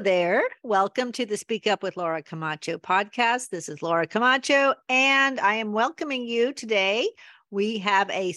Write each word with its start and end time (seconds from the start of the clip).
There. 0.00 0.42
Welcome 0.62 1.10
to 1.12 1.26
the 1.26 1.36
Speak 1.36 1.66
Up 1.66 1.82
with 1.82 1.96
Laura 1.96 2.22
Camacho 2.22 2.78
podcast. 2.78 3.48
This 3.48 3.68
is 3.68 3.82
Laura 3.82 4.06
Camacho, 4.06 4.74
and 4.88 5.40
I 5.40 5.54
am 5.54 5.72
welcoming 5.72 6.24
you 6.24 6.52
today. 6.52 7.08
We 7.50 7.78
have 7.78 8.08
a 8.10 8.32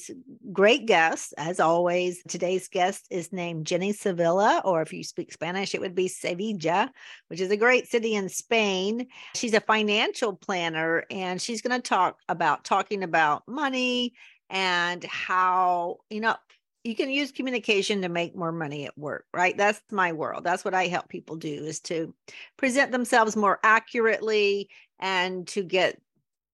great 0.52 0.88
guest, 0.88 1.36
as 1.38 1.60
always. 1.60 2.24
Today's 2.28 2.68
guest 2.68 3.06
is 3.12 3.32
named 3.32 3.68
Jenne 3.68 3.94
Sevilla, 3.94 4.64
or 4.66 4.82
if 4.82 4.92
you 4.92 5.04
speak 5.04 5.32
Spanish, 5.32 5.76
it 5.76 5.82
would 5.82 5.94
be 5.94 6.08
Sevilla, 6.08 6.92
which 7.28 7.40
is 7.40 7.52
a 7.52 7.58
great 7.58 7.88
city 7.88 8.16
in 8.16 8.28
Spain. 8.28 9.06
She's 9.36 9.54
a 9.54 9.62
financial 9.62 10.36
planner, 10.36 11.06
and 11.12 11.40
she's 11.40 11.62
going 11.62 11.80
to 11.80 11.88
talk 11.88 12.18
about 12.28 12.64
talking 12.64 13.04
about 13.04 13.44
money 13.48 14.14
and 14.50 15.04
how, 15.04 15.98
you 16.10 16.22
know, 16.22 16.36
you 16.84 16.96
can 16.96 17.10
use 17.10 17.32
communication 17.32 18.02
to 18.02 18.10
make 18.10 18.36
more 18.36 18.52
money 18.52 18.86
at 18.86 18.98
work 18.98 19.26
right? 19.34 19.58
That's 19.58 19.82
my 19.92 20.12
world. 20.14 20.44
That's 20.44 20.66
what 20.66 20.74
i 20.74 20.88
help 20.88 21.10
people 21.10 21.36
do 21.36 21.48
is 21.48 21.80
to 21.82 22.14
present 22.58 22.92
themselves 22.92 23.36
more 23.36 23.60
accurately 23.64 24.70
and 25.00 25.48
to 25.50 25.64
get 25.64 26.00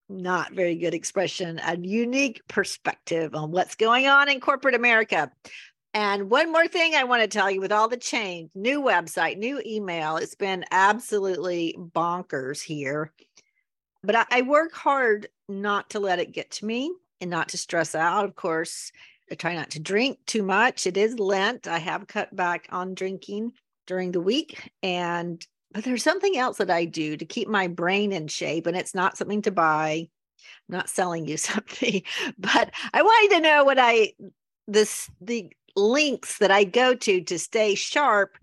not 0.10 0.54
very 0.54 0.76
good 0.76 0.94
expression, 0.94 1.60
a 1.66 1.78
unique 1.78 2.42
perspective 2.48 3.34
on 3.34 3.52
what's 3.52 3.76
going 3.76 4.08
on 4.08 4.30
in 4.30 4.40
corporate 4.40 4.76
America. 4.76 5.32
And 5.94 6.30
one 6.30 6.52
more 6.52 6.68
thing 6.68 6.96
I 6.96 7.04
want 7.04 7.22
to 7.22 7.28
tell 7.28 7.52
you 7.52 7.60
with 7.60 7.72
all 7.72 7.88
the 7.88 7.98
change, 7.98 8.50
new 8.56 8.82
website, 8.82 9.38
new 9.38 9.62
email, 9.66 10.18
it's 10.18 10.36
been 10.36 10.66
absolutely 10.72 11.76
bonkers 11.78 12.62
here. 12.62 13.12
But 14.04 14.16
I, 14.16 14.26
I 14.32 14.42
work 14.44 14.74
hard 14.74 15.28
not 15.50 15.90
to 15.92 16.00
let 16.00 16.20
it 16.20 16.32
get 16.32 16.52
to 16.52 16.66
me 16.66 16.92
and 17.20 17.30
not 17.30 17.50
to 17.50 17.58
stress 17.58 17.94
out. 17.94 18.26
Of 18.26 18.36
course, 18.36 18.92
I 19.32 19.36
try 19.36 19.56
not 19.56 19.70
to 19.72 19.80
drink 19.80 20.20
too 20.26 20.44
much. 20.44 20.86
It 20.86 20.98
is 20.98 21.18
Lent. 21.18 21.68
I 21.68 21.80
have 21.80 22.08
cut 22.08 22.36
back 22.36 22.68
on 22.70 22.94
drinking 22.94 23.54
during 23.88 24.12
the 24.12 24.20
week. 24.20 24.72
And, 24.84 25.44
but 25.72 25.86
there's 25.86 26.04
something 26.04 26.38
else 26.38 26.58
that 26.58 26.70
I 26.70 26.84
do 26.84 27.16
to 27.16 27.26
keep 27.26 27.48
my 27.48 27.68
brain 27.68 28.12
in 28.12 28.28
shape, 28.28 28.68
and 28.68 28.76
it's 28.76 28.94
not 28.94 29.18
something 29.18 29.42
to 29.44 29.52
buy. 29.52 30.10
I'm 30.70 30.78
not 30.78 30.90
selling 30.90 31.26
you 31.26 31.38
something, 31.38 32.04
but 32.38 32.72
I 32.94 33.02
want 33.02 33.24
you 33.24 33.38
to 33.38 33.44
know 33.44 33.64
what 33.64 33.80
I, 33.80 34.14
this, 34.68 35.10
the 35.22 35.50
links 35.78 36.40
that 36.40 36.52
I 36.52 36.66
go 36.66 36.94
to 36.94 37.22
to 37.22 37.40
stay 37.40 37.76
sharp 37.76 38.38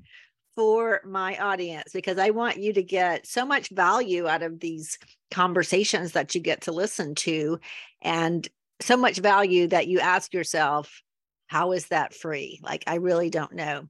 for 0.57 1.03
my 1.05 1.37
audience 1.39 1.93
because 1.93 2.19
I 2.19 2.31
want 2.31 2.57
you 2.57 2.73
to 2.73 2.83
get 2.83 3.27
so 3.27 3.45
much 3.45 3.69
value 3.69 4.27
out 4.27 4.43
of 4.43 4.59
these 4.59 4.99
conversations 5.31 6.13
that 6.13 6.35
you 6.35 6.41
get 6.41 6.63
to 6.63 6.73
listen 6.73 7.15
to. 7.17 7.61
And 8.01 8.49
so 8.81 8.97
much 8.97 9.19
value 9.19 9.67
that 9.69 9.89
you 9.89 10.01
ask 10.01 10.33
yourself, 10.33 11.03
how 11.47 11.73
is 11.73 11.87
that 11.89 12.15
free? 12.15 12.61
Like, 12.63 12.85
I 12.87 12.97
really 12.97 13.31
don't 13.31 13.55
know. 13.55 13.89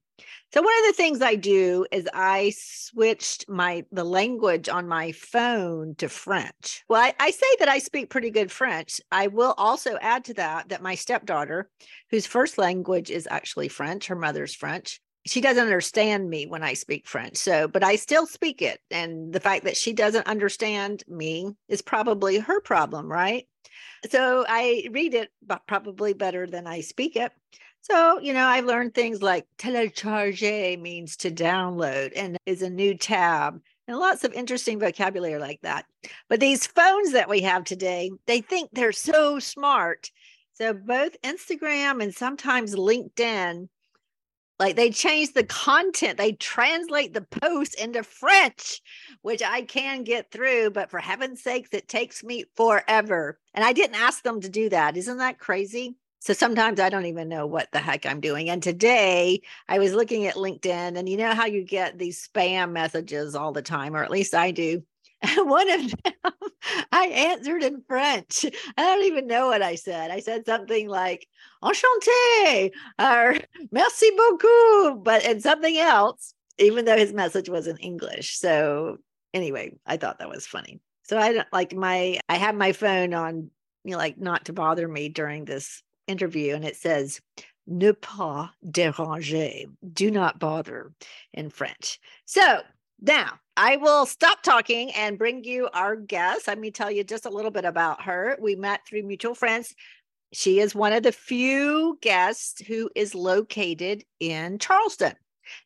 So 0.52 0.62
one 0.62 0.78
of 0.78 0.86
the 0.86 0.94
things 0.94 1.20
I 1.20 1.34
do 1.34 1.86
is 1.92 2.08
I 2.12 2.52
switched 2.56 3.48
my 3.48 3.84
the 3.92 4.04
language 4.04 4.68
on 4.68 4.88
my 4.88 5.12
phone 5.12 5.94
to 5.96 6.08
French. 6.08 6.82
Well, 6.88 7.02
I, 7.02 7.14
I, 7.20 7.30
say 7.30 7.46
that 7.58 7.68
I 7.68 7.78
speak 7.78 8.10
pretty 8.10 8.30
good 8.30 8.50
French. 8.50 9.00
I 9.12 9.26
will 9.28 9.54
also 9.56 9.96
add 10.00 10.24
to 10.24 10.34
that 10.34 10.70
that 10.70 10.82
my 10.82 10.94
stepdaughter, 10.94 11.70
whose 12.10 12.26
first 12.26 12.58
language 12.58 13.10
is 13.10 13.28
actually 13.30 13.68
French, 13.68 14.06
her 14.08 14.16
mother's 14.16 14.54
French, 14.54 15.00
she 15.28 15.40
doesn't 15.40 15.62
understand 15.64 16.28
me 16.28 16.46
when 16.46 16.62
I 16.62 16.74
speak 16.74 17.06
French. 17.06 17.36
So, 17.36 17.68
but 17.68 17.84
I 17.84 17.96
still 17.96 18.26
speak 18.26 18.62
it. 18.62 18.80
And 18.90 19.32
the 19.32 19.40
fact 19.40 19.64
that 19.64 19.76
she 19.76 19.92
doesn't 19.92 20.26
understand 20.26 21.04
me 21.06 21.50
is 21.68 21.82
probably 21.82 22.38
her 22.38 22.60
problem, 22.60 23.10
right? 23.10 23.46
So 24.10 24.44
I 24.48 24.88
read 24.90 25.14
it 25.14 25.30
but 25.46 25.66
probably 25.66 26.12
better 26.12 26.46
than 26.46 26.66
I 26.66 26.80
speak 26.80 27.16
it. 27.16 27.32
So, 27.82 28.20
you 28.20 28.32
know, 28.32 28.46
I've 28.46 28.64
learned 28.64 28.94
things 28.94 29.22
like 29.22 29.46
telecharger 29.58 30.80
means 30.80 31.16
to 31.18 31.30
download 31.30 32.12
and 32.16 32.36
is 32.44 32.62
a 32.62 32.70
new 32.70 32.96
tab 32.96 33.60
and 33.86 33.96
lots 33.96 34.24
of 34.24 34.34
interesting 34.34 34.78
vocabulary 34.78 35.38
like 35.38 35.60
that. 35.62 35.86
But 36.28 36.40
these 36.40 36.66
phones 36.66 37.12
that 37.12 37.28
we 37.30 37.40
have 37.42 37.64
today, 37.64 38.10
they 38.26 38.40
think 38.40 38.70
they're 38.72 38.92
so 38.92 39.38
smart. 39.38 40.10
So 40.54 40.74
both 40.74 41.20
Instagram 41.22 42.02
and 42.02 42.14
sometimes 42.14 42.74
LinkedIn 42.74 43.68
like 44.58 44.76
they 44.76 44.90
change 44.90 45.32
the 45.32 45.44
content, 45.44 46.18
they 46.18 46.32
translate 46.32 47.14
the 47.14 47.22
post 47.22 47.74
into 47.80 48.02
French, 48.02 48.80
which 49.22 49.42
I 49.42 49.62
can 49.62 50.04
get 50.04 50.30
through, 50.30 50.70
but 50.70 50.90
for 50.90 50.98
heaven's 50.98 51.42
sakes, 51.42 51.70
it 51.72 51.88
takes 51.88 52.24
me 52.24 52.44
forever. 52.56 53.38
And 53.54 53.64
I 53.64 53.72
didn't 53.72 54.00
ask 54.00 54.22
them 54.22 54.40
to 54.40 54.48
do 54.48 54.68
that. 54.70 54.96
Isn't 54.96 55.18
that 55.18 55.38
crazy? 55.38 55.96
So 56.20 56.32
sometimes 56.32 56.80
I 56.80 56.88
don't 56.88 57.06
even 57.06 57.28
know 57.28 57.46
what 57.46 57.70
the 57.70 57.78
heck 57.78 58.04
I'm 58.04 58.20
doing. 58.20 58.50
And 58.50 58.60
today 58.62 59.40
I 59.68 59.78
was 59.78 59.94
looking 59.94 60.26
at 60.26 60.34
LinkedIn, 60.34 60.98
and 60.98 61.08
you 61.08 61.16
know 61.16 61.32
how 61.32 61.46
you 61.46 61.62
get 61.62 61.96
these 61.96 62.28
spam 62.28 62.72
messages 62.72 63.36
all 63.36 63.52
the 63.52 63.62
time, 63.62 63.94
or 63.94 64.02
at 64.02 64.10
least 64.10 64.34
I 64.34 64.50
do. 64.50 64.82
One 65.36 65.70
of 65.70 65.90
them 65.90 66.12
I 66.92 67.06
answered 67.06 67.62
in 67.62 67.82
French. 67.88 68.44
I 68.76 68.82
don't 68.82 69.04
even 69.04 69.26
know 69.26 69.48
what 69.48 69.62
I 69.62 69.74
said. 69.74 70.10
I 70.10 70.20
said 70.20 70.46
something 70.46 70.88
like 70.88 71.26
enchanté 71.62 72.70
or 73.00 73.36
merci 73.72 74.10
beaucoup, 74.16 75.02
but 75.02 75.24
and 75.24 75.42
something 75.42 75.76
else, 75.76 76.34
even 76.58 76.84
though 76.84 76.96
his 76.96 77.12
message 77.12 77.48
was 77.48 77.66
in 77.66 77.76
English. 77.78 78.38
So 78.38 78.98
anyway, 79.34 79.72
I 79.86 79.96
thought 79.96 80.20
that 80.20 80.28
was 80.28 80.46
funny. 80.46 80.80
So 81.02 81.18
I 81.18 81.32
don't 81.32 81.52
like 81.52 81.74
my 81.74 82.20
I 82.28 82.36
have 82.36 82.54
my 82.54 82.72
phone 82.72 83.12
on, 83.12 83.50
you 83.84 83.92
know, 83.92 83.98
like 83.98 84.18
not 84.18 84.44
to 84.46 84.52
bother 84.52 84.86
me 84.86 85.08
during 85.08 85.44
this 85.44 85.82
interview, 86.06 86.54
and 86.54 86.64
it 86.64 86.76
says 86.76 87.20
ne 87.66 87.92
pas 87.92 88.50
déranger, 88.64 89.66
do 89.92 90.10
not 90.10 90.38
bother 90.38 90.92
in 91.32 91.50
French. 91.50 91.98
So 92.24 92.60
now, 93.00 93.38
I 93.56 93.76
will 93.76 94.06
stop 94.06 94.42
talking 94.42 94.90
and 94.92 95.18
bring 95.18 95.44
you 95.44 95.68
our 95.72 95.96
guest. 95.96 96.48
Let 96.48 96.58
me 96.58 96.70
tell 96.70 96.90
you 96.90 97.04
just 97.04 97.26
a 97.26 97.30
little 97.30 97.50
bit 97.50 97.64
about 97.64 98.02
her. 98.02 98.36
We 98.40 98.56
met 98.56 98.86
through 98.86 99.04
mutual 99.04 99.34
friends. 99.34 99.74
She 100.32 100.60
is 100.60 100.74
one 100.74 100.92
of 100.92 101.02
the 101.02 101.12
few 101.12 101.98
guests 102.02 102.60
who 102.66 102.90
is 102.94 103.14
located 103.14 104.04
in 104.20 104.58
Charleston. 104.58 105.14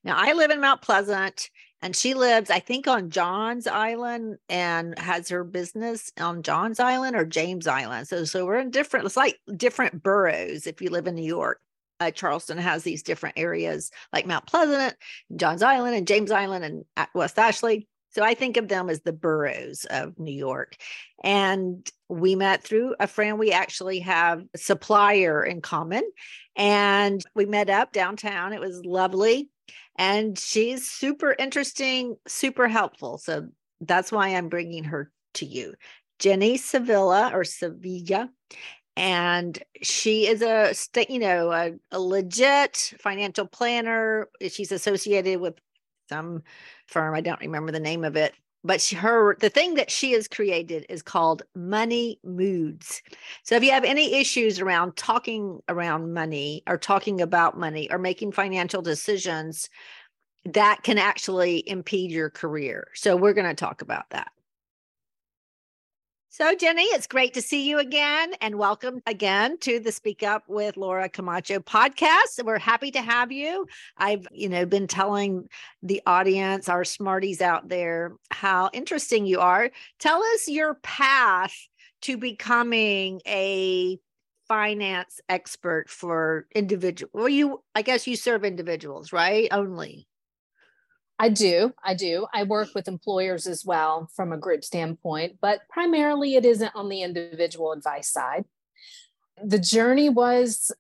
Now, 0.05 0.17
I 0.17 0.33
live 0.35 0.51
in 0.51 0.61
Mount 0.61 0.83
Pleasant, 0.83 1.51
and 1.81 1.97
she 1.97 2.15
lives, 2.15 2.51
I 2.51 2.61
think, 2.61 2.87
on 2.87 3.11
John's 3.11 3.67
Island 3.67 4.39
and 4.49 4.97
has 4.99 5.29
her 5.31 5.43
business 5.43 6.13
on 6.21 6.43
John's 6.43 6.79
Island 6.79 7.17
or 7.17 7.25
James 7.25 7.67
Island. 7.67 8.07
So, 8.09 8.25
so 8.25 8.47
we're 8.47 8.61
in 8.61 8.71
different. 8.71 9.07
It's 9.07 9.17
like 9.17 9.41
different 9.57 10.03
boroughs 10.03 10.67
if 10.67 10.81
you 10.81 10.91
live 10.91 11.07
in 11.09 11.17
New 11.17 11.25
York. 11.25 11.61
Uh, 12.03 12.11
Charleston 12.11 12.59
has 12.59 12.83
these 12.83 13.05
different 13.05 13.39
areas 13.39 13.93
like 14.13 14.27
Mount 14.27 14.47
Pleasant, 14.47 14.97
John's 15.37 15.63
Island, 15.63 15.95
and 15.95 16.07
James 16.07 16.33
Island, 16.33 16.65
and 16.65 17.07
West 17.15 17.39
Ashley. 17.39 17.87
So 18.11 18.25
I 18.25 18.35
think 18.35 18.57
of 18.57 18.67
them 18.67 18.91
as 18.91 19.01
the 19.03 19.13
boroughs 19.13 19.87
of 19.89 20.19
New 20.19 20.35
York. 20.35 20.77
And 21.23 21.89
we 22.09 22.35
met 22.35 22.63
through 22.65 22.97
a 22.99 23.07
friend. 23.07 23.39
We 23.39 23.53
actually 23.53 24.01
have 24.01 24.43
a 24.53 24.59
supplier 24.59 25.45
in 25.45 25.61
common. 25.61 26.03
And 26.57 27.25
we 27.35 27.47
met 27.47 27.71
up 27.71 27.93
downtown. 27.93 28.53
It 28.53 28.61
was 28.61 28.85
lovely. 28.85 29.49
And 29.97 30.37
she's 30.39 30.91
super 30.91 31.35
interesting, 31.39 32.17
super 32.27 32.67
helpful. 32.67 33.19
So 33.19 33.49
that's 33.81 34.11
why 34.11 34.29
I'm 34.29 34.49
bringing 34.49 34.85
her 34.85 35.11
to 35.35 35.47
you. 35.47 35.75
Jenne 36.19 36.59
Sevilla 36.59 37.31
or 37.33 37.45
Sevilla. 37.45 38.29
And 38.97 39.63
she 39.81 40.27
is 40.27 40.43
a 40.43 40.75
you 41.09 41.19
know, 41.19 41.51
a, 41.51 41.73
a 41.91 41.99
legit 41.99 42.95
financial 42.99 43.47
planner. 43.47 44.29
She's 44.49 44.73
associated 44.73 45.41
with 45.41 45.55
some 46.09 46.43
firm. 46.87 47.15
I 47.15 47.23
don't 47.23 47.41
remember 47.41 47.73
the 47.73 47.81
name 47.81 48.05
of 48.05 48.17
it, 48.17 48.35
but 48.65 48.81
she, 48.81 48.97
her 48.97 49.37
the 49.41 49.49
thing 49.49 49.75
that 49.75 49.91
she 49.91 50.13
has 50.13 50.29
created 50.29 50.87
is 50.89 51.03
called 51.03 51.43
money 51.55 52.21
moods. 52.23 53.03
So 53.45 53.57
if 53.57 53.65
you 53.65 53.71
have 53.73 53.85
any 53.85 54.15
issues 54.15 54.61
around 54.61 54.97
talking 54.97 55.61
around 55.69 56.13
money 56.13 56.63
or 56.67 56.77
talking 56.77 57.21
about 57.21 57.59
money 57.59 57.91
or 57.91 57.99
making 57.99 58.33
financial 58.33 58.83
decisions, 58.83 59.71
that 60.45 60.83
can 60.83 60.99
actually 60.99 61.69
impede 61.69 62.11
your 62.11 62.31
career. 62.31 62.89
So 62.95 63.17
we're 63.17 63.33
going 63.33 63.49
to 63.49 63.55
talk 63.55 63.81
about 63.81 64.11
that. 64.11 64.33
So, 66.35 66.55
Jenne, 66.55 66.79
it's 66.79 67.07
great 67.07 67.35
to 67.35 67.43
see 67.43 67.69
you 67.69 67.79
again 67.79 68.33
and 68.41 68.57
welcome 68.57 69.03
again 69.07 69.59
to 69.59 69.79
the 69.79 69.93
Speak 69.93 70.23
Up 70.23 70.45
with 70.49 70.79
Laura 70.79 71.11
Camacho 71.11 71.59
podcast. 71.59 72.43
We're 72.43 72.59
happy 72.59 72.91
to 72.93 73.03
have 73.03 73.31
you. 73.31 73.67
I've, 73.99 74.27
you 74.33 74.49
know, 74.49 74.65
been 74.65 74.87
telling 74.87 75.47
the 75.83 76.01
audience, 76.07 76.71
our 76.71 76.85
smarties 76.85 77.43
out 77.43 77.69
there, 77.69 78.13
how 78.31 78.71
interesting 78.73 79.27
you 79.27 79.41
are. 79.41 79.71
Tell 79.99 80.23
us 80.25 80.49
your 80.49 80.77
path 80.77 81.55
to 82.01 82.17
becoming 82.17 83.21
a 83.27 83.99
finance 84.49 85.21
expert 85.29 85.91
for 85.91 86.47
individual. 86.55 87.11
Well, 87.13 87.29
you, 87.29 87.63
I 87.75 87.83
guess 87.83 88.07
you 88.07 88.17
serve 88.17 88.43
individuals, 88.43 89.13
right? 89.13 89.49
Only. 89.51 90.09
I 91.23 91.29
do. 91.29 91.73
I 91.85 91.95
do. 91.95 92.27
I 92.35 92.43
work 92.43 92.71
with 92.75 92.89
employers 92.89 93.47
as 93.47 93.65
well 93.65 94.11
from 94.17 94.33
a 94.33 94.37
group 94.37 94.65
standpoint, 94.65 95.37
but 95.41 95.61
primarily 95.71 96.35
it 96.35 96.45
isn't 96.45 96.75
on 96.75 96.89
the 96.89 97.03
individual 97.03 97.71
advice 97.71 98.11
side. 98.11 98.45
The 99.41 99.61
journey 99.61 100.09
was 100.09 100.73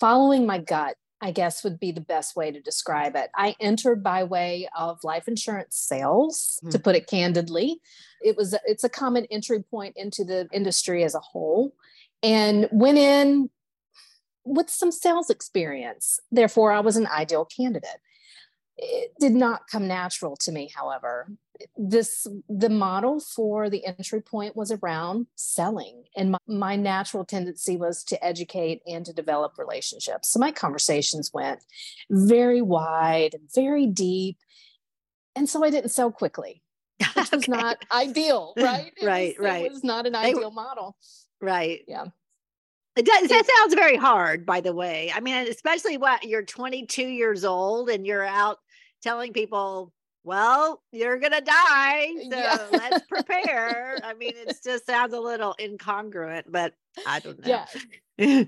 following 0.00 0.46
my 0.46 0.58
gut, 0.58 0.96
I 1.20 1.30
guess 1.30 1.62
would 1.62 1.78
be 1.78 1.92
the 1.92 2.00
best 2.00 2.34
way 2.34 2.50
to 2.50 2.60
describe 2.60 3.14
it. 3.14 3.30
I 3.36 3.54
entered 3.60 4.02
by 4.02 4.24
way 4.24 4.68
of 4.76 5.04
life 5.04 5.28
insurance 5.28 5.76
sales, 5.76 6.58
mm. 6.64 6.72
to 6.72 6.80
put 6.80 6.96
it 6.96 7.06
candidly. 7.06 7.80
It 8.20 8.36
was 8.36 8.56
it's 8.64 8.82
a 8.82 8.88
common 8.88 9.26
entry 9.30 9.62
point 9.62 9.94
into 9.96 10.24
the 10.24 10.48
industry 10.52 11.04
as 11.04 11.14
a 11.14 11.20
whole 11.20 11.72
and 12.20 12.68
went 12.72 12.98
in 12.98 13.48
with 14.44 14.70
some 14.70 14.90
sales 14.90 15.30
experience. 15.30 16.18
Therefore, 16.32 16.72
I 16.72 16.80
was 16.80 16.96
an 16.96 17.06
ideal 17.06 17.44
candidate 17.44 18.00
it 18.78 19.12
did 19.18 19.32
not 19.32 19.66
come 19.68 19.88
natural 19.88 20.36
to 20.36 20.52
me 20.52 20.70
however. 20.74 21.30
This 21.76 22.26
the 22.48 22.68
model 22.68 23.18
for 23.18 23.68
the 23.68 23.84
entry 23.84 24.20
point 24.20 24.54
was 24.54 24.70
around 24.70 25.26
selling 25.34 26.04
and 26.16 26.30
my, 26.30 26.38
my, 26.46 26.76
natural 26.76 27.24
tendency 27.24 27.76
was 27.76 28.04
to 28.04 28.24
educate 28.24 28.80
and 28.86 29.04
to 29.04 29.12
develop 29.12 29.58
relationships. 29.58 30.28
So 30.30 30.38
my 30.38 30.52
conversations 30.52 31.32
went 31.34 31.60
very 32.08 32.62
wide 32.62 33.34
and 33.34 33.50
very 33.52 33.86
deep 33.86 34.38
and 35.34 35.48
so 35.48 35.64
i 35.64 35.70
didn't 35.70 35.90
sell 35.90 36.10
quickly 36.10 36.62
which 37.14 37.30
was 37.32 37.48
not 37.48 37.84
ideal 37.92 38.54
right? 38.56 38.92
It 39.00 39.06
right 39.06 39.38
was, 39.38 39.44
right. 39.44 39.64
it 39.66 39.72
was 39.72 39.84
not 39.84 40.06
an 40.06 40.14
ideal 40.14 40.50
model. 40.50 40.96
Right. 41.40 41.82
Yeah. 41.86 42.06
It 42.96 43.06
does, 43.06 43.28
that 43.28 43.46
sounds 43.58 43.74
very 43.74 43.96
hard, 43.96 44.44
by 44.44 44.60
the 44.60 44.72
way. 44.72 45.12
I 45.14 45.20
mean, 45.20 45.46
especially 45.46 45.96
what 45.98 46.24
you're 46.24 46.42
22 46.42 47.02
years 47.02 47.44
old 47.44 47.88
and 47.88 48.04
you're 48.04 48.24
out 48.24 48.58
telling 49.02 49.32
people, 49.32 49.92
well, 50.24 50.82
you're 50.92 51.18
going 51.18 51.32
to 51.32 51.40
die. 51.40 52.08
So 52.30 52.36
yeah. 52.36 52.66
let's 52.72 53.06
prepare. 53.08 53.98
I 54.02 54.14
mean, 54.14 54.34
it 54.36 54.56
just 54.62 54.86
sounds 54.86 55.14
a 55.14 55.20
little 55.20 55.54
incongruent, 55.58 56.44
but 56.48 56.74
I 57.06 57.20
don't 57.20 57.44
know. 57.44 57.64
Yeah. 58.18 58.44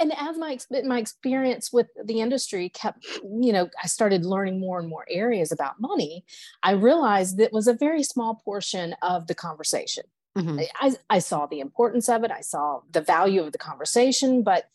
and 0.00 0.12
as 0.18 0.36
my 0.38 0.58
my 0.84 0.98
experience 0.98 1.72
with 1.72 1.88
the 2.04 2.20
industry 2.20 2.68
kept 2.68 3.04
you 3.22 3.52
know 3.52 3.68
i 3.82 3.86
started 3.86 4.24
learning 4.24 4.58
more 4.58 4.78
and 4.78 4.88
more 4.88 5.04
areas 5.08 5.52
about 5.52 5.80
money 5.80 6.24
i 6.62 6.72
realized 6.72 7.38
that 7.38 7.52
was 7.52 7.66
a 7.66 7.72
very 7.72 8.02
small 8.02 8.40
portion 8.44 8.94
of 9.02 9.26
the 9.26 9.34
conversation 9.34 10.04
mm-hmm. 10.36 10.60
I, 10.80 10.96
I 11.08 11.18
saw 11.20 11.46
the 11.46 11.60
importance 11.60 12.08
of 12.08 12.24
it 12.24 12.30
i 12.30 12.40
saw 12.40 12.80
the 12.90 13.00
value 13.00 13.42
of 13.42 13.52
the 13.52 13.58
conversation 13.58 14.42
but 14.42 14.68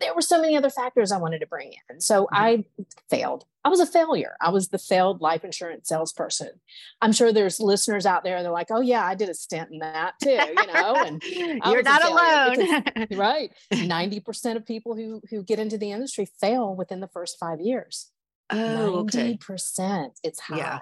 there 0.00 0.14
were 0.14 0.22
so 0.22 0.40
many 0.40 0.56
other 0.56 0.70
factors 0.70 1.12
I 1.12 1.18
wanted 1.18 1.40
to 1.40 1.46
bring 1.46 1.72
in. 1.90 2.00
So 2.00 2.24
mm-hmm. 2.24 2.34
I 2.34 2.64
failed. 3.10 3.44
I 3.64 3.68
was 3.68 3.80
a 3.80 3.86
failure. 3.86 4.36
I 4.40 4.50
was 4.50 4.68
the 4.68 4.78
failed 4.78 5.20
life 5.20 5.44
insurance 5.44 5.88
salesperson. 5.88 6.50
I'm 7.02 7.12
sure 7.12 7.32
there's 7.32 7.60
listeners 7.60 8.06
out 8.06 8.24
there. 8.24 8.42
They're 8.42 8.52
like, 8.52 8.70
"Oh 8.70 8.80
yeah, 8.80 9.04
I 9.04 9.14
did 9.14 9.28
a 9.28 9.34
stint 9.34 9.70
in 9.70 9.80
that 9.80 10.14
too," 10.22 10.30
you 10.30 10.66
know. 10.72 10.94
And 10.96 11.22
you're 11.26 11.82
not 11.82 12.04
alone, 12.04 12.82
because, 12.94 13.18
right? 13.18 13.52
Ninety 13.72 14.20
percent 14.20 14.56
of 14.56 14.64
people 14.64 14.94
who 14.94 15.20
who 15.30 15.42
get 15.42 15.58
into 15.58 15.76
the 15.76 15.90
industry 15.90 16.26
fail 16.40 16.74
within 16.74 17.00
the 17.00 17.08
first 17.08 17.38
five 17.38 17.60
years. 17.60 18.10
Oh, 18.50 19.06
ninety 19.12 19.36
percent. 19.36 20.18
It's 20.22 20.40
high. 20.40 20.56
Yeah. 20.56 20.78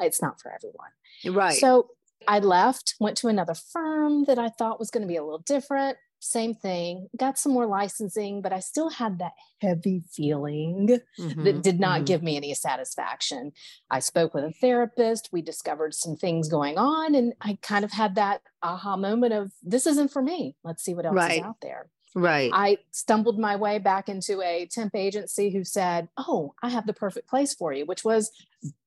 It's 0.00 0.20
not 0.20 0.40
for 0.40 0.52
everyone. 0.52 1.38
Right. 1.38 1.56
So 1.56 1.90
I 2.26 2.38
left, 2.38 2.94
went 2.98 3.16
to 3.18 3.28
another 3.28 3.54
firm 3.54 4.24
that 4.24 4.38
I 4.38 4.48
thought 4.48 4.78
was 4.78 4.90
going 4.90 5.02
to 5.02 5.08
be 5.08 5.16
a 5.16 5.22
little 5.22 5.38
different 5.38 5.98
same 6.20 6.54
thing 6.54 7.08
got 7.16 7.38
some 7.38 7.52
more 7.52 7.66
licensing 7.66 8.42
but 8.42 8.52
i 8.52 8.60
still 8.60 8.90
had 8.90 9.18
that 9.18 9.32
heavy 9.60 10.02
feeling 10.10 11.00
mm-hmm, 11.18 11.44
that 11.44 11.62
did 11.62 11.78
not 11.78 11.96
mm-hmm. 11.96 12.04
give 12.04 12.22
me 12.22 12.36
any 12.36 12.54
satisfaction. 12.54 13.52
I 13.90 14.00
spoke 14.00 14.34
with 14.34 14.44
a 14.44 14.52
therapist 14.52 15.30
we 15.32 15.42
discovered 15.42 15.94
some 15.94 16.16
things 16.16 16.48
going 16.48 16.78
on 16.78 17.14
and 17.14 17.34
i 17.40 17.58
kind 17.62 17.84
of 17.84 17.92
had 17.92 18.14
that 18.14 18.42
aha 18.62 18.96
moment 18.96 19.32
of 19.32 19.52
this 19.62 19.86
isn't 19.86 20.12
for 20.12 20.22
me. 20.22 20.56
Let's 20.64 20.82
see 20.82 20.94
what 20.94 21.06
else 21.06 21.14
right. 21.14 21.38
is 21.38 21.44
out 21.44 21.60
there. 21.60 21.90
Right. 22.14 22.50
I 22.52 22.78
stumbled 22.90 23.38
my 23.38 23.54
way 23.56 23.78
back 23.78 24.08
into 24.08 24.42
a 24.42 24.66
temp 24.66 24.94
agency 24.94 25.50
who 25.50 25.64
said 25.64 26.08
oh 26.16 26.54
i 26.62 26.68
have 26.68 26.86
the 26.86 26.94
perfect 26.94 27.28
place 27.28 27.54
for 27.54 27.72
you 27.72 27.86
which 27.86 28.04
was 28.04 28.30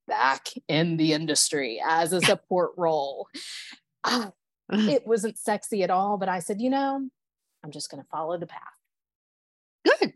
back 0.08 0.50
in 0.68 0.98
the 0.98 1.13
industry 1.13 1.82
as 1.86 2.13
a 2.13 2.22
support 2.32 2.72
role. 2.78 3.28
Ah, 4.04 4.32
it 4.72 5.06
wasn't 5.06 5.38
sexy 5.38 5.84
at 5.84 5.92
all 5.92 6.18
but 6.18 6.30
i 6.30 6.40
said 6.40 6.62
you 6.62 6.70
know 6.70 7.10
I'm 7.63 7.72
just 7.72 7.89
going 7.89 8.01
to 8.01 8.10
follow 8.10 8.38
the 8.38 8.48
path. 8.48 8.60
Good. 9.86 10.13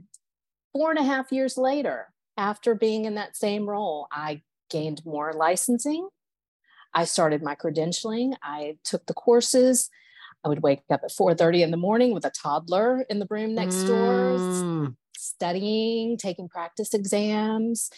Four 0.73 0.91
and 0.91 0.99
a 0.99 1.03
half 1.03 1.31
years 1.31 1.57
later, 1.57 2.07
after 2.37 2.75
being 2.75 3.05
in 3.05 3.15
that 3.15 3.35
same 3.35 3.69
role, 3.69 4.07
I 4.11 4.41
gained 4.69 5.05
more 5.05 5.33
licensing. 5.33 6.09
I 6.93 7.05
started 7.05 7.41
my 7.41 7.55
credentialing. 7.55 8.35
I 8.43 8.77
took 8.83 9.05
the 9.05 9.13
courses. 9.13 9.89
I 10.43 10.49
would 10.49 10.63
wake 10.63 10.83
up 10.89 11.01
at 11.03 11.11
4:30 11.11 11.63
in 11.63 11.71
the 11.71 11.77
morning 11.77 12.13
with 12.13 12.25
a 12.25 12.29
toddler 12.29 13.01
in 13.09 13.19
the 13.19 13.27
room 13.29 13.55
next 13.55 13.75
mm. 13.75 13.87
door, 13.87 14.95
studying, 15.17 16.17
taking 16.17 16.47
practice 16.47 16.93
exams, 16.93 17.89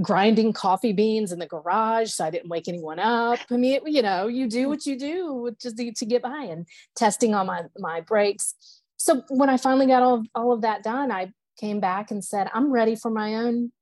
grinding 0.00 0.52
coffee 0.52 0.92
beans 0.92 1.32
in 1.32 1.38
the 1.38 1.46
garage 1.46 2.10
so 2.10 2.24
I 2.24 2.30
didn't 2.30 2.50
wake 2.50 2.68
anyone 2.68 2.98
up. 2.98 3.40
I 3.50 3.56
mean, 3.56 3.80
you 3.86 4.02
know, 4.02 4.28
you 4.28 4.48
do 4.48 4.68
what 4.68 4.86
you 4.86 4.98
do 4.98 5.54
just 5.60 5.76
to 5.76 6.06
get 6.06 6.22
by 6.22 6.42
and 6.50 6.66
testing 6.94 7.34
on 7.34 7.46
my 7.46 7.64
my 7.78 8.00
brakes 8.00 8.54
so 8.98 9.22
when 9.28 9.48
I 9.48 9.56
finally 9.56 9.86
got 9.86 10.02
all, 10.02 10.24
all 10.34 10.52
of 10.52 10.62
that 10.62 10.82
done, 10.82 11.10
I 11.10 11.32
came 11.58 11.80
back 11.80 12.10
and 12.10 12.24
said, 12.24 12.50
I'm 12.52 12.70
ready 12.70 12.94
for 12.94 13.10
my 13.10 13.36
own 13.36 13.72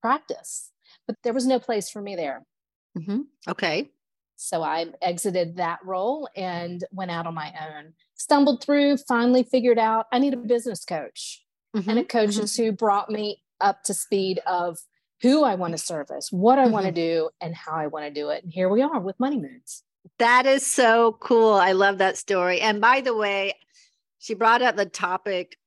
practice. 0.00 0.70
But 1.06 1.16
there 1.22 1.32
was 1.32 1.46
no 1.46 1.58
place 1.58 1.88
for 1.88 2.02
me 2.02 2.16
there. 2.16 2.44
Mm-hmm. 2.98 3.20
Okay. 3.48 3.90
So 4.36 4.62
I 4.62 4.86
exited 5.00 5.56
that 5.56 5.78
role 5.84 6.28
and 6.36 6.84
went 6.90 7.12
out 7.12 7.26
on 7.26 7.34
my 7.34 7.52
own. 7.52 7.94
Stumbled 8.14 8.62
through, 8.62 8.96
finally 8.98 9.44
figured 9.44 9.78
out 9.78 10.06
I 10.12 10.18
need 10.18 10.34
a 10.34 10.36
business 10.36 10.84
coach 10.84 11.44
mm-hmm. 11.74 11.88
and 11.88 11.98
a 12.00 12.04
coach 12.04 12.30
mm-hmm. 12.30 12.62
who 12.62 12.72
brought 12.72 13.10
me 13.10 13.42
up 13.60 13.84
to 13.84 13.94
speed 13.94 14.40
of 14.46 14.78
who 15.20 15.44
I 15.44 15.54
want 15.54 15.72
to 15.72 15.78
service, 15.78 16.32
what 16.32 16.58
I 16.58 16.66
want 16.66 16.86
to 16.86 16.92
mm-hmm. 16.92 17.26
do, 17.26 17.30
and 17.40 17.54
how 17.54 17.74
I 17.74 17.86
want 17.86 18.06
to 18.06 18.10
do 18.10 18.30
it. 18.30 18.42
And 18.42 18.52
here 18.52 18.68
we 18.68 18.82
are 18.82 18.98
with 18.98 19.18
Money 19.20 19.38
Moods. 19.38 19.84
That 20.18 20.46
is 20.46 20.66
so 20.66 21.16
cool. 21.20 21.54
I 21.54 21.72
love 21.72 21.98
that 21.98 22.16
story. 22.16 22.60
And 22.60 22.80
by 22.80 23.00
the 23.00 23.14
way, 23.14 23.54
she 24.22 24.34
brought 24.34 24.62
up 24.62 24.76
the 24.76 24.86
topic 24.86 25.58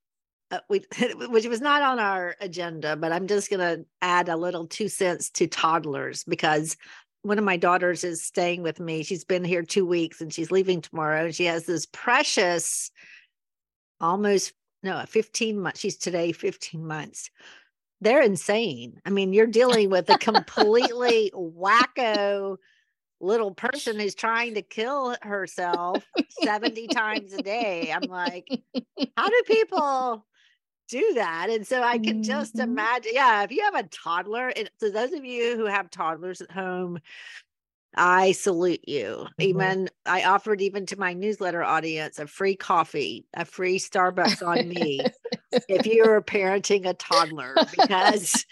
uh, 0.50 0.60
we, 0.70 0.86
which 1.28 1.46
was 1.46 1.62
not 1.62 1.82
on 1.82 2.00
our 2.00 2.36
agenda, 2.40 2.96
but 2.96 3.12
I'm 3.12 3.28
just 3.28 3.50
going 3.50 3.60
to 3.60 3.86
add 4.02 4.30
a 4.30 4.38
little 4.38 4.66
two 4.66 4.88
cents 4.88 5.30
to 5.32 5.48
toddlers 5.48 6.24
because 6.24 6.78
one 7.24 7.38
of 7.38 7.44
my 7.44 7.58
daughters 7.58 8.04
is 8.04 8.24
staying 8.24 8.62
with 8.62 8.80
me. 8.80 9.04
She's 9.04 9.26
been 9.26 9.44
here 9.44 9.64
two 9.64 9.86
weeks 9.86 10.22
and 10.22 10.32
she's 10.32 10.52
leaving 10.52 10.82
tomorrow. 10.82 11.26
And 11.26 11.36
she 11.36 11.46
has 11.46 11.66
this 11.66 11.86
precious, 11.88 12.92
almost 14.00 14.54
no, 14.84 15.04
15 15.08 15.60
months. 15.60 15.80
She's 15.80 15.98
today 15.98 16.32
15 16.32 16.86
months. 16.86 17.32
They're 18.02 18.22
insane. 18.22 19.02
I 19.04 19.10
mean, 19.10 19.34
you're 19.34 19.48
dealing 19.48 19.90
with 19.90 20.10
a 20.10 20.18
completely 20.20 21.32
wacko 21.34 22.58
little 23.22 23.54
person 23.54 24.00
who's 24.00 24.16
trying 24.16 24.56
to 24.56 24.62
kill 24.62 25.16
herself 25.22 26.06
70 26.44 26.88
times 26.88 27.34
a 27.34 27.42
day. 27.42 27.92
I'm 27.94 28.10
like, 28.10 28.48
how 29.18 29.30
do 29.30 29.42
people 29.48 30.26
do 30.90 31.14
that? 31.16 31.50
And 31.50 31.66
so 31.66 31.82
I 31.82 31.98
can 31.98 32.24
just 32.24 32.56
mm-hmm. 32.56 32.70
imagine, 32.70 33.12
yeah, 33.16 33.44
if 33.44 33.52
you 33.52 33.64
have 33.64 33.76
a 33.76 33.84
toddler, 33.84 34.50
and 34.50 34.70
so 34.80 34.90
those 34.90 35.14
of 35.14 35.26
you 35.26 35.56
who 35.56 35.66
have 35.66 35.90
toddlers 35.90 36.42
at 36.42 36.52
home, 36.52 37.00
I 37.96 38.34
salute 38.34 38.88
you. 38.88 39.08
Mm-hmm. 39.08 39.42
Even 39.42 39.90
I 40.06 40.24
offered 40.26 40.62
even 40.62 40.86
to 40.88 41.00
my 41.00 41.14
newsletter 41.14 41.64
audience 41.64 42.20
a 42.20 42.28
free 42.28 42.56
coffee, 42.56 43.26
a 43.34 43.46
free 43.46 43.80
Starbucks 43.80 44.46
on 44.46 44.68
me 44.68 45.02
if 45.70 45.86
you 45.86 46.06
are 46.06 46.22
parenting 46.22 46.88
a 46.88 46.94
toddler 46.94 47.56
because 47.78 48.46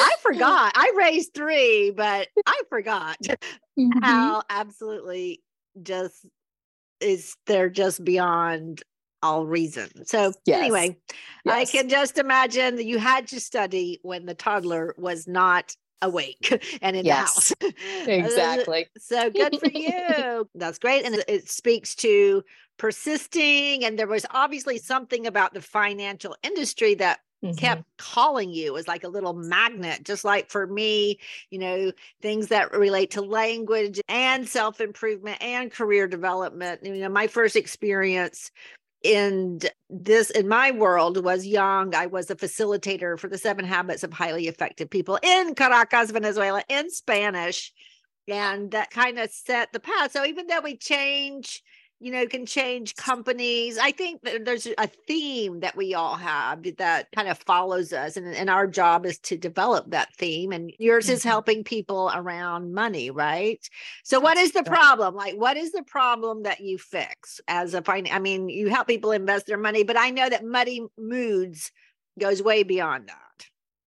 I 0.00 0.14
forgot. 0.20 0.72
I 0.74 0.92
raised 0.96 1.34
three, 1.34 1.90
but 1.90 2.28
I 2.46 2.60
forgot 2.68 3.16
mm-hmm. 3.78 3.98
how 4.02 4.42
absolutely 4.48 5.42
just 5.82 6.26
is 7.00 7.36
they're 7.46 7.70
just 7.70 8.04
beyond 8.04 8.82
all 9.22 9.46
reason. 9.46 10.06
So 10.06 10.32
yes. 10.44 10.60
anyway, 10.60 10.96
yes. 11.44 11.54
I 11.54 11.64
can 11.64 11.88
just 11.88 12.18
imagine 12.18 12.76
that 12.76 12.84
you 12.84 12.98
had 12.98 13.26
to 13.28 13.40
study 13.40 13.98
when 14.02 14.26
the 14.26 14.34
toddler 14.34 14.94
was 14.98 15.26
not 15.26 15.74
awake 16.02 16.62
and 16.82 16.96
in 16.96 17.06
yes, 17.06 17.54
the 17.60 17.66
house. 17.66 17.74
exactly. 18.06 18.86
so 18.98 19.30
good 19.30 19.58
for 19.58 19.70
you. 19.70 20.48
That's 20.54 20.78
great. 20.78 21.04
And 21.04 21.24
it 21.26 21.48
speaks 21.48 21.94
to 21.96 22.44
persisting. 22.78 23.84
And 23.84 23.98
there 23.98 24.06
was 24.06 24.26
obviously 24.30 24.78
something 24.78 25.26
about 25.26 25.54
the 25.54 25.62
financial 25.62 26.36
industry 26.42 26.94
that 26.96 27.20
Mm-hmm. 27.44 27.56
kept 27.56 27.84
calling 27.98 28.54
you 28.54 28.78
as 28.78 28.88
like 28.88 29.04
a 29.04 29.08
little 29.08 29.34
magnet 29.34 30.02
just 30.02 30.24
like 30.24 30.48
for 30.48 30.66
me 30.66 31.18
you 31.50 31.58
know 31.58 31.92
things 32.22 32.46
that 32.46 32.72
relate 32.72 33.10
to 33.10 33.20
language 33.20 34.00
and 34.08 34.48
self-improvement 34.48 35.42
and 35.42 35.70
career 35.70 36.06
development. 36.06 36.80
You 36.82 36.94
know 36.94 37.10
my 37.10 37.26
first 37.26 37.54
experience 37.54 38.50
in 39.02 39.60
this 39.90 40.30
in 40.30 40.48
my 40.48 40.70
world 40.70 41.22
was 41.22 41.46
young. 41.46 41.94
I 41.94 42.06
was 42.06 42.30
a 42.30 42.34
facilitator 42.34 43.18
for 43.18 43.28
the 43.28 43.36
seven 43.36 43.66
habits 43.66 44.02
of 44.02 44.14
highly 44.14 44.48
effective 44.48 44.88
people 44.88 45.18
in 45.22 45.54
caracas 45.54 46.12
venezuela 46.12 46.62
in 46.70 46.88
spanish 46.90 47.74
and 48.26 48.70
that 48.70 48.90
kind 48.90 49.18
of 49.18 49.30
set 49.30 49.72
the 49.72 49.80
path. 49.80 50.12
So 50.12 50.24
even 50.24 50.46
though 50.46 50.62
we 50.62 50.76
change 50.76 51.62
you 52.04 52.10
know 52.10 52.26
can 52.26 52.46
change 52.46 52.96
companies. 52.96 53.78
I 53.78 53.90
think 53.92 54.20
there's 54.22 54.66
a 54.78 54.86
theme 54.86 55.60
that 55.60 55.76
we 55.76 55.94
all 55.94 56.16
have 56.16 56.64
that 56.76 57.08
kind 57.14 57.28
of 57.28 57.38
follows 57.38 57.92
us 57.92 58.16
and, 58.16 58.34
and 58.34 58.50
our 58.50 58.66
job 58.66 59.06
is 59.06 59.18
to 59.20 59.36
develop 59.36 59.90
that 59.90 60.14
theme 60.14 60.52
and 60.52 60.72
yours 60.78 61.06
mm-hmm. 61.06 61.14
is 61.14 61.24
helping 61.24 61.64
people 61.64 62.10
around 62.14 62.74
money 62.74 63.10
right? 63.10 63.68
So 64.02 64.20
what 64.20 64.36
is 64.36 64.52
the 64.52 64.62
problem? 64.62 65.14
Like 65.14 65.34
what 65.34 65.56
is 65.56 65.72
the 65.72 65.82
problem 65.82 66.44
that 66.44 66.60
you 66.60 66.78
fix 66.78 67.40
as 67.48 67.74
a 67.74 67.82
fin- 67.82 68.08
i 68.10 68.18
mean 68.18 68.48
you 68.48 68.68
help 68.68 68.86
people 68.86 69.12
invest 69.12 69.46
their 69.46 69.58
money 69.58 69.82
but 69.84 69.98
i 69.98 70.10
know 70.10 70.28
that 70.28 70.44
money 70.44 70.82
moods 70.98 71.72
goes 72.18 72.42
way 72.42 72.62
beyond 72.62 73.08
that 73.08 73.23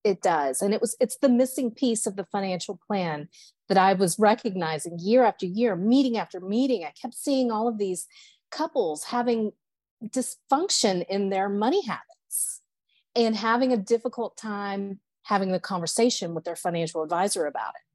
it 0.05 0.21
does 0.21 0.63
and 0.63 0.75
it 0.75 0.81
was 0.81 0.97
it's 0.99 1.19
the 1.19 1.29
missing 1.29 1.71
piece 1.71 2.07
of 2.07 2.17
the 2.17 2.25
financial 2.25 2.79
plan 2.89 3.29
that 3.69 3.79
I 3.79 3.95
was 3.95 4.19
recognizing 4.19 4.99
year 4.99 5.25
after 5.25 5.47
year, 5.47 5.75
meeting 5.77 6.19
after 6.19 6.41
meeting. 6.41 6.85
I 6.85 6.91
kept 6.91 7.15
seeing 7.15 7.51
all 7.51 7.69
of 7.69 7.79
these 7.79 8.07
couples 8.51 9.05
having 9.05 9.53
dysfunction 10.05 11.07
in 11.09 11.31
their 11.31 11.49
money 11.49 11.83
habits 11.87 12.61
and 13.17 13.35
having 13.35 13.73
a 13.73 13.79
difficult 13.79 14.37
time 14.37 15.01
having 15.23 15.53
the 15.53 15.61
conversation 15.61 16.35
with 16.35 16.45
their 16.45 16.57
financial 16.57 17.03
advisor 17.03 17.47
about 17.47 17.71
it. 17.71 17.87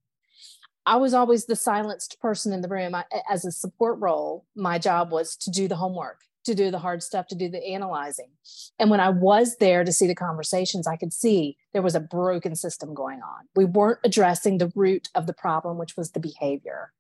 I 0.88 0.96
was 0.96 1.14
always 1.14 1.46
the 1.46 1.56
silenced 1.56 2.20
person 2.22 2.54
in 2.54 2.62
the 2.62 2.70
room. 2.70 2.96
I, 2.96 3.04
as 3.30 3.46
a 3.46 3.52
support 3.52 4.00
role, 4.00 4.46
my 4.56 4.80
job 4.80 5.12
was 5.12 5.36
to 5.38 5.52
do 5.52 5.68
the 5.68 5.76
homework, 5.76 6.22
to 6.48 6.56
do 6.56 6.72
the 6.72 6.80
hard 6.80 7.04
stuff, 7.04 7.28
to 7.28 7.36
do 7.36 7.50
the 7.50 7.64
analyzing. 7.66 8.32
And 8.80 8.90
when 8.90 9.00
I 9.00 9.10
was 9.10 9.58
there 9.58 9.84
to 9.84 9.92
see 9.92 10.08
the 10.08 10.16
conversations, 10.16 10.88
I 10.88 10.96
could 10.96 11.14
see 11.14 11.58
there 11.74 11.82
was 11.82 11.96
a 11.96 12.00
broken 12.00 12.56
system 12.56 12.94
going 12.94 13.22
on. 13.22 13.48
We 13.56 13.66
weren't 13.66 14.00
addressing 14.04 14.58
the 14.58 14.72
root 14.76 15.10
of 15.14 15.28
the 15.28 15.34
problem, 15.34 15.78
which 15.78 15.96
was 15.96 16.12
the 16.12 16.20
behavior. 16.20 16.94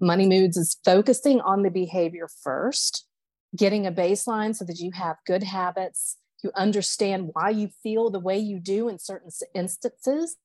Money 0.00 0.26
Moods 0.26 0.56
is 0.56 0.76
focusing 0.84 1.40
on 1.40 1.62
the 1.62 1.70
behavior 1.70 2.28
first, 2.42 3.06
getting 3.56 3.86
a 3.86 3.92
baseline 3.92 4.56
so 4.56 4.64
that 4.64 4.78
you 4.78 4.92
have 4.92 5.16
good 5.26 5.42
habits, 5.42 6.16
you 6.42 6.50
understand 6.54 7.30
why 7.32 7.50
you 7.50 7.68
feel 7.82 8.10
the 8.10 8.20
way 8.20 8.38
you 8.38 8.60
do 8.60 8.88
in 8.88 8.98
certain 8.98 9.30
instances. 9.54 10.36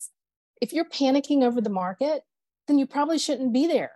If 0.61 0.73
you're 0.73 0.85
panicking 0.85 1.43
over 1.43 1.61
the 1.61 1.69
market, 1.69 2.23
then 2.67 2.77
you 2.77 2.85
probably 2.85 3.17
shouldn't 3.17 3.53
be 3.53 3.67
there 3.67 3.91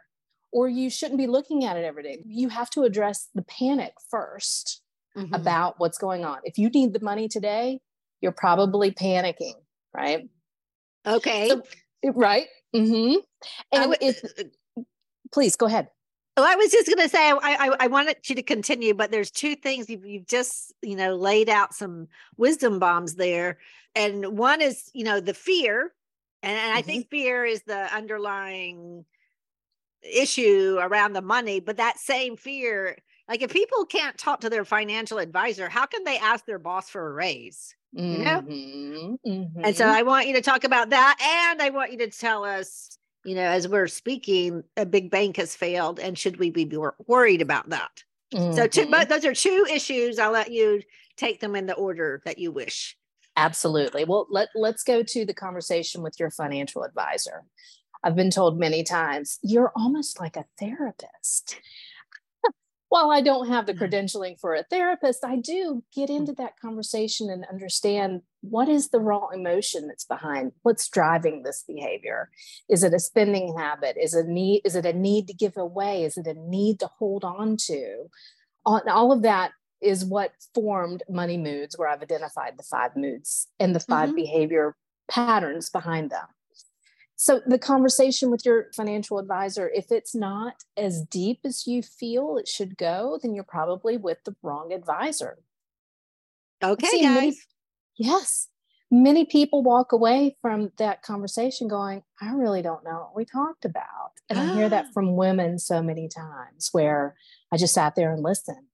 or 0.53 0.69
you 0.69 0.89
shouldn't 0.89 1.17
be 1.17 1.27
looking 1.27 1.65
at 1.65 1.75
it 1.75 1.83
every 1.83 2.03
day. 2.03 2.23
You 2.25 2.47
have 2.49 2.69
to 2.71 2.83
address 2.83 3.27
the 3.33 3.41
panic 3.41 3.93
1st 4.13 4.79
mm-hmm. 5.17 5.33
about 5.33 5.79
what's 5.79 5.97
going 5.97 6.23
on. 6.23 6.37
If 6.43 6.57
you 6.57 6.69
need 6.69 6.93
the 6.93 7.01
money 7.01 7.27
today, 7.27 7.81
you're 8.21 8.31
probably 8.31 8.91
panicking, 8.91 9.55
right? 9.93 10.29
Okay. 11.05 11.49
So, 11.49 11.63
right. 12.13 12.45
Mm-hmm. 12.73 13.15
And 13.71 13.97
if, 13.99 14.21
please 15.31 15.55
go 15.55 15.65
ahead. 15.65 15.89
Oh, 16.37 16.45
I 16.47 16.55
was 16.55 16.71
just 16.71 16.87
going 16.87 16.99
to 16.99 17.09
say, 17.09 17.31
I, 17.31 17.37
I, 17.41 17.75
I 17.81 17.87
wanted 17.87 18.17
you 18.27 18.35
to 18.35 18.43
continue, 18.43 18.93
but 18.93 19.11
there's 19.11 19.29
two 19.29 19.55
things 19.55 19.89
you've, 19.89 20.05
you've 20.05 20.27
just, 20.27 20.73
you 20.81 20.95
know, 20.95 21.15
laid 21.15 21.49
out 21.49 21.73
some 21.73 22.07
wisdom 22.37 22.79
bombs 22.79 23.15
there. 23.15 23.57
And 23.95 24.37
one 24.37 24.61
is, 24.61 24.89
you 24.93 25.03
know, 25.03 25.19
the 25.19 25.33
fear. 25.33 25.93
And, 26.41 26.57
and 26.57 26.71
I 26.71 26.79
mm-hmm. 26.79 26.87
think 26.87 27.09
fear 27.09 27.43
is 27.43 27.63
the 27.63 27.93
underlying 27.93 29.05
issue 30.03 30.77
around 30.79 31.13
the 31.13 31.21
money, 31.21 31.59
but 31.59 31.77
that 31.77 31.99
same 31.99 32.37
fear, 32.37 32.97
like 33.27 33.41
if 33.41 33.51
people 33.51 33.85
can't 33.85 34.17
talk 34.17 34.41
to 34.41 34.49
their 34.49 34.65
financial 34.65 35.17
advisor, 35.17 35.69
how 35.69 35.85
can 35.85 36.03
they 36.03 36.17
ask 36.17 36.45
their 36.45 36.59
boss 36.59 36.89
for 36.89 37.07
a 37.07 37.13
raise? 37.13 37.75
You 37.95 38.17
know? 38.19 38.41
Mm-hmm, 38.41 39.29
mm-hmm. 39.29 39.63
And 39.63 39.77
so 39.77 39.85
mm-hmm. 39.85 39.95
I 39.95 40.01
want 40.01 40.27
you 40.27 40.33
to 40.33 40.41
talk 40.41 40.63
about 40.63 40.89
that. 40.89 41.49
And 41.51 41.61
I 41.61 41.69
want 41.69 41.91
you 41.91 41.99
to 41.99 42.09
tell 42.09 42.43
us, 42.43 42.97
you 43.23 43.35
know, 43.35 43.43
as 43.43 43.67
we're 43.67 43.87
speaking, 43.87 44.63
a 44.75 44.85
big 44.85 45.11
bank 45.11 45.37
has 45.37 45.55
failed. 45.55 45.99
And 45.99 46.17
should 46.17 46.37
we 46.37 46.49
be 46.49 46.67
worried 47.05 47.41
about 47.41 47.69
that? 47.69 48.03
Mm-hmm. 48.33 48.53
So, 48.53 48.67
two, 48.67 48.89
but 48.89 49.09
those 49.09 49.25
are 49.25 49.35
two 49.35 49.67
issues. 49.69 50.17
I'll 50.17 50.31
let 50.31 50.51
you 50.51 50.81
take 51.17 51.39
them 51.39 51.55
in 51.55 51.67
the 51.67 51.75
order 51.75 52.21
that 52.25 52.39
you 52.39 52.51
wish. 52.51 52.97
Absolutely. 53.35 54.05
Well, 54.05 54.27
let, 54.29 54.49
let's 54.55 54.83
go 54.83 55.03
to 55.03 55.25
the 55.25 55.33
conversation 55.33 56.01
with 56.01 56.19
your 56.19 56.31
financial 56.31 56.83
advisor. 56.83 57.43
I've 58.03 58.15
been 58.15 58.31
told 58.31 58.59
many 58.59 58.83
times, 58.83 59.39
you're 59.41 59.71
almost 59.75 60.19
like 60.19 60.35
a 60.35 60.45
therapist. 60.59 61.57
While 62.89 63.11
I 63.11 63.21
don't 63.21 63.47
have 63.47 63.65
the 63.65 63.73
mm. 63.73 63.79
credentialing 63.79 64.39
for 64.39 64.53
a 64.53 64.63
therapist, 64.63 65.23
I 65.23 65.37
do 65.37 65.83
get 65.95 66.09
mm. 66.09 66.17
into 66.17 66.33
that 66.33 66.59
conversation 66.59 67.29
and 67.29 67.45
understand 67.49 68.21
what 68.41 68.67
is 68.67 68.89
the 68.89 68.99
raw 68.99 69.29
emotion 69.29 69.87
that's 69.87 70.03
behind 70.03 70.51
what's 70.63 70.89
driving 70.89 71.43
this 71.43 71.63
behavior. 71.65 72.29
Is 72.67 72.83
it 72.83 72.93
a 72.93 72.99
spending 72.99 73.55
habit? 73.57 73.95
Is 73.99 74.13
it 74.13 74.25
a 74.25 74.31
need? 74.31 74.61
Is 74.65 74.75
it 74.75 74.85
a 74.85 74.93
need 74.93 75.27
to 75.27 75.33
give 75.33 75.55
away? 75.55 76.03
Is 76.03 76.17
it 76.17 76.27
a 76.27 76.33
need 76.33 76.79
to 76.81 76.87
hold 76.87 77.23
on 77.23 77.55
to? 77.67 78.09
All, 78.65 78.81
all 78.89 79.11
of 79.11 79.21
that 79.21 79.51
is 79.81 80.05
what 80.05 80.31
formed 80.53 81.03
money 81.09 81.37
moods, 81.37 81.77
where 81.77 81.87
I've 81.87 82.01
identified 82.01 82.53
the 82.57 82.63
five 82.63 82.95
moods 82.95 83.47
and 83.59 83.75
the 83.75 83.79
5 83.79 84.07
mm-hmm. 84.07 84.15
behavior 84.15 84.75
patterns 85.09 85.69
behind 85.69 86.09
them. 86.09 86.25
So, 87.15 87.41
the 87.45 87.59
conversation 87.59 88.31
with 88.31 88.45
your 88.45 88.67
financial 88.75 89.19
advisor, 89.19 89.69
if 89.69 89.91
it's 89.91 90.15
not 90.15 90.63
as 90.75 91.03
deep 91.03 91.41
as 91.45 91.67
you 91.67 91.83
feel 91.83 92.37
it 92.37 92.47
should 92.47 92.77
go, 92.77 93.19
then 93.21 93.33
you're 93.33 93.43
probably 93.43 93.97
with 93.97 94.23
the 94.25 94.35
wrong 94.41 94.73
advisor. 94.73 95.37
Okay, 96.63 97.01
guys. 97.01 97.15
Many, 97.15 97.35
yes. 97.97 98.47
Many 98.89 99.25
people 99.25 99.63
walk 99.63 99.91
away 99.91 100.37
from 100.41 100.71
that 100.77 101.01
conversation 101.01 101.67
going, 101.67 102.03
I 102.21 102.33
really 102.33 102.61
don't 102.61 102.83
know 102.83 102.99
what 102.99 103.15
we 103.15 103.25
talked 103.25 103.65
about. 103.65 104.11
And 104.29 104.39
I 104.39 104.53
hear 104.53 104.69
that 104.69 104.85
ah. 104.89 104.91
from 104.93 105.15
women 105.15 105.57
so 105.57 105.81
many 105.81 106.07
times 106.07 106.69
where 106.71 107.15
I 107.51 107.57
just 107.57 107.73
sat 107.73 107.95
there 107.95 108.13
and 108.13 108.23
listened. 108.23 108.67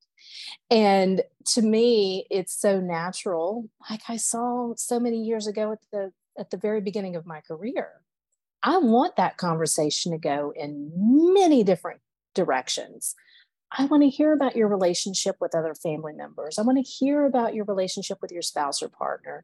And 0.70 1.24
to 1.54 1.62
me, 1.62 2.26
it's 2.30 2.60
so 2.60 2.80
natural. 2.80 3.70
Like 3.90 4.02
I 4.10 4.18
saw 4.18 4.74
so 4.76 5.00
many 5.00 5.24
years 5.24 5.48
ago 5.48 5.72
at 5.72 5.80
the 5.92 6.12
at 6.38 6.52
the 6.52 6.58
very 6.58 6.80
beginning 6.80 7.16
of 7.16 7.26
my 7.26 7.42
career 7.42 8.02
I 8.62 8.78
want 8.78 9.16
that 9.16 9.38
conversation 9.38 10.12
to 10.12 10.18
go 10.18 10.54
in 10.56 10.92
many 10.96 11.64
different 11.64 12.02
directions. 12.36 13.16
I 13.72 13.86
want 13.86 14.02
to 14.04 14.10
hear 14.10 14.34
about 14.34 14.56
your 14.56 14.68
relationship 14.68 15.36
with 15.40 15.54
other 15.54 15.76
family 15.76 16.14
members. 16.14 16.58
I 16.58 16.64
want 16.64 16.84
to 16.84 16.92
hear 16.92 17.26
about 17.26 17.54
your 17.54 17.66
relationship 17.66 18.18
with 18.22 18.32
your 18.32 18.42
spouse 18.42 18.82
or 18.82 18.90
partner. 18.90 19.44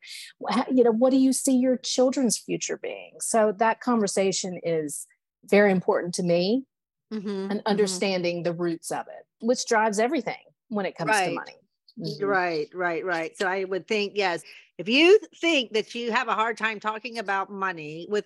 You 0.71 0.83
know, 0.83 0.91
what 0.91 1.11
do 1.11 1.17
you 1.17 1.31
see 1.31 1.55
your 1.55 1.77
children's 1.77 2.37
future 2.37 2.77
being? 2.81 3.13
So 3.19 3.53
that 3.59 3.81
conversation 3.81 4.59
is 4.63 5.05
very 5.45 5.71
important 5.71 6.15
to 6.15 6.23
me 6.23 6.65
mm-hmm, 7.13 7.27
and 7.27 7.51
mm-hmm. 7.51 7.67
understanding 7.67 8.37
mm-hmm. 8.37 8.43
the 8.43 8.53
roots 8.53 8.91
of 8.91 9.05
it, 9.07 9.25
which 9.41 9.67
drives 9.67 9.99
everything 9.99 10.43
when 10.69 10.87
it 10.87 10.97
comes 10.97 11.09
right. 11.09 11.27
to 11.27 11.35
money. 11.35 11.57
Mm-hmm. 11.99 12.25
Right, 12.25 12.67
right, 12.73 13.05
right. 13.05 13.37
So 13.37 13.47
I 13.47 13.63
would 13.63 13.87
think, 13.87 14.13
yes, 14.15 14.41
if 14.77 14.89
you 14.89 15.19
think 15.39 15.73
that 15.73 15.93
you 15.93 16.11
have 16.11 16.27
a 16.27 16.33
hard 16.33 16.57
time 16.57 16.79
talking 16.79 17.19
about 17.19 17.51
money 17.51 18.07
with 18.09 18.25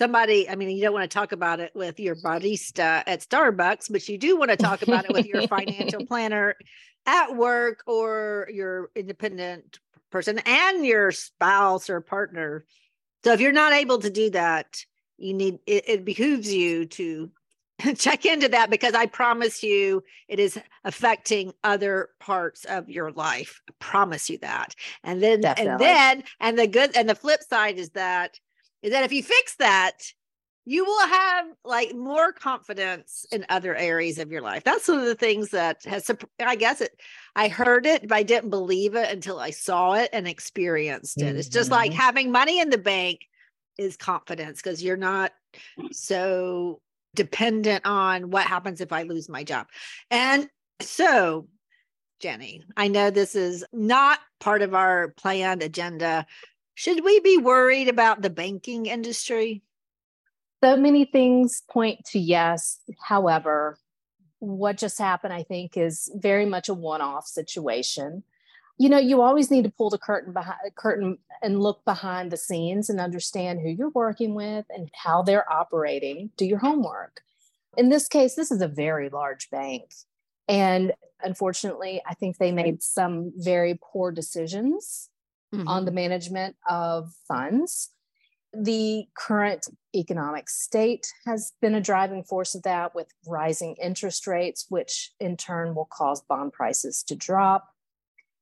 somebody 0.00 0.48
i 0.48 0.54
mean 0.54 0.70
you 0.70 0.82
don't 0.82 0.94
want 0.94 1.08
to 1.08 1.14
talk 1.14 1.32
about 1.32 1.60
it 1.60 1.70
with 1.74 2.00
your 2.00 2.16
barista 2.16 3.02
at 3.06 3.20
starbucks 3.20 3.92
but 3.92 4.08
you 4.08 4.16
do 4.16 4.34
want 4.34 4.50
to 4.50 4.56
talk 4.56 4.80
about 4.80 5.04
it 5.04 5.12
with 5.12 5.26
your 5.26 5.46
financial 5.46 6.06
planner 6.06 6.56
at 7.04 7.36
work 7.36 7.82
or 7.86 8.48
your 8.50 8.90
independent 8.96 9.78
person 10.10 10.38
and 10.46 10.84
your 10.84 11.10
spouse 11.12 11.90
or 11.90 12.00
partner. 12.00 12.64
So 13.24 13.32
if 13.32 13.40
you're 13.40 13.52
not 13.52 13.72
able 13.72 13.98
to 13.98 14.10
do 14.10 14.30
that 14.30 14.84
you 15.18 15.34
need 15.34 15.58
it, 15.66 15.84
it 15.86 16.04
behooves 16.04 16.52
you 16.52 16.86
to 16.86 17.30
check 17.94 18.24
into 18.24 18.48
that 18.48 18.70
because 18.70 18.94
i 18.94 19.04
promise 19.04 19.62
you 19.62 20.02
it 20.28 20.40
is 20.40 20.58
affecting 20.84 21.52
other 21.62 22.08
parts 22.20 22.64
of 22.64 22.88
your 22.88 23.12
life. 23.12 23.60
I 23.68 23.72
promise 23.78 24.30
you 24.30 24.38
that. 24.38 24.74
And 25.04 25.22
then 25.22 25.42
Definitely. 25.42 25.72
and 25.72 25.80
then 25.80 26.24
and 26.40 26.58
the 26.58 26.66
good 26.66 26.96
and 26.96 27.08
the 27.08 27.14
flip 27.14 27.42
side 27.42 27.78
is 27.78 27.90
that 27.90 28.40
is 28.82 28.92
that 28.92 29.04
if 29.04 29.12
you 29.12 29.22
fix 29.22 29.56
that, 29.56 29.98
you 30.66 30.84
will 30.84 31.06
have 31.08 31.46
like 31.64 31.94
more 31.94 32.32
confidence 32.32 33.24
in 33.32 33.46
other 33.48 33.74
areas 33.74 34.18
of 34.18 34.30
your 34.30 34.42
life. 34.42 34.62
That's 34.62 34.86
one 34.88 34.98
of 34.98 35.06
the 35.06 35.14
things 35.14 35.50
that 35.50 35.84
has, 35.84 36.10
I 36.38 36.54
guess 36.54 36.80
it, 36.80 36.92
I 37.34 37.48
heard 37.48 37.86
it, 37.86 38.06
but 38.06 38.14
I 38.14 38.22
didn't 38.22 38.50
believe 38.50 38.94
it 38.94 39.10
until 39.10 39.40
I 39.40 39.50
saw 39.50 39.94
it 39.94 40.10
and 40.12 40.28
experienced 40.28 41.20
it. 41.22 41.36
It's 41.36 41.48
just 41.48 41.70
like 41.70 41.92
mm-hmm. 41.92 42.00
having 42.00 42.30
money 42.30 42.60
in 42.60 42.70
the 42.70 42.78
bank 42.78 43.20
is 43.78 43.96
confidence 43.96 44.60
because 44.62 44.82
you're 44.82 44.96
not 44.96 45.32
so 45.92 46.80
dependent 47.14 47.86
on 47.86 48.30
what 48.30 48.46
happens 48.46 48.80
if 48.80 48.92
I 48.92 49.02
lose 49.02 49.28
my 49.28 49.42
job. 49.42 49.66
And 50.10 50.48
so, 50.80 51.48
Jenne, 52.20 52.64
I 52.76 52.88
know 52.88 53.10
this 53.10 53.34
is 53.34 53.64
not 53.72 54.18
part 54.38 54.62
of 54.62 54.74
our 54.74 55.08
planned 55.16 55.62
agenda, 55.62 56.26
should 56.74 57.04
we 57.04 57.20
be 57.20 57.36
worried 57.36 57.88
about 57.88 58.22
the 58.22 58.30
banking 58.30 58.86
industry? 58.86 59.62
So 60.62 60.76
many 60.76 61.04
things 61.04 61.62
point 61.70 62.04
to 62.06 62.18
yes. 62.18 62.80
However, 63.02 63.78
what 64.40 64.78
just 64.78 64.98
happened, 64.98 65.32
I 65.32 65.42
think, 65.42 65.76
is 65.76 66.10
very 66.14 66.46
much 66.46 66.68
a 66.68 66.74
one 66.74 67.00
off 67.00 67.26
situation. 67.26 68.22
You 68.78 68.88
know, 68.88 68.98
you 68.98 69.20
always 69.20 69.50
need 69.50 69.64
to 69.64 69.70
pull 69.70 69.90
the 69.90 69.98
curtain 69.98 70.32
behind 70.32 70.58
curtain 70.74 71.18
and 71.42 71.60
look 71.60 71.84
behind 71.84 72.30
the 72.30 72.36
scenes 72.36 72.88
and 72.88 73.00
understand 73.00 73.60
who 73.60 73.68
you're 73.68 73.90
working 73.90 74.34
with 74.34 74.66
and 74.70 74.90
how 74.94 75.22
they're 75.22 75.50
operating. 75.50 76.30
Do 76.36 76.46
your 76.46 76.58
homework. 76.58 77.20
In 77.76 77.90
this 77.90 78.08
case, 78.08 78.34
this 78.34 78.50
is 78.50 78.62
a 78.62 78.68
very 78.68 79.10
large 79.10 79.50
bank. 79.50 79.90
And 80.48 80.92
unfortunately, 81.22 82.02
I 82.06 82.14
think 82.14 82.38
they 82.38 82.52
made 82.52 82.82
some 82.82 83.32
very 83.36 83.78
poor 83.80 84.10
decisions 84.10 85.10
mm-hmm. 85.54 85.68
on 85.68 85.84
the 85.84 85.90
management 85.90 86.56
of 86.68 87.12
funds. 87.26 87.90
The 88.52 89.04
current 89.16 89.68
economic 89.94 90.48
state 90.48 91.06
has 91.24 91.52
been 91.60 91.74
a 91.74 91.80
driving 91.80 92.24
force 92.24 92.54
of 92.54 92.62
that 92.64 92.94
with 92.94 93.06
rising 93.26 93.76
interest 93.82 94.26
rates, 94.26 94.66
which 94.68 95.12
in 95.20 95.36
turn 95.36 95.74
will 95.74 95.88
cause 95.90 96.20
bond 96.22 96.52
prices 96.52 97.04
to 97.04 97.14
drop. 97.14 97.68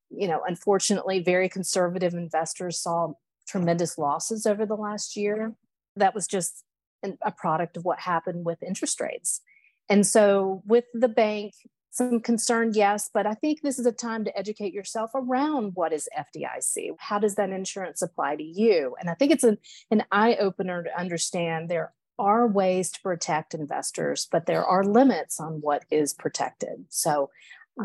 You 0.09 0.27
know, 0.27 0.41
unfortunately, 0.47 1.19
very 1.19 1.47
conservative 1.47 2.15
investors 2.15 2.79
saw 2.79 3.13
tremendous 3.47 3.97
losses 3.97 4.47
over 4.47 4.65
the 4.65 4.75
last 4.75 5.15
year. 5.15 5.53
That 5.95 6.15
was 6.15 6.25
just 6.25 6.63
a 7.03 7.31
product 7.31 7.77
of 7.77 7.85
what 7.85 7.99
happened 7.99 8.45
with 8.45 8.63
interest 8.63 8.99
rates. 8.99 9.41
And 9.89 10.05
so, 10.05 10.61
with 10.65 10.85
the 10.93 11.07
bank 11.07 11.53
some 11.91 12.19
concern, 12.19 12.71
yes, 12.73 13.09
but 13.13 13.25
I 13.25 13.33
think 13.33 13.61
this 13.61 13.79
is 13.79 13.85
a 13.85 13.91
time 13.91 14.23
to 14.25 14.37
educate 14.37 14.73
yourself 14.73 15.11
around 15.15 15.71
what 15.73 15.91
is 15.91 16.07
FDIC. 16.17 16.95
How 16.99 17.19
does 17.19 17.35
that 17.35 17.49
insurance 17.49 18.01
apply 18.01 18.35
to 18.35 18.43
you? 18.43 18.95
And 18.99 19.09
I 19.09 19.15
think 19.15 19.31
it's 19.31 19.43
an, 19.43 19.57
an 19.89 20.03
eye 20.11 20.35
opener 20.35 20.83
to 20.83 20.99
understand 20.99 21.67
there 21.69 21.93
are 22.19 22.47
ways 22.47 22.91
to 22.91 23.01
protect 23.01 23.53
investors, 23.53 24.27
but 24.31 24.45
there 24.45 24.63
are 24.63 24.83
limits 24.83 25.39
on 25.39 25.61
what 25.61 25.85
is 25.89 26.13
protected. 26.13 26.85
So, 26.89 27.31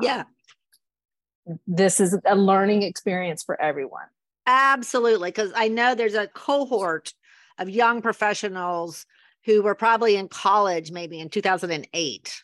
yeah, 0.00 0.24
um, 1.48 1.58
this 1.66 2.00
is 2.00 2.18
a 2.26 2.34
learning 2.34 2.82
experience 2.82 3.42
for 3.42 3.60
everyone. 3.60 4.06
Absolutely. 4.46 5.30
Because 5.30 5.52
I 5.54 5.68
know 5.68 5.94
there's 5.94 6.14
a 6.14 6.26
cohort 6.26 7.14
of 7.58 7.70
young 7.70 8.02
professionals 8.02 9.06
who 9.44 9.62
were 9.62 9.74
probably 9.74 10.16
in 10.16 10.28
college 10.28 10.90
maybe 10.90 11.20
in 11.20 11.28
2008 11.28 12.42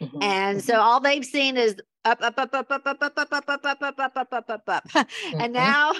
Mm-hmm. 0.00 0.22
And 0.22 0.62
so 0.62 0.80
all 0.80 1.00
they've 1.00 1.24
seen 1.24 1.56
is 1.56 1.76
up, 2.04 2.22
up, 2.22 2.38
up, 2.38 2.54
up, 2.54 2.70
up, 2.70 2.86
up, 2.86 3.02
up, 3.02 3.16
up, 3.18 3.32
up, 3.32 3.48
up, 3.48 3.64
up, 3.64 3.82
up, 3.82 3.98
up, 3.98 4.16
up, 4.16 4.32
up, 4.32 4.50
up, 4.50 4.68
up. 4.68 5.06
And 5.38 5.52
now, 5.52 5.92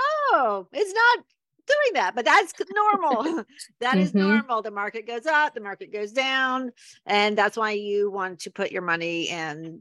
oh, 0.00 0.68
it's 0.72 0.92
not 0.92 1.24
doing 1.66 1.94
that, 1.94 2.14
but 2.14 2.24
that's 2.24 2.52
normal. 2.72 3.44
that 3.80 3.98
is 3.98 4.14
normal. 4.14 4.62
The 4.62 4.70
market 4.70 5.06
goes 5.06 5.26
up, 5.26 5.54
the 5.54 5.60
market 5.60 5.92
goes 5.92 6.12
down. 6.12 6.72
And 7.06 7.36
that's 7.36 7.56
why 7.56 7.72
you 7.72 8.10
want 8.10 8.40
to 8.40 8.50
put 8.50 8.70
your 8.70 8.82
money 8.82 9.28
and 9.28 9.80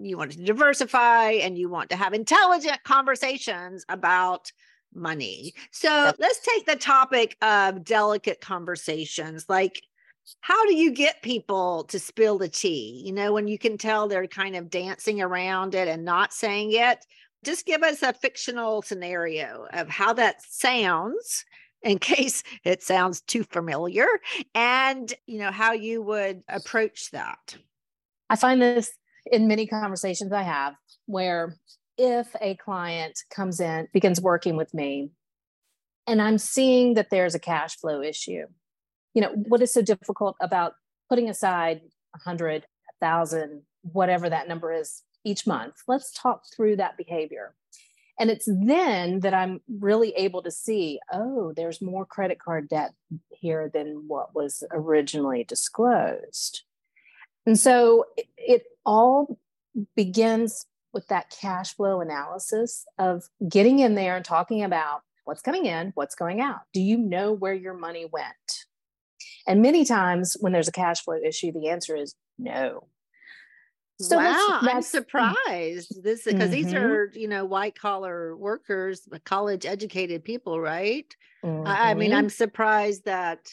you 0.00 0.16
want 0.16 0.32
to 0.32 0.42
diversify 0.42 1.32
and 1.32 1.58
you 1.58 1.68
want 1.68 1.90
to 1.90 1.96
have 1.96 2.14
intelligent 2.14 2.82
conversations 2.84 3.84
about 3.88 4.52
money. 4.94 5.52
So 5.70 6.12
let's 6.18 6.40
take 6.40 6.66
the 6.66 6.76
topic 6.76 7.36
of 7.42 7.84
delicate 7.84 8.40
conversations. 8.40 9.46
Like 9.48 9.82
how 10.40 10.66
do 10.66 10.74
you 10.74 10.92
get 10.92 11.22
people 11.22 11.84
to 11.84 11.98
spill 11.98 12.38
the 12.38 12.48
tea? 12.48 13.02
You 13.04 13.12
know, 13.12 13.32
when 13.32 13.48
you 13.48 13.58
can 13.58 13.78
tell 13.78 14.08
they're 14.08 14.26
kind 14.26 14.56
of 14.56 14.70
dancing 14.70 15.20
around 15.20 15.74
it 15.74 15.88
and 15.88 16.04
not 16.04 16.32
saying 16.32 16.72
it. 16.72 17.04
Just 17.44 17.66
give 17.66 17.82
us 17.82 18.02
a 18.02 18.12
fictional 18.12 18.82
scenario 18.82 19.66
of 19.72 19.88
how 19.88 20.12
that 20.14 20.42
sounds 20.42 21.44
in 21.82 21.98
case 21.98 22.42
it 22.64 22.82
sounds 22.82 23.20
too 23.20 23.44
familiar 23.44 24.06
and, 24.54 25.14
you 25.26 25.38
know, 25.38 25.52
how 25.52 25.72
you 25.72 26.02
would 26.02 26.42
approach 26.48 27.12
that. 27.12 27.56
I 28.28 28.36
find 28.36 28.60
this 28.60 28.90
in 29.30 29.46
many 29.46 29.66
conversations 29.66 30.32
I 30.32 30.42
have 30.42 30.74
where 31.06 31.56
if 31.96 32.26
a 32.40 32.56
client 32.56 33.18
comes 33.30 33.60
in, 33.60 33.86
begins 33.92 34.20
working 34.20 34.56
with 34.56 34.74
me, 34.74 35.10
and 36.06 36.20
I'm 36.20 36.38
seeing 36.38 36.94
that 36.94 37.10
there's 37.10 37.34
a 37.34 37.40
cash 37.40 37.76
flow 37.76 38.02
issue 38.02 38.46
you 39.14 39.22
know 39.22 39.32
what 39.48 39.62
is 39.62 39.72
so 39.72 39.82
difficult 39.82 40.36
about 40.40 40.74
putting 41.08 41.28
aside 41.28 41.80
hundred 42.24 42.66
thousand 43.00 43.62
whatever 43.82 44.28
that 44.28 44.48
number 44.48 44.72
is 44.72 45.02
each 45.24 45.46
month? 45.46 45.74
Let's 45.86 46.12
talk 46.12 46.44
through 46.54 46.76
that 46.76 46.96
behavior. 46.96 47.54
And 48.20 48.30
it's 48.30 48.48
then 48.50 49.20
that 49.20 49.34
i'm 49.34 49.60
really 49.78 50.10
able 50.16 50.42
to 50.42 50.50
see 50.50 50.98
oh 51.12 51.52
there's 51.54 51.80
more 51.80 52.04
credit 52.04 52.40
card 52.40 52.68
debt 52.68 52.92
here 53.30 53.70
than 53.72 54.04
what 54.08 54.34
was 54.34 54.64
originally 54.72 55.44
disclosed. 55.44 56.62
And 57.46 57.58
so 57.58 58.04
it, 58.16 58.26
it 58.36 58.62
all 58.84 59.38
begins 59.94 60.66
with 60.92 61.06
that 61.08 61.30
cash 61.30 61.74
flow 61.74 62.00
analysis 62.00 62.84
of 62.98 63.28
getting 63.48 63.78
in 63.78 63.94
there 63.94 64.16
and 64.16 64.24
talking 64.24 64.64
about 64.64 65.02
what's 65.24 65.42
coming 65.42 65.66
in 65.66 65.92
what's 65.94 66.14
going 66.14 66.40
out. 66.40 66.60
Do 66.72 66.80
you 66.80 66.96
know 66.96 67.32
where 67.32 67.54
your 67.54 67.74
money 67.74 68.06
went 68.10 68.64
and 69.48 69.62
many 69.62 69.84
times 69.84 70.36
when 70.40 70.52
there's 70.52 70.68
a 70.68 70.72
cash 70.72 71.02
flow 71.02 71.16
issue, 71.24 71.50
the 71.50 71.68
answer 71.68 71.96
is 71.96 72.14
no. 72.38 72.86
So 74.00 74.16
wow, 74.16 74.22
that's, 74.62 74.64
that's, 74.64 74.74
I'm 74.74 74.82
surprised. 74.82 76.04
This 76.04 76.22
because 76.22 76.50
mm-hmm. 76.50 76.50
these 76.50 76.74
are 76.74 77.10
you 77.14 77.26
know 77.26 77.44
white 77.44 77.76
collar 77.76 78.36
workers, 78.36 79.08
college 79.24 79.66
educated 79.66 80.22
people, 80.22 80.60
right? 80.60 81.06
Mm-hmm. 81.44 81.66
I, 81.66 81.90
I 81.90 81.94
mean, 81.94 82.10
mm-hmm. 82.10 82.18
I'm 82.18 82.28
surprised 82.28 83.06
that. 83.06 83.50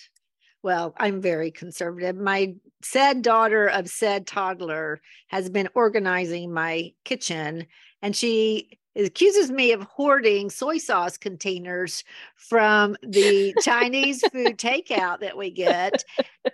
Well, 0.61 0.95
I'm 0.97 1.21
very 1.21 1.51
conservative. 1.51 2.15
My 2.15 2.55
said 2.83 3.21
daughter 3.21 3.67
of 3.67 3.87
said 3.87 4.27
toddler 4.27 4.99
has 5.27 5.49
been 5.49 5.69
organizing 5.75 6.53
my 6.53 6.91
kitchen, 7.05 7.67
and 8.01 8.15
she 8.15 8.79
it 8.95 9.05
accuses 9.05 9.51
me 9.51 9.73
of 9.73 9.83
hoarding 9.83 10.49
soy 10.49 10.77
sauce 10.77 11.17
containers 11.17 12.03
from 12.35 12.95
the 13.03 13.53
Chinese 13.61 14.21
food 14.31 14.57
takeout 14.57 15.19
that 15.19 15.37
we 15.37 15.51
get. 15.51 16.03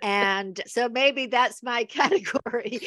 And 0.02 0.60
so 0.66 0.88
maybe 0.88 1.26
that's 1.26 1.62
my 1.62 1.84
category 1.88 2.80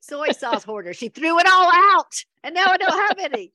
soy 0.00 0.30
sauce 0.30 0.64
hoarder. 0.64 0.94
She 0.94 1.08
threw 1.08 1.38
it 1.38 1.46
all 1.46 1.70
out 1.96 2.24
and 2.42 2.54
now 2.54 2.66
I 2.66 2.76
don't 2.78 3.08
have 3.08 3.32
any. 3.32 3.52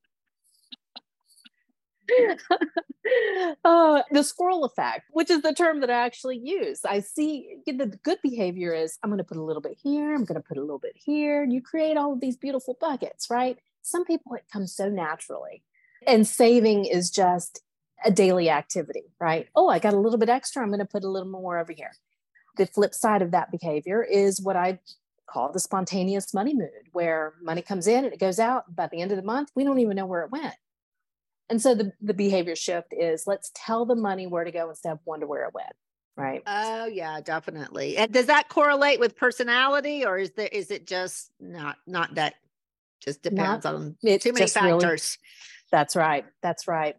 uh, 3.64 4.02
the 4.12 4.24
squirrel 4.24 4.66
effect, 4.66 5.06
which 5.12 5.30
is 5.30 5.42
the 5.42 5.54
term 5.54 5.80
that 5.80 5.90
I 5.90 6.06
actually 6.06 6.38
use. 6.44 6.82
I 6.86 7.00
see 7.00 7.58
you 7.66 7.74
know, 7.74 7.86
the 7.86 7.98
good 7.98 8.20
behavior 8.22 8.74
is 8.74 8.98
I'm 9.02 9.10
going 9.10 9.18
to 9.20 9.24
put 9.24 9.38
a 9.38 9.44
little 9.44 9.62
bit 9.62 9.78
here, 9.82 10.14
I'm 10.14 10.26
going 10.26 10.40
to 10.40 10.48
put 10.48 10.58
a 10.58 10.62
little 10.62 10.80
bit 10.80 10.96
here, 10.96 11.42
and 11.42 11.54
you 11.54 11.62
create 11.62 11.98
all 11.98 12.14
of 12.14 12.20
these 12.20 12.38
beautiful 12.38 12.78
buckets, 12.80 13.30
right? 13.30 13.58
Some 13.82 14.06
people 14.06 14.34
it 14.34 14.46
comes 14.52 14.74
so 14.74 14.90
naturally. 14.90 15.64
And 16.08 16.26
saving 16.26 16.86
is 16.86 17.12
just 17.12 17.62
a 18.04 18.12
daily 18.12 18.50
activity, 18.50 19.14
right? 19.20 19.48
Oh, 19.56 19.70
I 19.70 19.80
got 19.80 19.94
a 19.94 20.00
little 20.00 20.18
bit 20.18 20.30
extra, 20.30 20.64
I'm 20.64 20.70
going 20.70 20.80
to 20.80 20.86
put 20.86 21.04
a 21.04 21.10
little 21.10 21.30
more 21.30 21.60
over 21.60 21.72
here. 21.72 21.92
The 22.58 22.66
flip 22.66 22.94
side 22.94 23.22
of 23.22 23.32
that 23.32 23.52
behavior 23.52 24.04
is 24.04 24.42
what 24.42 24.56
I 24.56 24.80
call 25.28 25.52
the 25.52 25.60
spontaneous 25.60 26.34
money 26.34 26.54
mood, 26.54 26.90
where 26.92 27.36
money 27.42 27.62
comes 27.62 27.88
in 27.88 28.04
and 28.04 28.14
it 28.14 28.20
goes 28.20 28.40
out. 28.40 28.76
By 28.76 28.88
the 28.88 29.02
end 29.02 29.12
of 29.12 29.18
the 29.18 29.24
month, 29.24 29.52
we 29.56 29.64
don't 29.64 29.80
even 29.80 29.96
know 29.96 30.06
where 30.06 30.24
it 30.24 30.32
went 30.32 30.56
and 31.52 31.62
so 31.62 31.76
the, 31.76 31.92
the 32.02 32.14
behavior 32.14 32.56
shift 32.56 32.94
is 32.94 33.28
let's 33.28 33.52
tell 33.54 33.86
the 33.86 33.96
money 33.96 34.26
where 34.26 34.46
to 34.46 34.52
go 34.52 34.70
instead 34.70 34.94
of 34.94 35.00
wonder 35.04 35.28
where 35.28 35.46
it 35.46 35.54
went. 35.54 35.74
Right. 36.16 36.42
Oh 36.48 36.86
yeah, 36.86 37.20
definitely. 37.20 37.98
And 37.98 38.12
does 38.12 38.28
that 38.28 38.48
correlate 38.48 39.00
with 39.00 39.18
personality 39.18 40.06
or 40.06 40.18
is 40.18 40.32
there 40.32 40.48
is 40.48 40.72
it 40.72 40.88
just 40.88 41.32
not 41.40 41.76
not 41.86 42.16
that 42.16 42.36
just 43.04 43.22
depends 43.22 43.66
not, 43.66 43.76
on 43.76 43.98
too 44.02 44.34
many 44.34 44.48
factors? 44.48 45.18
Really, 45.20 45.70
that's 45.72 45.96
right. 45.96 46.26
That's 46.42 46.68
right. 46.68 46.96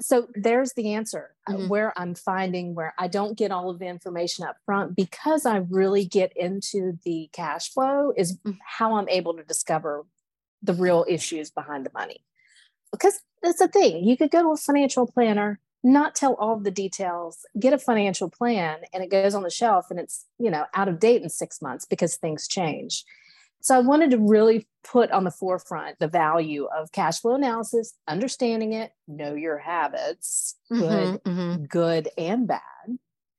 So 0.00 0.28
there's 0.34 0.72
the 0.72 0.94
answer 0.94 1.34
uh, 1.46 1.52
mm-hmm. 1.52 1.68
where 1.68 1.92
I'm 1.96 2.14
finding 2.14 2.74
where 2.74 2.94
I 2.98 3.06
don't 3.06 3.38
get 3.38 3.52
all 3.52 3.70
of 3.70 3.78
the 3.78 3.86
information 3.86 4.44
up 4.44 4.56
front 4.66 4.96
because 4.96 5.46
I 5.46 5.58
really 5.58 6.04
get 6.04 6.36
into 6.36 6.98
the 7.04 7.28
cash 7.32 7.70
flow 7.70 8.12
is 8.16 8.36
mm-hmm. 8.38 8.58
how 8.64 8.96
I'm 8.96 9.08
able 9.08 9.34
to 9.34 9.44
discover 9.44 10.04
the 10.62 10.74
real 10.74 11.04
issues 11.08 11.50
behind 11.50 11.86
the 11.86 11.90
money 11.94 12.24
because 12.90 13.20
that's 13.42 13.58
the 13.58 13.68
thing. 13.68 14.04
You 14.04 14.16
could 14.16 14.30
go 14.30 14.42
to 14.42 14.52
a 14.52 14.56
financial 14.56 15.06
planner, 15.06 15.60
not 15.82 16.14
tell 16.14 16.34
all 16.34 16.58
the 16.58 16.70
details, 16.70 17.44
get 17.58 17.72
a 17.72 17.78
financial 17.78 18.30
plan, 18.30 18.78
and 18.92 19.02
it 19.04 19.10
goes 19.10 19.34
on 19.34 19.42
the 19.42 19.50
shelf 19.50 19.90
and 19.90 20.00
it's, 20.00 20.24
you 20.38 20.50
know, 20.50 20.64
out 20.74 20.88
of 20.88 20.98
date 20.98 21.22
in 21.22 21.28
six 21.28 21.60
months 21.60 21.84
because 21.84 22.16
things 22.16 22.48
change. 22.48 23.04
So 23.64 23.74
I 23.74 23.78
wanted 23.78 24.10
to 24.10 24.18
really 24.18 24.68
put 24.84 25.10
on 25.10 25.24
the 25.24 25.30
forefront 25.30 25.98
the 25.98 26.06
value 26.06 26.66
of 26.66 26.92
cash 26.92 27.20
flow 27.20 27.34
analysis, 27.34 27.94
understanding 28.06 28.74
it, 28.74 28.92
know 29.08 29.34
your 29.34 29.56
habits, 29.56 30.56
good, 30.68 30.80
mm-hmm, 31.22 31.30
mm-hmm. 31.30 31.64
good 31.64 32.10
and 32.18 32.46
bad. 32.46 32.60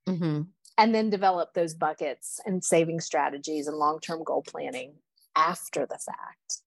Mm-hmm. 0.09 0.41
And 0.79 0.95
then 0.95 1.11
develop 1.11 1.53
those 1.53 1.75
buckets 1.75 2.39
and 2.43 2.63
saving 2.63 3.01
strategies 3.01 3.67
and 3.67 3.77
long 3.77 3.99
term 3.99 4.23
goal 4.23 4.41
planning 4.41 4.95
after 5.35 5.85
the 5.85 5.99
fact. 5.99 6.61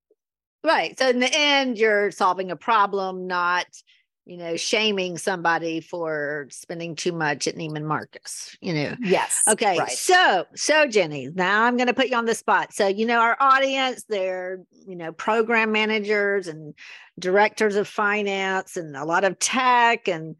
Right. 0.63 0.97
So 0.97 1.09
in 1.09 1.19
the 1.19 1.31
end, 1.33 1.79
you're 1.79 2.13
solving 2.13 2.53
a 2.53 2.57
problem, 2.57 3.27
not, 3.27 3.67
you 4.29 4.37
know, 4.37 4.57
shaming 4.57 5.17
somebody 5.17 5.81
for 5.81 6.47
spending 6.51 6.95
too 6.95 7.13
much 7.13 7.49
at 7.49 7.57
Neiman 7.57 7.85
Marcus, 7.85 8.55
you 8.61 8.75
know. 8.75 8.95
Yes. 9.01 9.43
Okay. 9.49 9.79
Right. 9.79 9.91
So, 9.91 10.45
so 10.55 10.87
Jenne, 10.87 11.33
now 11.35 11.65
I'm 11.65 11.79
going 11.79 11.87
to 11.87 11.95
put 11.95 12.09
you 12.09 12.17
on 12.17 12.27
the 12.27 12.35
spot. 12.35 12.75
So, 12.75 12.87
you 12.89 13.07
know, 13.07 13.21
our 13.21 13.39
audience, 13.41 14.05
they're, 14.07 14.61
you 14.87 14.97
know, 14.97 15.13
program 15.13 15.73
managers 15.73 16.47
and 16.47 16.75
directors 17.19 17.75
of 17.75 17.89
finance 17.89 18.77
and 18.77 18.95
a 18.99 19.07
lot 19.07 19.25
of 19.25 19.39
tech 19.39 20.09
and 20.09 20.37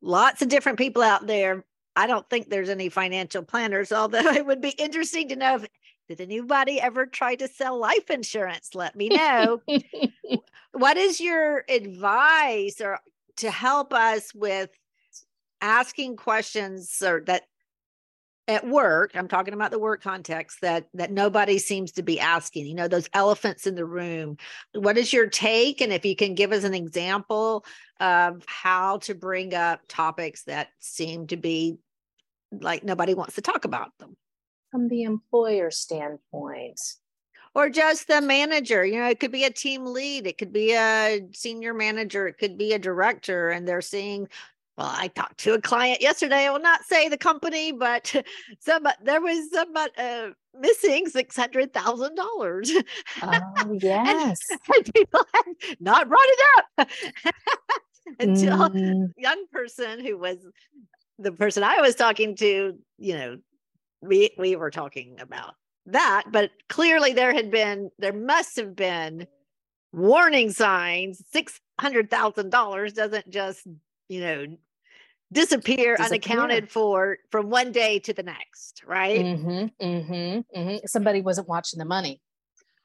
lots 0.00 0.40
of 0.40 0.48
different 0.48 0.78
people 0.78 1.02
out 1.02 1.26
there. 1.26 1.64
I 1.96 2.06
don't 2.06 2.28
think 2.30 2.48
there's 2.48 2.68
any 2.68 2.90
financial 2.90 3.42
planners, 3.42 3.90
although 3.92 4.20
it 4.20 4.46
would 4.46 4.60
be 4.60 4.70
interesting 4.70 5.30
to 5.30 5.36
know 5.36 5.56
if 5.56 5.66
did 6.08 6.20
anybody 6.20 6.80
ever 6.80 7.06
try 7.06 7.34
to 7.36 7.48
sell 7.48 7.78
life 7.78 8.08
insurance? 8.08 8.74
Let 8.74 8.94
me 8.94 9.08
know. 9.08 9.62
what 10.72 10.96
is 10.96 11.20
your 11.20 11.64
advice 11.68 12.80
or 12.80 12.98
to 13.38 13.50
help 13.50 13.92
us 13.92 14.34
with 14.34 14.70
asking 15.60 16.16
questions 16.16 17.02
or 17.04 17.22
that 17.26 17.42
at 18.48 18.66
work 18.66 19.12
i'm 19.14 19.28
talking 19.28 19.54
about 19.54 19.70
the 19.70 19.78
work 19.78 20.02
context 20.02 20.60
that 20.62 20.88
that 20.94 21.12
nobody 21.12 21.58
seems 21.58 21.92
to 21.92 22.02
be 22.02 22.18
asking 22.18 22.66
you 22.66 22.74
know 22.74 22.88
those 22.88 23.08
elephants 23.14 23.66
in 23.66 23.74
the 23.74 23.84
room. 23.84 24.36
What 24.74 24.98
is 24.98 25.12
your 25.12 25.28
take? 25.28 25.80
And 25.80 25.92
if 25.92 26.04
you 26.04 26.16
can 26.16 26.34
give 26.34 26.52
us 26.52 26.64
an 26.64 26.74
example 26.74 27.64
of 28.00 28.44
how 28.46 28.98
to 28.98 29.14
bring 29.14 29.54
up 29.54 29.80
topics 29.88 30.42
that 30.44 30.68
seem 30.80 31.28
to 31.28 31.36
be 31.36 31.78
like 32.50 32.84
nobody 32.84 33.14
wants 33.14 33.36
to 33.36 33.40
talk 33.40 33.64
about 33.64 33.96
them. 33.98 34.16
From 34.70 34.88
the 34.88 35.02
employer 35.04 35.70
standpoint 35.70 36.80
or 37.54 37.68
just 37.68 38.08
the 38.08 38.20
manager 38.20 38.84
you 38.84 38.98
know 38.98 39.08
it 39.08 39.20
could 39.20 39.32
be 39.32 39.44
a 39.44 39.50
team 39.50 39.84
lead 39.86 40.26
it 40.26 40.38
could 40.38 40.52
be 40.52 40.72
a 40.72 41.20
senior 41.32 41.74
manager 41.74 42.26
it 42.26 42.38
could 42.38 42.56
be 42.56 42.72
a 42.72 42.78
director 42.78 43.50
and 43.50 43.66
they're 43.66 43.80
seeing 43.80 44.28
well 44.76 44.92
i 44.96 45.08
talked 45.08 45.38
to 45.38 45.54
a 45.54 45.60
client 45.60 46.00
yesterday 46.00 46.46
i 46.46 46.50
will 46.50 46.60
not 46.60 46.82
say 46.84 47.08
the 47.08 47.16
company 47.16 47.72
but 47.72 48.14
some 48.58 48.86
there 49.02 49.20
was 49.20 49.50
some 49.52 49.76
uh, 49.76 50.28
missing 50.58 51.08
six 51.08 51.36
hundred 51.36 51.72
thousand 51.72 52.14
dollars 52.14 52.70
oh 53.22 53.72
yes 53.80 54.40
and, 54.50 54.60
and 54.76 54.94
people 54.94 55.20
had 55.34 55.76
not 55.80 56.08
brought 56.08 56.20
it 56.22 56.40
up 56.78 56.88
until 58.18 58.68
mm. 58.70 59.08
young 59.16 59.44
person 59.52 60.04
who 60.04 60.18
was 60.18 60.38
the 61.18 61.32
person 61.32 61.62
i 61.62 61.80
was 61.80 61.94
talking 61.94 62.34
to 62.34 62.76
you 62.98 63.14
know 63.14 63.36
we 64.00 64.30
we 64.38 64.56
were 64.56 64.70
talking 64.70 65.16
about 65.20 65.54
that 65.86 66.24
but 66.30 66.50
clearly 66.68 67.12
there 67.12 67.34
had 67.34 67.50
been 67.50 67.90
there 67.98 68.12
must 68.12 68.56
have 68.56 68.76
been 68.76 69.26
warning 69.92 70.50
signs. 70.50 71.22
$600000 71.34 72.94
doesn't 72.94 73.30
just 73.30 73.66
you 74.08 74.20
know 74.20 74.46
disappear, 75.32 75.96
disappear, 75.96 76.04
unaccounted 76.04 76.70
for 76.70 77.18
from 77.30 77.50
one 77.50 77.72
day 77.72 77.98
to 78.00 78.12
the 78.12 78.22
next 78.22 78.82
right? 78.86 79.20
Mm-hmm, 79.20 79.84
mm-hmm, 79.84 80.58
mm-hmm. 80.58 80.86
somebody 80.86 81.20
wasn't 81.20 81.48
watching 81.48 81.78
the 81.78 81.84
money 81.84 82.20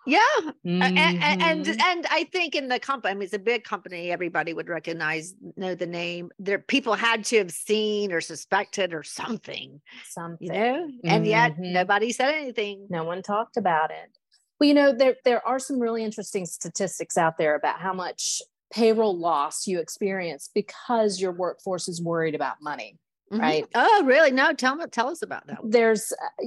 yeah. 0.08 0.52
Mm-hmm. 0.65 0.82
And, 0.82 1.43
and, 1.43 1.67
and 1.67 2.08
I 2.10 2.24
think 2.32 2.56
in 2.56 2.67
the 2.67 2.80
company, 2.80 3.12
I 3.12 3.13
mean, 3.13 3.24
it's 3.24 3.34
a 3.34 3.39
big 3.39 3.63
company. 3.63 4.12
Everybody 4.12 4.54
would 4.54 4.70
recognize, 4.70 5.36
know 5.56 5.76
the 5.76 5.86
name. 5.86 6.32
There, 6.39 6.60
people 6.60 6.93
had 6.96 7.26
to 7.26 7.38
have 7.38 7.52
seen 7.52 8.12
or 8.12 8.22
suspected 8.22 8.93
or 8.93 9.04
something, 9.04 9.82
something, 10.10 10.48
you 10.48 10.54
know. 10.54 10.88
And 11.04 11.24
mm-hmm. 11.24 11.26
yet 11.26 11.60
nobody 11.60 12.12
said 12.12 12.34
anything. 12.34 12.88
No 12.89 13.04
one 13.04 13.22
talked 13.22 13.58
about 13.58 13.91
it. 13.91 14.17
Well, 14.60 14.67
you 14.67 14.74
know, 14.74 14.91
there 14.91 15.17
there 15.24 15.46
are 15.46 15.60
some 15.60 15.80
really 15.80 16.04
interesting 16.04 16.46
statistics 16.48 17.17
out 17.17 17.38
there 17.38 17.56
about 17.56 17.80
how 17.80 17.93
much 17.93 18.41
payroll 18.74 19.17
loss 19.17 19.67
you 19.67 19.80
experience 19.80 20.50
because 20.54 21.22
your 21.22 21.32
workforce 21.32 21.88
is 21.88 22.02
worried 22.02 22.34
about 22.34 22.56
money. 22.62 22.98
Mm-hmm. 23.32 23.41
Right. 23.41 23.67
Oh, 23.76 24.04
really? 24.06 24.32
No, 24.32 24.54
tell 24.54 24.76
me, 24.76 24.86
tell 24.89 25.10
us 25.10 25.22
about 25.22 25.48
that. 25.48 25.60
There's, 25.63 26.12
uh, 26.12 26.46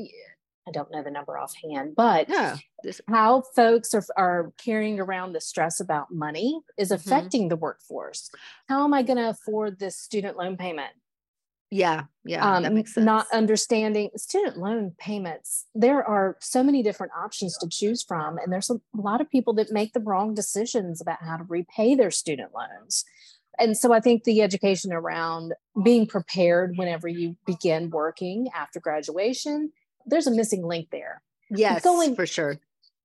I 0.69 0.73
don't 0.73 0.91
know 0.91 1.03
the 1.03 1.11
number 1.11 1.39
offhand, 1.39 1.95
but 1.97 2.29
this- 2.83 3.01
how 3.09 3.43
folks 3.55 3.95
are, 3.95 4.05
are 4.17 4.53
carrying 4.63 5.01
around 5.01 5.33
the 5.33 5.41
stress 5.41 5.81
about 5.81 6.13
money 6.13 6.61
is 6.77 6.89
mm-hmm. 6.89 6.95
affecting 6.95 7.43
mm-hmm. 7.43 7.49
the 7.51 7.57
workforce. 7.57 8.31
How 8.69 8.85
am 8.85 8.95
I 8.95 9.03
going 9.03 9.19
to 9.19 9.31
afford 9.31 9.79
this 9.79 9.97
student 9.99 10.37
loan 10.37 10.57
payment? 10.57 10.93
Yeah, 11.73 12.05
yeah, 12.25 12.57
um, 12.57 12.65
that 12.65 12.73
makes 12.73 12.95
sense. 12.95 13.05
Not 13.05 13.27
understanding 13.33 14.11
student 14.17 14.59
loan 14.59 14.93
payments. 14.99 15.67
There 15.73 16.03
are 16.05 16.37
so 16.41 16.65
many 16.65 16.83
different 16.83 17.13
options 17.17 17.57
to 17.59 17.69
choose 17.69 18.03
from, 18.03 18.39
and 18.39 18.53
there's 18.53 18.71
a 18.71 18.81
lot 18.93 19.21
of 19.21 19.31
people 19.31 19.55
that 19.55 19.71
make 19.71 19.93
the 19.93 20.01
wrong 20.01 20.35
decisions 20.35 21.01
about 21.01 21.23
how 21.23 21.37
to 21.37 21.45
repay 21.45 21.95
their 21.95 22.11
student 22.11 22.51
loans. 22.53 23.05
And 23.61 23.77
so 23.77 23.93
I 23.93 24.01
think 24.01 24.25
the 24.25 24.43
education 24.43 24.93
around 24.93 25.53
being 25.85 26.07
prepared 26.07 26.77
whenever 26.77 27.07
you 27.07 27.37
begin 27.47 27.91
working 27.91 28.49
after 28.55 28.81
graduation 28.81 29.71
there's 30.07 30.27
a 30.27 30.31
missing 30.31 30.65
link 30.65 30.89
there. 30.91 31.23
Yes, 31.51 31.83
going, 31.83 32.15
for 32.15 32.27
sure. 32.27 32.59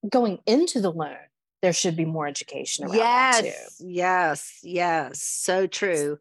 Going 0.08 0.40
into 0.46 0.80
the 0.82 0.92
loan, 0.92 1.18
there 1.62 1.74
should 1.74 1.96
be 1.96 2.06
more 2.06 2.28
education 2.28 2.86
around 2.86 2.96
yes, 2.96 3.42
that 3.42 3.44
too. 3.44 3.88
Yes, 3.88 4.60
yes, 4.64 5.22
so 5.22 5.68
true. 5.68 6.20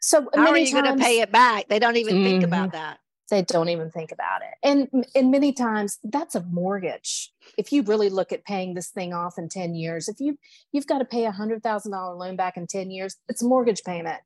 So 0.00 0.28
how 0.34 0.48
are 0.48 0.58
you 0.58 0.72
going 0.72 0.96
to 0.96 1.02
pay 1.02 1.20
it 1.20 1.32
back? 1.32 1.68
They 1.68 1.78
don't 1.78 1.96
even 1.96 2.16
mm-hmm, 2.16 2.24
think 2.24 2.44
about 2.44 2.72
that. 2.72 2.98
They 3.28 3.42
don't 3.42 3.68
even 3.68 3.90
think 3.90 4.12
about 4.12 4.42
it. 4.42 4.54
And 4.62 5.04
and 5.14 5.30
many 5.30 5.52
times 5.52 5.98
that's 6.04 6.34
a 6.34 6.42
mortgage. 6.44 7.32
If 7.58 7.72
you 7.72 7.82
really 7.82 8.08
look 8.08 8.32
at 8.32 8.44
paying 8.44 8.74
this 8.74 8.88
thing 8.88 9.12
off 9.12 9.36
in 9.36 9.48
10 9.48 9.74
years, 9.74 10.08
if 10.08 10.20
you 10.20 10.38
you've 10.72 10.86
got 10.86 10.98
to 10.98 11.04
pay 11.04 11.24
a 11.24 11.32
hundred 11.32 11.62
thousand 11.62 11.92
dollar 11.92 12.14
loan 12.14 12.36
back 12.36 12.56
in 12.56 12.66
10 12.66 12.90
years, 12.90 13.16
it's 13.28 13.42
a 13.42 13.46
mortgage 13.46 13.82
payment. 13.82 14.20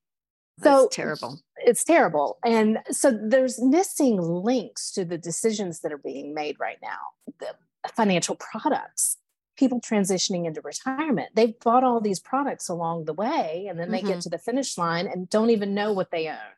That's 0.59 0.83
so 0.83 0.89
terrible. 0.93 1.41
It's 1.71 1.85
terrible. 1.85 2.41
And 2.45 2.81
so 2.91 3.13
there's 3.13 3.63
missing 3.63 4.21
links 4.21 4.91
to 4.91 5.05
the 5.05 5.17
decisions 5.17 5.83
that 5.83 5.93
are 5.93 5.99
being 5.99 6.35
made 6.35 6.57
right 6.59 6.79
now. 6.83 6.99
The 7.39 7.55
financial 7.95 8.35
products, 8.35 9.19
people 9.57 9.81
transitioning 9.81 10.47
into 10.47 10.61
retirement, 10.63 11.29
they've 11.37 11.57
bought 11.61 11.85
all 11.85 12.01
these 12.01 12.19
products 12.19 12.69
along 12.69 13.05
the 13.05 13.15
way 13.15 13.69
and 13.71 13.79
then 13.79 13.93
they 13.93 13.99
mm-hmm. 13.99 14.09
get 14.09 14.21
to 14.23 14.29
the 14.29 14.37
finish 14.37 14.77
line 14.77 15.07
and 15.07 15.31
don't 15.31 15.51
even 15.51 15.73
know 15.73 15.93
what 15.93 16.11
they 16.11 16.27
own. 16.27 16.57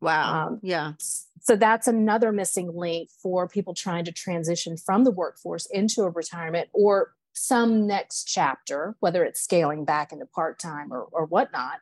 Wow. 0.00 0.48
Um, 0.48 0.60
yeah. 0.64 0.94
So 1.40 1.54
that's 1.54 1.86
another 1.86 2.32
missing 2.32 2.74
link 2.74 3.10
for 3.22 3.46
people 3.46 3.72
trying 3.72 4.04
to 4.06 4.12
transition 4.12 4.76
from 4.76 5.04
the 5.04 5.12
workforce 5.12 5.66
into 5.66 6.02
a 6.02 6.10
retirement 6.10 6.70
or 6.72 7.14
some 7.34 7.86
next 7.86 8.24
chapter, 8.24 8.96
whether 8.98 9.22
it's 9.22 9.40
scaling 9.40 9.84
back 9.84 10.10
into 10.10 10.26
part 10.26 10.58
time 10.58 10.92
or, 10.92 11.02
or 11.12 11.24
whatnot 11.24 11.78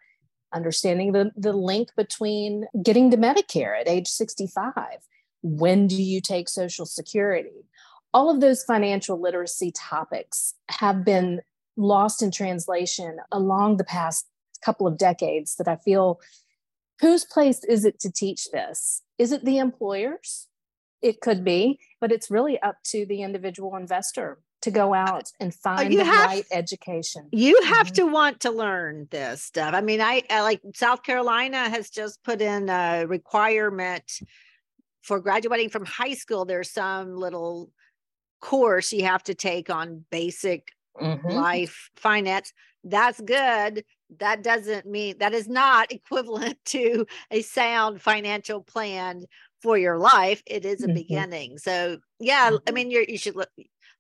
understanding 0.53 1.12
the, 1.12 1.31
the 1.37 1.53
link 1.53 1.91
between 1.97 2.67
getting 2.83 3.11
to 3.11 3.17
Medicare 3.17 3.79
at 3.81 3.88
age 3.88 4.09
65. 4.09 4.75
When 5.43 5.87
do 5.87 6.01
you 6.01 6.21
take 6.21 6.49
Social 6.49 6.87
Security? 6.87 7.67
All 8.15 8.31
of 8.31 8.41
those 8.41 8.62
financial 8.62 9.21
literacy 9.21 9.73
topics 9.73 10.55
have 10.69 11.05
been 11.05 11.41
lost 11.77 12.23
in 12.23 12.31
translation 12.31 13.19
along 13.31 13.77
the 13.77 13.85
past 13.85 14.27
couple 14.65 14.87
of 14.87 14.99
decades 14.99 15.57
that 15.57 15.69
I 15.69 15.77
feel 15.77 16.21
whose 17.01 17.25
place 17.25 17.65
is 17.65 17.85
it 17.85 17.99
to 18.01 18.12
teach 18.12 18.51
this? 18.53 19.03
Is 19.19 19.33
it 19.33 19.45
the 19.45 19.59
employers? 19.59 20.49
It 21.01 21.21
could 21.21 21.45
be, 21.45 21.81
but 22.01 22.12
it's 22.12 22.31
really 22.31 22.61
up 22.61 22.77
to 22.87 23.05
the 23.05 23.23
individual 23.23 23.75
investor 23.77 24.38
to 24.62 24.70
go 24.70 24.94
out 24.94 25.31
and 25.40 25.55
find 25.55 25.92
the 25.92 26.05
have- 26.05 26.27
right 26.27 26.44
education. 26.53 27.29
You 27.33 27.61
have 27.64 27.88
Mhm. 27.88 27.94
to 27.94 28.07
want 28.07 28.40
to 28.40 28.51
learn 28.51 29.09
this 29.11 29.42
stuff. 29.42 29.75
I 29.75 29.81
mean, 29.81 30.01
I, 30.01 30.22
I 30.31 30.40
like 30.42 30.61
South 30.75 31.03
Carolina 31.03 31.68
has 31.68 31.90
just 31.90 32.22
put 32.22 32.40
in 32.40 32.68
a 32.68 33.05
requirement 33.07 34.11
for 35.03 35.20
graduating 35.20 35.68
from 35.68 35.85
high 35.85 36.14
school. 36.14 36.44
There's 36.44 36.70
some 36.70 37.16
little 37.16 37.70
course 38.40 38.92
you 38.92 39.05
have 39.05 39.22
to 39.25 39.35
take 39.35 39.68
on 39.68 40.05
basic 40.11 40.68
Mhm. 41.01 41.33
life 41.33 41.90
finance. 41.96 42.53
That's 42.85 43.20
good. 43.20 43.85
That 44.18 44.42
doesn't 44.42 44.87
mean 44.87 45.18
that 45.18 45.33
is 45.35 45.48
not 45.48 45.90
equivalent 45.92 46.59
to 46.66 47.07
a 47.31 47.42
sound 47.42 48.01
financial 48.03 48.62
plan 48.62 49.25
for 49.61 49.79
your 49.79 49.98
life. 49.98 50.42
It 50.46 50.64
is 50.64 50.83
a 50.83 50.88
Mhm. 50.88 50.94
beginning. 50.94 51.59
So 51.59 51.98
yeah, 52.20 52.51
I 52.66 52.70
Mhm. 52.70 52.75
mean, 52.75 52.90
you're, 52.90 53.05
you 53.05 53.16
should 53.18 53.37
le- 53.37 53.46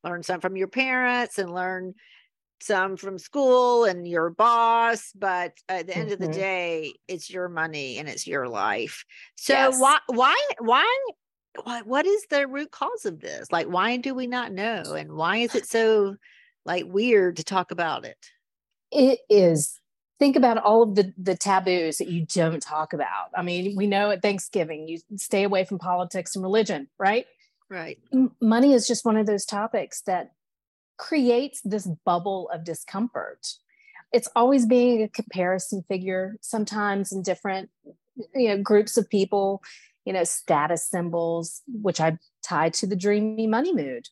learn 0.04 0.22
some 0.22 0.40
from 0.40 0.56
your 0.56 0.68
parents 0.68 1.38
and 1.38 1.52
learn 1.52 1.94
some 2.60 2.96
from 2.96 3.18
school 3.18 3.84
and 3.84 4.06
your 4.06 4.30
boss. 4.30 5.12
But 5.14 5.54
at 5.68 5.86
the 5.86 5.96
end 5.96 6.12
of 6.12 6.20
the 6.20 6.28
Mhm. 6.28 6.34
day, 6.34 6.94
it's 7.08 7.28
your 7.30 7.48
money 7.48 7.98
and 7.98 8.08
it's 8.08 8.26
your 8.26 8.48
life. 8.48 9.04
So 9.36 9.54
Yes. 9.54 9.80
why, 9.80 9.98
why, 10.08 10.48
why? 10.60 11.02
What 11.84 12.06
is 12.06 12.24
the 12.30 12.46
root 12.46 12.70
cause 12.70 13.04
of 13.04 13.20
this? 13.20 13.50
Like, 13.52 13.66
why 13.66 13.96
do 13.98 14.14
we 14.14 14.26
not 14.26 14.52
know? 14.52 14.94
And 14.94 15.12
why 15.12 15.38
is 15.38 15.54
it 15.54 15.66
so 15.66 16.16
like 16.64 16.84
weird 16.86 17.36
to 17.36 17.44
talk 17.44 17.70
about 17.72 18.04
it? 18.04 18.16
It 18.90 19.20
is. 19.28 19.78
Think 20.18 20.36
about 20.36 20.58
all 20.58 20.82
of 20.82 20.94
the 20.94 21.12
the 21.18 21.36
taboos 21.36 21.98
that 21.98 22.08
you 22.08 22.24
don't 22.26 22.62
talk 22.62 22.92
about. 22.92 23.30
I 23.36 23.42
mean, 23.42 23.76
we 23.76 23.86
know 23.86 24.10
at 24.10 24.22
Thanksgiving 24.22 24.86
you 24.86 25.00
stay 25.16 25.42
away 25.42 25.64
from 25.64 25.78
politics 25.78 26.36
and 26.36 26.42
religion, 26.44 26.88
right? 26.98 27.26
Right. 27.72 27.98
Money 28.38 28.74
is 28.74 28.86
just 28.86 29.06
one 29.06 29.16
of 29.16 29.24
those 29.24 29.46
topics 29.46 30.02
that 30.02 30.32
creates 30.98 31.62
this 31.64 31.88
bubble 32.04 32.50
of 32.52 32.64
discomfort. 32.64 33.46
It's 34.12 34.28
always 34.36 34.66
being 34.66 35.02
a 35.02 35.08
comparison 35.08 35.82
figure, 35.88 36.36
sometimes 36.42 37.12
in 37.12 37.22
different 37.22 37.70
you 38.34 38.48
know 38.48 38.62
groups 38.62 38.98
of 38.98 39.08
people, 39.08 39.62
you 40.04 40.12
know, 40.12 40.22
status 40.22 40.86
symbols, 40.86 41.62
which 41.66 41.98
I 41.98 42.18
tie 42.44 42.68
to 42.68 42.86
the 42.86 42.94
dreamy 42.94 43.46
money 43.46 43.72
mood. 43.72 44.08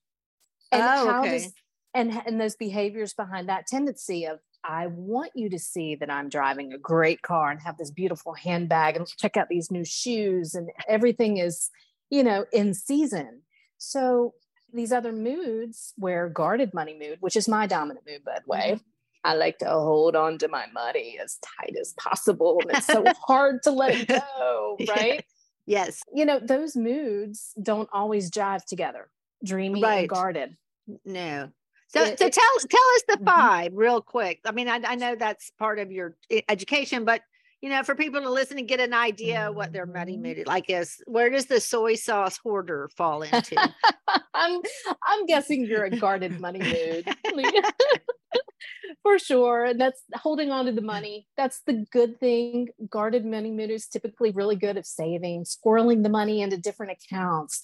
And 0.73 0.83
Oh, 0.83 1.19
okay. 1.19 1.41
does 1.41 1.53
and 1.93 2.23
and 2.25 2.41
those 2.41 2.57
behaviors 2.57 3.13
behind 3.13 3.51
that 3.51 3.67
tendency 3.67 4.25
of 4.25 4.39
I 4.65 4.87
want 4.87 5.33
you 5.35 5.51
to 5.51 5.59
see 5.59 5.97
that 5.97 6.11
I'm 6.11 6.31
driving 6.31 6.73
a 6.73 6.79
great 6.79 7.21
car 7.21 7.51
and 7.51 7.61
have 7.61 7.77
this 7.77 7.91
beautiful 7.91 8.33
handbag 8.33 8.97
and 8.97 9.07
check 9.19 9.37
out 9.37 9.49
these 9.51 9.71
new 9.71 9.85
shoes 9.85 10.55
and 10.55 10.71
everything 10.89 11.37
is, 11.37 11.69
you 12.09 12.25
know, 12.25 12.47
in 12.55 12.73
season. 12.73 13.43
So 13.81 14.35
these 14.73 14.93
other 14.93 15.11
moods 15.13 15.95
where 15.97 16.29
guarded 16.29 16.73
money 16.75 16.97
mood, 16.99 17.17
which 17.21 17.35
is 17.35 17.49
my 17.49 17.67
dominant 17.67 18.07
mood, 18.07 18.23
by 18.25 18.39
the 18.45 18.49
way, 18.49 18.79
I 19.25 19.35
like 19.35 19.59
to 19.59 19.67
hold 19.71 20.15
on 20.17 20.39
to 20.39 20.49
my 20.49 20.67
money 20.73 21.19
as 21.23 21.39
tight 21.59 21.75
as 21.81 21.95
possible. 21.95 22.61
And 22.63 22.77
it's 22.77 22.87
so 22.87 23.03
hard 23.27 23.63
to 23.65 23.71
let 23.71 23.95
it 23.99 24.09
go, 24.09 24.77
right? 24.89 25.25
Yes. 25.67 26.03
You 26.15 26.25
know, 26.27 26.39
those 26.39 26.77
moods 26.77 27.53
don't 27.61 27.89
always 27.93 28.31
jive 28.31 28.65
together, 28.65 29.09
dreamy 29.45 29.83
Right. 29.83 30.01
and 30.01 30.09
guarded. 30.09 30.57
No. 31.05 31.51
So, 31.89 32.03
It- 32.03 32.19
so 32.19 32.27
it- 32.27 32.33
tell 32.33 32.57
tell 32.69 32.89
us 32.97 33.03
the 33.09 33.17
Mhm. 33.17 33.25
five 33.25 33.73
real 33.75 34.01
quick. 34.03 34.41
I 34.45 34.53
mean, 34.53 34.69
I, 34.69 34.81
I 34.85 34.95
know 34.95 35.15
that's 35.17 35.51
part 35.59 35.79
of 35.79 35.91
your 35.91 36.17
education, 36.49 37.05
but 37.05 37.23
you 37.63 37.69
know, 37.71 37.83
for 37.83 37.95
people 37.95 38.21
to 38.23 38.31
listen 38.31 38.59
and 38.59 38.69
get 38.69 38.81
an 38.81 38.95
idea 38.95 39.53
what 39.53 39.73
their 39.73 39.87
money 39.87 40.17
Mhm. 40.17 40.23
mood 40.23 40.47
like 40.47 40.71
is, 40.71 41.03
where 41.07 41.31
does 41.31 41.47
the 41.47 41.61
soy 41.61 41.95
sauce 41.95 42.39
hoarder 42.39 42.89
fall 42.97 43.23
into? 43.23 43.63
I'm 44.35 44.63
I'm 45.07 45.27
guessing 45.27 45.67
you're 45.67 45.85
a 45.85 45.91
guarded 45.91 46.41
money 46.41 46.65
mood. 46.65 47.09
For 49.03 49.19
sure. 49.19 49.65
And 49.65 49.81
that's 49.81 50.03
holding 50.15 50.51
on 50.51 50.67
to 50.67 50.73
the 50.73 50.83
money. 50.83 51.29
That's 51.37 51.63
the 51.67 51.87
good 51.93 52.19
thing. 52.21 52.69
Guarded 52.91 53.25
money 53.25 53.51
mood 53.51 53.71
is 53.71 53.87
typically 53.89 54.31
really 54.31 54.57
good 54.57 54.77
at 54.77 54.87
saving, 54.87 55.45
squirreling 55.45 56.03
the 56.03 56.09
money 56.11 56.43
into 56.43 56.57
different 56.59 56.93
accounts, 56.93 57.61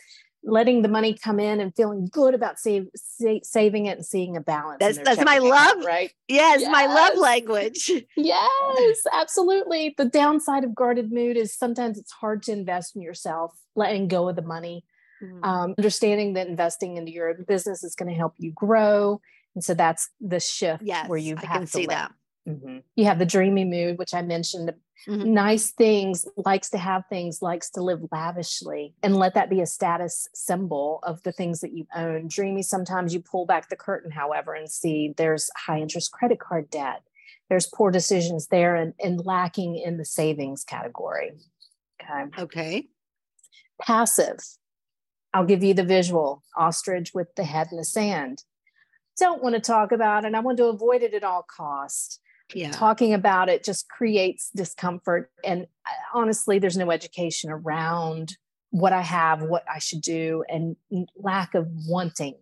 letting 0.46 0.82
the 0.82 0.88
money 0.88 1.12
come 1.12 1.38
in 1.40 1.60
and 1.60 1.74
feeling 1.74 2.08
good 2.10 2.32
about 2.32 2.58
save, 2.58 2.86
sa- 2.94 3.40
saving 3.42 3.86
it 3.86 3.98
and 3.98 4.06
seeing 4.06 4.36
a 4.36 4.40
balance. 4.40 4.78
That's- 4.80 4.98
that's 5.04 5.24
my 5.24 5.36
account, 5.36 5.78
love. 5.78 5.84
right? 5.84 6.12
yes, 6.28 6.62
my 6.70 6.86
love 6.86 7.18
language. 7.18 7.90
Yes, 8.16 8.96
absolutely. 9.12 9.94
The 9.98 10.04
downside 10.06 10.64
of 10.64 10.74
guarded 10.74 11.12
mood 11.12 11.36
is 11.36 11.52
sometimes 11.54 11.98
it's 11.98 12.12
hard 12.12 12.42
to 12.44 12.52
invest 12.52 12.96
in 12.96 13.02
yourself, 13.02 13.52
letting 13.74 14.08
go 14.08 14.28
of 14.28 14.36
the 14.36 14.42
money 14.42 14.84
um, 15.42 15.74
understanding 15.78 16.34
that 16.34 16.46
investing 16.46 16.96
into 16.98 17.10
your 17.10 17.32
business 17.34 17.82
is 17.82 17.94
going 17.94 18.08
to 18.10 18.14
help 18.14 18.34
you 18.38 18.52
grow. 18.52 19.20
And 19.54 19.64
so 19.64 19.72
that's 19.74 20.10
the 20.20 20.38
shift 20.40 20.82
yes, 20.84 21.08
where 21.08 21.18
you 21.18 21.36
I 21.36 21.40
have 21.40 21.50
can 21.50 21.60
to 21.62 21.66
see 21.66 21.86
let- 21.86 21.88
that. 21.88 22.12
Mhm. 22.46 22.82
You 22.94 23.04
have 23.06 23.18
the 23.18 23.26
dreamy 23.26 23.64
mood, 23.64 23.98
which 23.98 24.14
I 24.14 24.22
mentioned. 24.22 24.72
Mhm. 25.06 25.26
Nice 25.26 25.72
things, 25.72 26.26
likes 26.36 26.70
to 26.70 26.78
have 26.78 27.04
things, 27.08 27.42
likes 27.42 27.70
to 27.70 27.82
live 27.82 28.00
lavishly, 28.12 28.94
and 29.02 29.16
let 29.16 29.34
that 29.34 29.50
be 29.50 29.60
a 29.60 29.66
status 29.66 30.28
symbol 30.34 31.00
of 31.02 31.22
the 31.22 31.32
things 31.32 31.60
that 31.60 31.72
you 31.72 31.86
own. 31.94 32.28
Dreamy, 32.28 32.62
sometimes 32.62 33.12
you 33.12 33.20
pull 33.20 33.46
back 33.46 33.68
the 33.68 33.76
curtain, 33.76 34.10
however, 34.10 34.54
and 34.54 34.70
see 34.70 35.12
there's 35.16 35.50
high 35.56 35.80
interest 35.80 36.12
credit 36.12 36.38
card 36.38 36.70
debt. 36.70 37.02
There's 37.48 37.66
poor 37.66 37.90
decisions 37.90 38.48
there 38.48 38.74
and, 38.76 38.94
and 39.02 39.24
lacking 39.24 39.76
in 39.76 39.96
the 39.98 40.04
savings 40.04 40.64
category. 40.64 41.32
Okay 42.02 42.42
Okay. 42.42 42.88
passive. 43.80 44.38
I'll 45.34 45.44
give 45.44 45.62
you 45.62 45.74
the 45.74 45.84
visual 45.84 46.42
ostrich 46.56 47.12
with 47.12 47.34
the 47.34 47.44
head 47.44 47.68
in 47.70 47.76
the 47.76 47.84
sand. 47.84 48.44
Don't 49.18 49.42
want 49.42 49.54
to 49.54 49.60
talk 49.60 49.92
about 49.92 50.24
it. 50.24 50.34
I 50.34 50.40
want 50.40 50.58
to 50.58 50.66
avoid 50.66 51.02
it 51.02 51.14
at 51.14 51.24
all 51.24 51.42
costs. 51.42 52.20
Yeah. 52.54 52.70
Talking 52.70 53.12
about 53.12 53.48
it 53.48 53.64
just 53.64 53.88
creates 53.88 54.50
discomfort. 54.54 55.30
And 55.44 55.62
uh, 55.86 56.18
honestly, 56.18 56.58
there's 56.58 56.76
no 56.76 56.90
education 56.90 57.50
around 57.50 58.36
what 58.70 58.92
I 58.92 59.02
have, 59.02 59.42
what 59.42 59.64
I 59.72 59.78
should 59.78 60.00
do, 60.00 60.44
and 60.48 60.76
lack 61.16 61.54
of 61.54 61.66
wanting 61.88 62.36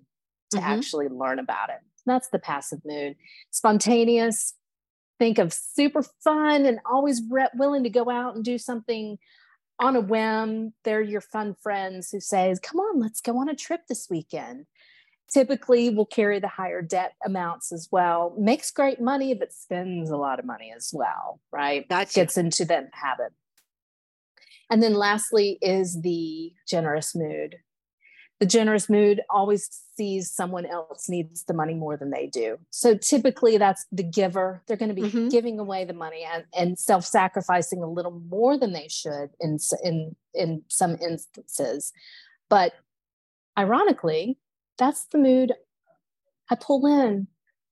to 0.50 0.58
Mhm. 0.58 0.62
actually 0.62 1.08
learn 1.08 1.38
about 1.38 1.70
it. 1.70 1.78
That's 2.06 2.28
the 2.28 2.38
passive 2.38 2.80
mood. 2.84 3.16
Spontaneous, 3.50 4.54
think 5.18 5.38
of 5.38 5.52
super 5.52 6.02
fun 6.22 6.66
and 6.66 6.80
always 6.84 7.22
re- 7.30 7.48
willing 7.54 7.82
to 7.84 7.90
go 7.90 8.10
out 8.10 8.34
and 8.34 8.44
do 8.44 8.58
something 8.58 9.18
on 9.80 9.96
a 9.96 10.00
whim. 10.00 10.74
They're 10.84 11.00
your 11.02 11.20
fun 11.20 11.54
friends 11.62 12.10
who 12.10 12.20
says, 12.20 12.60
"Come 12.60 12.78
on, 12.78 13.00
let's 13.00 13.20
go 13.20 13.38
on 13.38 13.48
a 13.48 13.56
trip 13.56 13.86
this 13.88 14.08
weekend." 14.10 14.66
Typically, 15.32 15.90
will 15.90 16.06
carry 16.06 16.38
the 16.38 16.48
higher 16.48 16.80
debt 16.82 17.14
amounts 17.24 17.72
as 17.72 17.88
well. 17.90 18.34
Makes 18.38 18.70
great 18.70 19.00
money, 19.00 19.34
but 19.34 19.52
spends 19.52 20.10
a 20.10 20.16
lot 20.16 20.38
of 20.38 20.44
money 20.44 20.72
as 20.76 20.90
well. 20.92 21.40
Right? 21.50 21.88
Gotcha. 21.88 22.14
Gets 22.14 22.36
into 22.36 22.64
that 22.66 22.90
habit. 22.92 23.32
And 24.70 24.82
then 24.82 24.94
lastly 24.94 25.58
is 25.60 26.00
the 26.02 26.52
generous 26.66 27.14
mood. 27.14 27.56
The 28.40 28.46
generous 28.46 28.90
mood 28.90 29.20
always 29.30 29.68
sees 29.96 30.30
someone 30.30 30.66
else 30.66 31.08
needs 31.08 31.44
the 31.44 31.54
money 31.54 31.74
more 31.74 31.96
than 31.96 32.10
they 32.10 32.26
do. 32.26 32.58
So 32.70 32.96
typically 32.96 33.58
that's 33.58 33.86
the 33.92 34.02
giver. 34.02 34.62
They're 34.66 34.76
going 34.76 34.94
to 34.94 35.00
be 35.00 35.08
Mhm. 35.08 35.30
giving 35.30 35.58
away 35.60 35.84
the 35.84 35.92
money 35.92 36.24
and, 36.24 36.44
and 36.56 36.78
self-sacrificing 36.78 37.82
a 37.82 37.86
little 37.86 38.10
more 38.28 38.58
than 38.58 38.72
they 38.72 38.88
should 38.88 39.30
in, 39.40 39.58
in, 39.84 40.16
in 40.34 40.64
some 40.68 40.96
instances. 41.00 41.92
But 42.48 42.72
ironically, 43.56 44.36
that's 44.78 45.06
the 45.06 45.18
mood 45.18 45.52
I 46.50 46.56
pull 46.56 46.86
in 46.86 47.28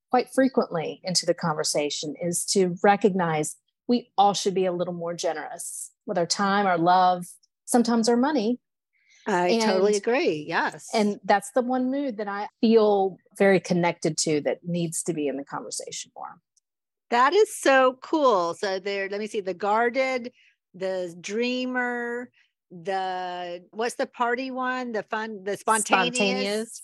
quite 0.09 0.29
frequently 0.29 1.01
into 1.03 1.25
the 1.25 1.33
conversation 1.33 2.15
is 2.21 2.45
to 2.45 2.75
recognize 2.83 3.55
we 3.87 4.11
all 4.17 4.33
should 4.33 4.53
be 4.53 4.65
a 4.65 4.71
little 4.71 4.93
more 4.93 5.13
generous 5.13 5.91
with 6.05 6.17
our 6.17 6.25
time, 6.25 6.65
our 6.65 6.77
love, 6.77 7.25
sometimes 7.65 8.07
our 8.07 8.17
money. 8.17 8.59
I 9.25 9.59
totally 9.63 9.95
agree. 9.95 10.45
Yes. 10.47 10.89
And 10.93 11.19
that's 11.23 11.51
the 11.51 11.61
one 11.61 11.89
mood 11.89 12.17
that 12.17 12.27
I 12.27 12.47
feel 12.61 13.17
very 13.37 13.59
connected 13.59 14.17
to 14.19 14.41
that 14.41 14.59
needs 14.63 15.01
to 15.03 15.13
be 15.13 15.27
in 15.27 15.37
the 15.37 15.45
conversation 15.45 16.11
more. 16.15 16.39
That 17.09 17.33
is 17.33 17.55
so 17.55 17.97
cool. 18.01 18.53
So 18.53 18.79
there, 18.79 19.07
let 19.09 19.19
me 19.19 19.27
see 19.27 19.39
the 19.39 19.53
guarded, 19.53 20.31
the 20.73 21.15
dreamer, 21.21 22.29
the 22.83 23.63
what's 23.71 23.95
the 23.95 24.07
party 24.07 24.51
one? 24.51 24.91
The 24.91 25.03
fun, 25.03 25.43
the 25.43 25.57
spontaneous, 25.57 26.81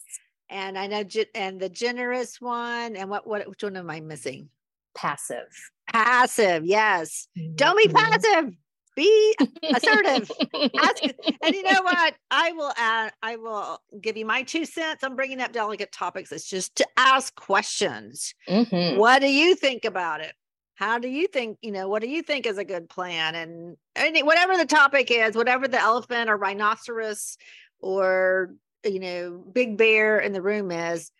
and 0.50 0.78
I 0.78 0.88
know 0.88 1.04
and 1.34 1.60
the 1.60 1.70
generous 1.70 2.40
one. 2.40 2.96
And 2.96 3.10
what 3.10 3.26
what 3.26 3.48
which 3.50 3.64
one 3.64 3.78
am 3.78 3.90
I 3.90 4.00
missing? 4.00 4.50
passive. 4.96 5.48
Passive, 5.92 6.66
yes. 6.66 7.28
Don't 7.56 7.78
be 7.78 7.88
Mhm. 7.88 7.94
passive. 7.96 8.54
Be 8.96 9.36
assertive. 9.74 10.30
Ask, 10.78 11.04
and 11.42 11.56
you 11.56 11.64
know 11.64 11.82
what? 11.84 12.16
I 12.30 12.52
will 12.52 12.74
add, 12.76 13.14
I 13.22 13.38
will 13.38 13.80
give 14.02 14.18
you 14.18 14.26
my 14.26 14.44
two 14.44 14.66
cents. 14.66 15.04
I'm 15.04 15.16
bringing 15.16 15.40
up 15.40 15.54
delicate 15.54 15.92
topics. 15.94 16.32
It's 16.32 16.50
just 16.50 16.76
to 16.78 16.88
ask 16.98 17.34
questions. 17.36 18.34
Mhm. 18.50 18.98
What 18.98 19.20
do 19.22 19.32
you 19.32 19.56
think 19.56 19.86
about 19.86 20.22
it? 20.22 20.34
How 20.80 20.98
do 20.98 21.10
you 21.10 21.28
think, 21.28 21.58
you 21.62 21.74
know, 21.74 21.90
what 21.90 22.02
do 22.02 22.08
you 22.08 22.22
think 22.22 22.46
is 22.46 22.58
a 22.58 22.64
good 22.64 22.88
plan? 22.88 23.36
And 23.36 23.76
any, 23.98 24.24
whatever 24.24 24.56
the 24.56 24.66
topic 24.66 25.12
is, 25.12 25.36
whatever 25.36 25.68
the 25.68 25.78
elephant 25.78 26.30
or 26.30 26.38
rhinoceros 26.38 27.38
or, 27.82 28.56
you 28.86 29.02
know, 29.02 29.44
big 29.54 29.78
bear 29.78 30.20
in 30.20 30.32
the 30.32 30.42
room 30.42 30.72
is, 30.72 31.12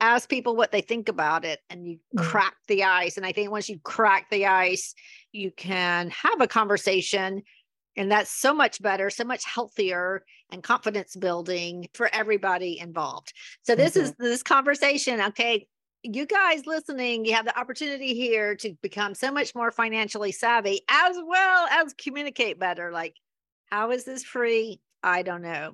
ask 0.00 0.28
people 0.28 0.56
what 0.56 0.72
they 0.72 0.80
think 0.80 1.08
about 1.08 1.44
it 1.44 1.60
and 1.70 1.86
you 1.86 2.00
Mm. 2.16 2.24
crack 2.24 2.56
the 2.66 2.82
ice. 2.82 3.16
And 3.16 3.24
I 3.24 3.30
think 3.30 3.52
once 3.52 3.68
you 3.68 3.78
crack 3.84 4.30
the 4.30 4.46
ice, 4.46 4.96
you 5.30 5.52
can 5.52 6.10
have 6.10 6.40
a 6.40 6.48
conversation 6.48 7.44
and 7.96 8.10
that's 8.10 8.30
so 8.30 8.52
much 8.52 8.82
better 8.82 9.08
so 9.10 9.22
much 9.22 9.44
healthier 9.44 10.24
and 10.50 10.64
confidence 10.64 11.14
building 11.14 11.86
for 11.94 12.08
everybody 12.12 12.78
involved 12.78 13.32
so 13.62 13.76
this 13.76 13.96
is 13.96 14.12
this 14.18 14.42
conversation 14.42 15.20
okay 15.20 15.66
you 16.04 16.26
guys 16.26 16.66
listening 16.66 17.24
you 17.24 17.32
have 17.32 17.46
the 17.46 17.58
opportunity 17.58 18.14
here 18.14 18.54
to 18.54 18.74
become 18.82 19.14
so 19.14 19.32
much 19.32 19.54
more 19.54 19.70
financially 19.70 20.30
savvy 20.30 20.82
as 20.88 21.16
well 21.26 21.66
as 21.70 21.94
communicate 21.94 22.58
better 22.58 22.92
like 22.92 23.14
how 23.74 23.90
is 23.90 24.04
this 24.04 24.22
free? 24.22 24.80
I 25.02 25.22
don't 25.22 25.42
know. 25.42 25.72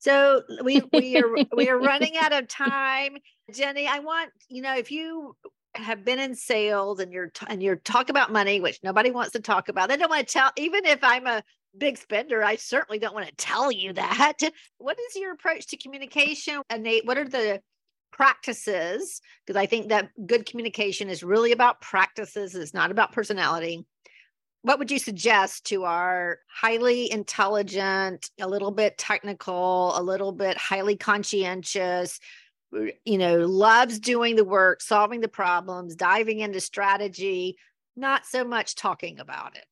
So 0.00 0.42
we 0.64 0.82
we 0.92 1.16
are 1.16 1.34
we 1.56 1.68
are 1.68 1.78
running 1.78 2.16
out 2.16 2.32
of 2.32 2.48
time. 2.68 3.16
Jenne 3.52 3.86
i 3.86 4.00
want 4.00 4.32
you 4.48 4.60
know 4.60 4.76
if 4.76 4.90
you 4.90 5.36
have 5.76 6.04
been 6.04 6.18
in 6.18 6.34
sales 6.34 6.98
and 6.98 7.12
you're 7.12 7.30
and 7.46 7.62
you're 7.62 7.76
talk 7.76 8.08
about 8.08 8.32
money 8.32 8.60
which 8.60 8.80
nobody 8.82 9.12
wants 9.12 9.32
to 9.32 9.40
talk 9.40 9.68
about 9.68 9.88
they 9.88 9.96
don't 9.96 10.10
want 10.10 10.26
to 10.26 10.32
tell 10.32 10.50
even 10.56 10.84
if 10.86 10.98
i'm 11.02 11.26
a 11.26 11.42
big 11.78 11.96
spender 11.96 12.42
i 12.42 12.56
certainly 12.56 12.98
don't 12.98 13.14
want 13.14 13.28
to 13.28 13.34
tell 13.36 13.70
you 13.70 13.92
that. 13.92 14.38
What 14.78 14.98
is 14.98 15.14
your 15.14 15.32
approach 15.32 15.68
to 15.68 15.76
communication? 15.76 16.60
And 16.68 16.82
Nate, 16.82 17.06
what 17.06 17.18
are 17.18 17.28
the 17.28 17.60
practices 18.16 19.20
because 19.44 19.60
i 19.60 19.66
think 19.66 19.88
that 19.88 20.10
good 20.26 20.46
communication 20.46 21.08
is 21.08 21.22
really 21.22 21.52
about 21.52 21.80
practices 21.80 22.54
it's 22.54 22.74
not 22.74 22.90
about 22.90 23.12
personality 23.12 23.84
what 24.62 24.80
would 24.80 24.90
you 24.90 24.98
suggest 24.98 25.66
to 25.66 25.84
our 25.84 26.38
highly 26.48 27.10
intelligent 27.12 28.30
a 28.40 28.48
little 28.48 28.70
bit 28.70 28.98
technical 28.98 29.92
a 29.96 30.02
little 30.02 30.32
bit 30.32 30.56
highly 30.56 30.96
conscientious 30.96 32.18
uh, 32.74 32.86
you 33.04 33.18
know, 33.18 33.38
loves 33.38 33.98
doing 33.98 34.36
the 34.36 34.44
work, 34.44 34.80
solving 34.80 35.20
the 35.20 35.28
problems, 35.28 35.94
diving 35.94 36.40
into 36.40 36.60
strategy, 36.60 37.56
not 37.96 38.26
so 38.26 38.44
much 38.44 38.74
talking 38.74 39.20
about 39.20 39.56
it. 39.56 39.64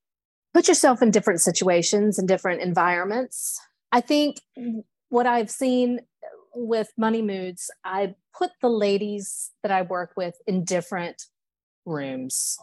Put 0.53 0.69
yourself 0.69 1.03
in 1.03 1.11
different 1.11 1.41
situations 1.41 2.19
and 2.19 2.29
different 2.29 2.63
environments. 2.63 3.61
I 3.91 4.01
think 4.01 4.41
what 5.09 5.27
I've 5.27 5.51
seen 5.51 6.01
with 6.55 6.93
Money 6.97 7.23
Moods, 7.23 7.71
I 7.85 8.15
put 8.37 8.51
the 8.61 8.69
ladies 8.69 9.51
that 9.63 9.73
I 9.73 9.83
work 9.83 10.13
with 10.17 10.35
in 10.47 10.65
different 10.65 11.25
rooms. 11.85 12.59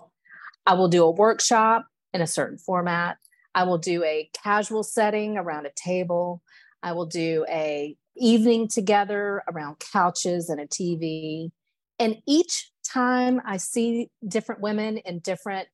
I 0.66 0.74
will 0.74 0.88
do 0.88 1.04
a 1.04 1.12
workshop 1.12 1.88
in 2.14 2.22
a 2.22 2.28
certain 2.28 2.58
format. 2.58 3.18
I 3.54 3.64
will 3.64 3.78
do 3.78 4.04
a 4.04 4.30
casual 4.34 4.84
setting 4.84 5.38
around 5.38 5.66
a 5.66 5.72
table. 5.76 6.42
I 6.84 6.94
will 6.94 7.06
do 7.06 7.46
a 7.50 7.96
evening 8.16 8.68
together 8.68 9.44
around 9.48 9.78
couches 9.80 10.50
and 10.50 10.60
a 10.60 10.68
TV. 10.68 11.52
And 12.00 12.18
each 12.28 12.72
time 12.84 13.42
I 13.46 13.58
see 13.58 14.10
different 14.28 14.62
women 14.62 14.98
in 14.98 15.20
different 15.20 15.68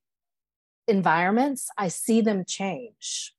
environments, 0.88 1.70
I 1.78 1.88
see 1.88 2.22
them 2.22 2.44
change. 2.46 3.34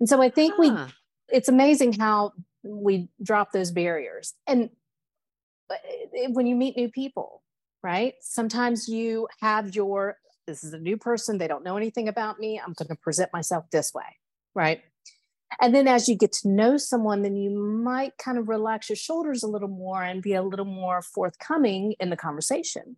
And 0.00 0.08
so 0.08 0.20
I 0.20 0.28
think 0.28 0.58
we 0.58 0.70
ah. 0.70 0.92
it's 1.28 1.48
amazing 1.48 1.94
how 1.94 2.32
we 2.64 3.08
drop 3.22 3.52
those 3.52 3.70
barriers. 3.70 4.34
And 4.46 4.70
uh, 5.70 5.76
when 6.30 6.46
you 6.46 6.56
meet 6.56 6.76
new 6.76 6.88
people, 6.88 7.42
right? 7.82 8.14
Sometimes 8.20 8.88
you 8.88 9.28
have 9.40 9.74
your 9.74 10.16
this 10.46 10.62
is 10.62 10.74
a 10.74 10.78
new 10.78 10.98
person, 10.98 11.38
they 11.38 11.48
don't 11.48 11.64
know 11.64 11.76
anything 11.78 12.06
about 12.06 12.38
me. 12.38 12.60
I'm 12.60 12.74
going 12.74 12.88
to 12.88 12.96
present 12.96 13.30
myself 13.32 13.64
this 13.72 13.94
way, 13.94 14.04
right? 14.54 14.82
And 15.60 15.74
then 15.74 15.88
as 15.88 16.06
you 16.06 16.16
get 16.16 16.32
to 16.32 16.48
know 16.48 16.76
someone, 16.76 17.22
then 17.22 17.34
you 17.36 17.50
might 17.50 18.18
kind 18.18 18.36
of 18.36 18.48
relax 18.48 18.90
your 18.90 18.96
shoulders 18.96 19.42
a 19.42 19.46
little 19.46 19.68
more 19.68 20.02
and 20.02 20.20
be 20.22 20.34
a 20.34 20.42
little 20.42 20.66
more 20.66 21.00
forthcoming 21.00 21.94
in 21.98 22.10
the 22.10 22.16
conversation. 22.16 22.96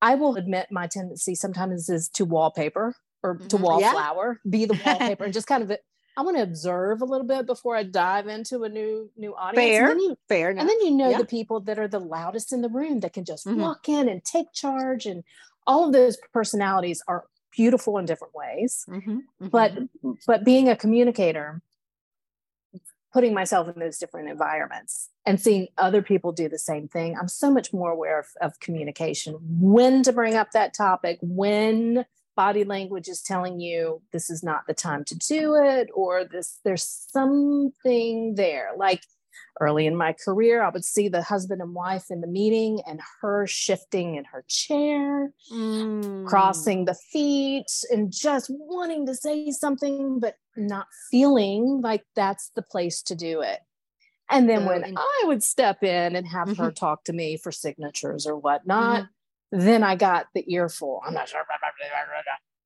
I 0.00 0.14
will 0.14 0.36
admit 0.36 0.68
my 0.70 0.86
tendency 0.86 1.34
sometimes 1.34 1.90
is 1.90 2.08
to 2.14 2.24
wallpaper 2.24 2.94
or 3.22 3.36
to 3.36 3.56
Mhm. 3.58 3.80
Yeah. 3.80 3.92
wallflower, 3.92 4.40
be 4.48 4.64
the 4.64 4.80
wallpaper, 4.82 5.24
and 5.24 5.34
just 5.34 5.46
kind 5.46 5.62
of 5.62 5.76
I 6.16 6.22
want 6.22 6.36
to 6.36 6.42
observe 6.42 7.02
a 7.02 7.04
little 7.04 7.26
bit 7.26 7.46
before 7.46 7.76
I 7.76 7.82
dive 7.82 8.26
into 8.26 8.64
a 8.64 8.68
new 8.68 9.10
new 9.16 9.34
audience. 9.34 9.64
Fair. 9.76 9.80
And 9.82 9.90
then 9.90 10.00
you 10.00 10.16
Fair 10.28 10.50
enough. 10.50 10.62
and 10.62 10.68
then 10.68 10.80
you 10.80 10.90
know 10.90 11.10
Yeah. 11.10 11.18
the 11.18 11.24
people 11.24 11.60
that 11.60 11.78
are 11.78 11.88
the 11.88 12.00
loudest 12.00 12.52
in 12.52 12.62
the 12.62 12.68
room 12.68 13.00
that 13.00 13.12
can 13.12 13.24
just 13.24 13.46
Mhm. 13.46 13.56
walk 13.56 13.88
in 13.88 14.08
and 14.08 14.24
take 14.24 14.52
charge 14.52 15.06
and 15.06 15.24
all 15.66 15.86
of 15.86 15.92
those 15.92 16.16
personalities 16.32 17.02
are 17.06 17.26
beautiful 17.56 17.98
in 17.98 18.04
different 18.06 18.34
ways 18.34 18.84
Mhm, 18.88 19.22
but 19.40 19.72
mhm. 19.74 20.18
but 20.26 20.44
being 20.44 20.68
a 20.68 20.76
communicator 20.76 21.62
putting 23.12 23.34
myself 23.34 23.66
in 23.68 23.80
those 23.80 23.98
different 23.98 24.28
environments 24.28 25.10
and 25.26 25.40
seeing 25.40 25.66
other 25.78 26.00
people 26.00 26.30
do 26.30 26.48
the 26.48 26.58
same 26.58 26.86
thing 26.86 27.16
i'm 27.18 27.26
so 27.28 27.50
much 27.50 27.72
more 27.72 27.90
aware 27.90 28.20
of, 28.20 28.26
of 28.40 28.58
communication 28.60 29.34
when 29.60 30.02
to 30.04 30.12
bring 30.12 30.34
up 30.36 30.52
that 30.52 30.72
topic 30.74 31.18
when 31.22 32.06
body 32.44 32.64
language 32.64 33.08
is 33.14 33.20
telling 33.22 33.60
you 33.60 34.00
this 34.14 34.30
is 34.30 34.42
not 34.42 34.62
the 34.66 34.72
time 34.72 35.02
to 35.04 35.14
do 35.34 35.54
it 35.56 35.86
or 35.92 36.24
this 36.24 36.58
there's 36.64 36.88
something 37.16 38.34
there 38.34 38.70
like 38.78 39.02
early 39.60 39.84
in 39.86 39.94
my 39.94 40.12
career 40.24 40.62
i 40.62 40.70
would 40.70 40.84
see 40.94 41.06
the 41.08 41.20
husband 41.22 41.60
and 41.60 41.74
wife 41.74 42.06
in 42.14 42.22
the 42.22 42.26
meeting 42.40 42.80
and 42.88 42.98
her 43.20 43.46
shifting 43.46 44.08
in 44.16 44.24
her 44.24 44.42
chair 44.48 45.32
Mm. 45.52 46.26
crossing 46.26 46.84
the 46.86 46.94
feet 47.12 47.70
and 47.92 48.10
just 48.10 48.46
wanting 48.50 49.04
to 49.06 49.14
say 49.14 49.50
something 49.50 50.18
but 50.24 50.36
not 50.56 50.86
feeling 51.10 51.80
like 51.82 52.04
that's 52.14 52.50
the 52.56 52.62
place 52.62 53.02
to 53.02 53.14
do 53.14 53.42
it 53.42 53.60
and 54.30 54.48
then 54.48 54.64
when 54.64 54.82
in- 54.84 54.96
i 54.96 55.22
would 55.28 55.42
step 55.42 55.82
in 55.82 56.16
and 56.16 56.26
have 56.26 56.48
her 56.56 56.70
Mhm. 56.70 56.76
talk 56.84 57.04
to 57.04 57.12
me 57.12 57.36
for 57.36 57.52
signatures 57.52 58.26
or 58.26 58.36
whatnot 58.46 59.02
then 59.52 59.82
i 59.82 59.94
got 59.96 60.26
the 60.34 60.44
earful 60.52 61.00
i'm 61.06 61.14
not 61.14 61.28
sure 61.28 61.40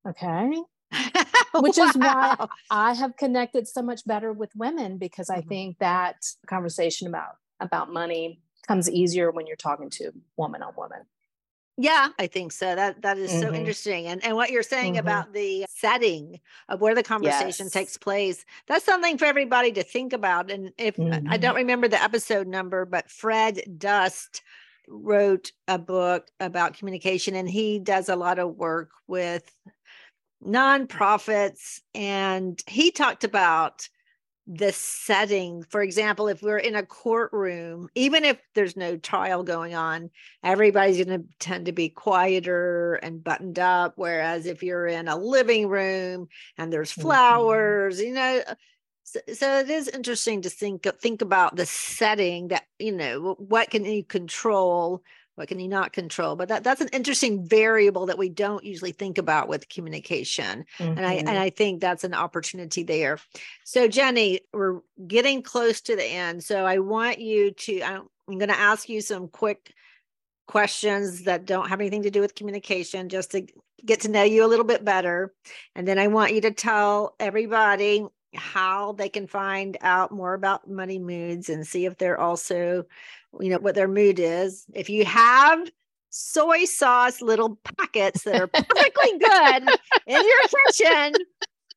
okay 0.07 0.51
which 1.59 1.77
is 1.77 1.95
why 1.95 2.35
i 2.69 2.93
have 2.93 3.15
connected 3.17 3.67
so 3.67 3.81
much 3.81 4.05
better 4.05 4.31
with 4.31 4.51
women 4.55 4.97
because 4.97 5.29
i 5.29 5.41
Mhm. 5.41 5.47
think 5.47 5.77
that 5.79 6.17
conversation 6.47 7.07
about 7.07 7.37
about 7.59 7.91
money 7.91 8.39
comes 8.67 8.89
easier 8.89 9.31
when 9.31 9.47
you're 9.47 9.55
talking 9.55 9.89
to 9.89 10.11
woman 10.37 10.61
on 10.61 10.73
woman 10.77 11.01
Yeah, 11.77 12.09
I 12.17 12.27
think 12.27 12.53
so. 12.53 12.73
That 12.73 13.01
that 13.01 13.17
is 13.17 13.31
so 13.33 13.51
Mhm. 13.51 13.55
interesting. 13.57 14.07
And 14.07 14.23
and 14.23 14.35
what 14.37 14.49
you're 14.49 14.63
saying 14.63 14.93
Mhm. 14.95 14.99
about 14.99 15.33
the 15.33 15.65
setting 15.69 16.39
of 16.69 16.79
where 16.79 16.95
the 16.95 17.03
conversation 17.03 17.65
Yes. 17.65 17.73
takes 17.73 17.97
place, 17.97 18.45
that's 18.67 18.85
something 18.85 19.17
for 19.17 19.25
everybody 19.25 19.73
to 19.73 19.83
think 19.83 20.13
about. 20.13 20.49
And 20.49 20.71
if 20.77 20.95
I 20.97 21.37
Mhm. 21.37 21.41
don't 21.41 21.55
remember 21.55 21.89
the 21.89 22.01
episode 22.01 22.47
number, 22.47 22.85
but 22.85 23.11
Fred 23.11 23.61
Dust 23.77 24.41
wrote 24.87 25.51
a 25.67 25.77
book 25.79 26.27
about 26.39 26.77
communication 26.77 27.35
and 27.35 27.49
he 27.49 27.79
does 27.79 28.09
a 28.09 28.15
lot 28.15 28.39
of 28.39 28.55
work 28.55 28.91
with 29.07 29.49
nonprofits. 30.45 31.79
And 31.93 32.61
he 32.67 32.91
talked 32.91 33.23
about 33.23 33.87
the 34.47 34.71
setting. 34.71 35.63
For 35.63 35.81
example 35.81 36.27
if 36.27 36.41
we're 36.43 36.59
in 36.59 36.75
a 36.75 36.85
courtroom 36.85 37.89
even 37.95 38.23
if 38.23 38.39
there's 38.53 38.77
no 38.77 38.95
trial 38.97 39.43
going 39.43 39.73
on 39.73 40.11
everybody's 40.43 41.03
going 41.03 41.19
to 41.21 41.27
tend 41.39 41.65
to 41.65 41.71
be 41.71 41.89
quieter 41.89 42.95
and 42.95 43.23
buttoned 43.23 43.57
up. 43.59 43.93
Whereas 43.95 44.45
if 44.45 44.63
you're 44.63 44.87
in 44.87 45.07
a 45.07 45.17
living 45.17 45.67
room 45.67 46.27
and 46.57 46.71
there's 46.71 46.93
Mhm. 46.95 47.01
flowers 47.01 47.99
you 48.01 48.13
know 48.13 48.43
so, 49.05 49.19
so 49.33 49.59
it 49.59 49.69
is 49.69 49.87
interesting 49.87 50.41
to 50.41 50.49
think 50.49 50.83
think 50.99 51.21
about 51.21 51.55
the 51.55 51.65
setting 51.65 52.49
that 52.49 52.63
you 52.79 52.91
know 52.91 53.35
what 53.37 53.69
can 53.69 53.85
you 53.85 54.03
control 54.03 55.03
what 55.35 55.47
can 55.47 55.59
you 55.59 55.67
not 55.67 55.93
control 55.93 56.35
but 56.35 56.47
that 56.47 56.63
that's 56.63 56.81
an 56.81 56.89
interesting 56.91 57.47
variable 57.47 58.07
that 58.07 58.17
we 58.17 58.29
don't 58.29 58.63
usually 58.63 58.91
think 58.91 59.17
about 59.19 59.47
with 59.47 59.69
communication 59.69 60.65
and 60.79 61.05
I 61.05 61.13
and 61.13 61.27
Mhm. 61.27 61.37
I 61.37 61.49
think 61.51 61.81
that's 61.81 62.03
an 62.03 62.15
opportunity 62.15 62.83
there. 62.83 63.19
So 63.63 63.87
Jenne, 63.87 64.39
we're 64.53 64.81
getting 65.07 65.43
close 65.43 65.81
to 65.81 65.95
the 65.95 66.05
end. 66.05 66.43
So 66.43 66.65
I 66.65 66.79
want 66.79 67.19
you 67.19 67.51
to 67.51 67.83
I'm, 67.83 68.07
I'm 68.27 68.37
going 68.39 68.49
to 68.49 68.59
ask 68.59 68.89
you 68.89 69.01
some 69.01 69.27
quick 69.27 69.71
questions 70.47 71.23
that 71.23 71.45
don't 71.45 71.69
have 71.69 71.79
anything 71.79 72.03
to 72.03 72.11
do 72.11 72.21
with 72.21 72.35
communication 72.35 73.09
just 73.09 73.31
to 73.31 73.45
get 73.85 74.01
to 74.01 74.09
know 74.09 74.23
you 74.23 74.43
a 74.45 74.47
little 74.47 74.65
bit 74.65 74.83
better. 74.83 75.33
And 75.75 75.87
then 75.87 75.99
I 75.99 76.07
want 76.07 76.33
you 76.33 76.41
to 76.41 76.51
tell 76.51 77.15
everybody 77.19 78.05
how 78.35 78.93
they 78.93 79.09
can 79.09 79.27
find 79.27 79.77
out 79.81 80.11
more 80.11 80.33
about 80.33 80.69
money 80.69 80.99
moods 80.99 81.49
and 81.49 81.65
see 81.65 81.85
if 81.85 81.97
they're 81.97 82.19
also 82.19 82.85
you 83.39 83.49
know 83.49 83.57
what 83.59 83.75
their 83.75 83.87
mood 83.87 84.19
is. 84.19 84.65
If 84.73 84.89
you 84.89 85.05
have 85.05 85.69
soy 86.09 86.65
sauce 86.65 87.21
little 87.21 87.57
packets 87.77 88.23
that 88.23 88.39
are 88.39 88.47
perfectly 88.47 89.17
good 89.19 89.63
in 90.07 90.21
your 90.21 90.41
kitchen, 90.67 91.13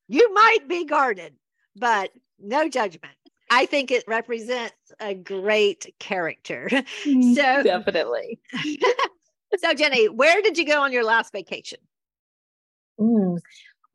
you 0.09 0.32
might 0.32 0.68
be 0.68 0.84
guarded, 0.84 1.34
but 1.76 2.11
no 2.38 2.68
judgment. 2.68 3.14
I 3.50 3.66
think 3.66 3.90
it 3.90 4.04
represents 4.06 4.74
a 5.00 5.14
great 5.14 5.94
character. 5.98 6.68
Mm, 7.04 7.34
So, 7.34 7.62
Definitely. 7.62 8.38
so 9.59 9.74
Jenne, 9.74 10.14
where 10.14 10.42
did 10.42 10.59
you 10.59 10.66
go 10.66 10.82
on 10.82 10.92
your 10.92 11.04
last 11.04 11.32
vacation? 11.32 11.78
Mm. 13.00 13.38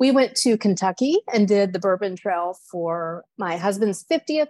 We 0.03 0.11
went 0.11 0.35
to 0.41 0.57
Kentucky 0.57 1.19
and 1.33 1.47
did 1.47 1.71
the 1.71 1.79
Bourbon 1.79 2.17
Trail 2.17 2.57
for 2.69 3.23
my 3.37 3.55
husband's 3.55 4.03
50th 4.03 4.49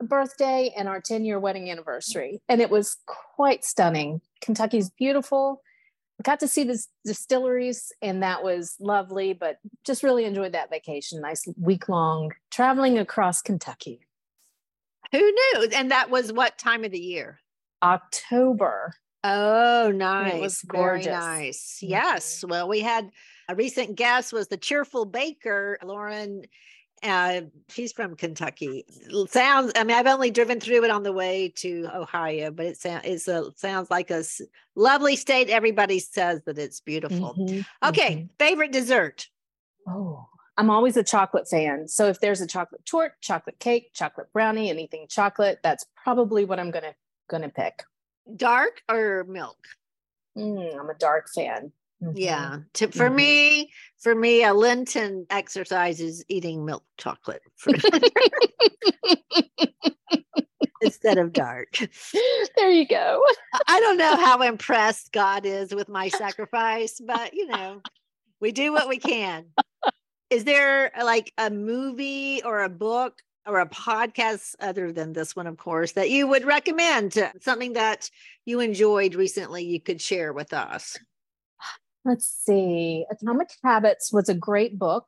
birthday 0.00 0.70
and 0.76 0.86
our 0.86 1.00
10 1.00 1.24
year 1.24 1.40
wedding 1.40 1.70
anniversary. 1.70 2.42
And 2.46 2.60
it 2.60 2.68
was 2.68 2.98
quite 3.06 3.64
stunning. 3.64 4.20
Kentucky's 4.42 4.90
beautiful. 4.90 5.62
I 6.18 6.24
got 6.24 6.40
to 6.40 6.46
see 6.46 6.64
the 6.64 6.78
distilleries, 7.06 7.90
and 8.02 8.22
that 8.22 8.44
was 8.44 8.76
lovely, 8.78 9.32
but 9.32 9.56
just 9.86 10.02
really 10.02 10.26
enjoyed 10.26 10.52
that 10.52 10.68
vacation. 10.68 11.22
Nice 11.22 11.48
week 11.56 11.88
long 11.88 12.32
traveling 12.50 12.98
across 12.98 13.40
Kentucky. 13.40 14.00
Who 15.10 15.20
knew? 15.20 15.70
And 15.74 15.90
that 15.90 16.10
was 16.10 16.34
what 16.34 16.58
time 16.58 16.84
of 16.84 16.90
the 16.90 17.00
year? 17.00 17.40
October. 17.82 18.92
Oh, 19.24 19.90
nice. 19.94 20.34
It 20.34 20.40
was 20.40 20.62
Very 20.70 20.82
gorgeous. 20.82 21.06
nice. 21.06 21.78
Mm-hmm. 21.82 21.90
Yes. 21.92 22.44
Well, 22.46 22.68
we 22.68 22.80
had 22.80 23.10
a 23.50 23.54
recent 23.54 23.96
guest 23.96 24.32
was 24.32 24.48
the 24.48 24.56
cheerful 24.56 25.04
baker, 25.04 25.78
Lauren. 25.82 26.44
Uh, 27.02 27.42
she's 27.70 27.92
from 27.92 28.14
Kentucky. 28.14 28.84
Sounds. 29.28 29.72
I 29.74 29.84
mean, 29.84 29.96
I've 29.96 30.06
only 30.06 30.30
driven 30.30 30.60
through 30.60 30.84
it 30.84 30.90
on 30.90 31.02
the 31.02 31.12
way 31.12 31.48
to 31.56 31.88
Ohio, 31.94 32.50
but 32.50 32.66
it 32.66 32.76
sounds 32.76 33.02
it's 33.04 33.26
a 33.26 33.50
sounds 33.56 33.90
like 33.90 34.10
a 34.10 34.22
lovely 34.76 35.16
state. 35.16 35.48
Everybody 35.48 35.98
says 35.98 36.42
that 36.44 36.58
it's 36.58 36.80
beautiful. 36.80 37.34
Mhm, 37.38 37.64
Okay, 37.82 38.16
mhm. 38.16 38.30
favorite 38.38 38.72
dessert. 38.72 39.28
Oh, 39.88 40.26
I'm 40.58 40.68
always 40.68 40.98
a 40.98 41.02
chocolate 41.02 41.48
fan. 41.48 41.88
So 41.88 42.08
if 42.08 42.20
there's 42.20 42.42
a 42.42 42.46
chocolate 42.46 42.84
torte, 42.84 43.12
chocolate 43.22 43.58
cake, 43.58 43.92
chocolate 43.94 44.30
brownie, 44.34 44.68
anything 44.68 45.06
chocolate, 45.08 45.60
that's 45.62 45.86
probably 46.04 46.44
what 46.44 46.60
I'm 46.60 46.70
gonna 46.70 46.94
gonna 47.30 47.48
pick. 47.48 47.82
Dark 48.36 48.82
or 48.90 49.24
milk? 49.24 49.56
Mm, 50.36 50.78
I'm 50.78 50.90
a 50.90 50.94
dark 50.94 51.28
fan. 51.34 51.72
Mhm. 52.02 52.12
Yeah. 52.16 52.58
To, 52.74 52.88
for 52.90 53.10
Mhm. 53.10 53.14
me, 53.14 53.72
for 53.98 54.14
me, 54.14 54.44
a 54.44 54.54
Lenten 54.54 55.26
exercise 55.30 56.00
is 56.00 56.24
eating 56.28 56.64
milk 56.64 56.84
chocolate 56.96 57.42
for, 57.56 57.72
instead 60.80 61.18
of 61.18 61.32
dark. 61.32 61.78
there 62.56 62.70
you 62.70 62.86
go. 62.86 63.22
I- 63.68 63.80
don't 63.80 63.98
know 63.98 64.16
how 64.16 64.42
impressed 64.42 65.12
God 65.12 65.44
is 65.44 65.74
with 65.74 65.88
my 65.88 66.08
sacrifice, 66.08 67.00
but 67.04 67.34
you 67.34 67.46
know, 67.48 67.82
we 68.40 68.52
do 68.52 68.72
what 68.72 68.88
we 68.88 68.98
can. 68.98 69.46
Is 70.30 70.44
there 70.44 70.92
like 71.02 71.32
a 71.38 71.50
movie 71.50 72.42
or 72.44 72.62
a 72.62 72.68
book 72.68 73.20
or 73.46 73.60
a 73.60 73.68
podcast 73.68 74.54
other 74.60 74.92
than 74.92 75.12
this 75.12 75.34
one, 75.34 75.46
of 75.46 75.56
course, 75.58 75.92
that 75.92 76.10
you 76.10 76.26
would 76.28 76.44
recommend? 76.44 77.14
Something 77.40 77.74
that 77.74 78.08
you 78.46 78.60
enjoyed 78.60 79.14
recently 79.14 79.64
you 79.64 79.80
could 79.80 80.00
share 80.00 80.32
with 80.32 80.52
us? 80.52 80.96
Let's 82.04 82.26
see. 82.26 83.04
Atomic 83.10 83.50
Habits 83.62 84.12
was 84.12 84.28
a 84.28 84.34
great 84.34 84.78
book. 84.78 85.06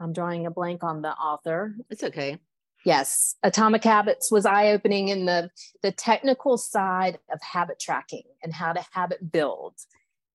I'm 0.00 0.12
drawing 0.12 0.46
a 0.46 0.50
blank 0.50 0.84
on 0.84 1.02
the 1.02 1.12
author. 1.12 1.76
It's 1.88 2.02
okay. 2.02 2.38
Yes, 2.84 3.36
Atomic 3.42 3.82
Habits 3.82 4.30
was 4.30 4.44
eye-opening 4.44 5.08
in 5.08 5.24
the 5.24 5.50
the 5.82 5.90
technical 5.90 6.58
side 6.58 7.18
of 7.32 7.40
habit 7.40 7.80
tracking 7.80 8.24
and 8.42 8.52
how 8.52 8.74
to 8.74 8.84
habit 8.92 9.32
build 9.32 9.74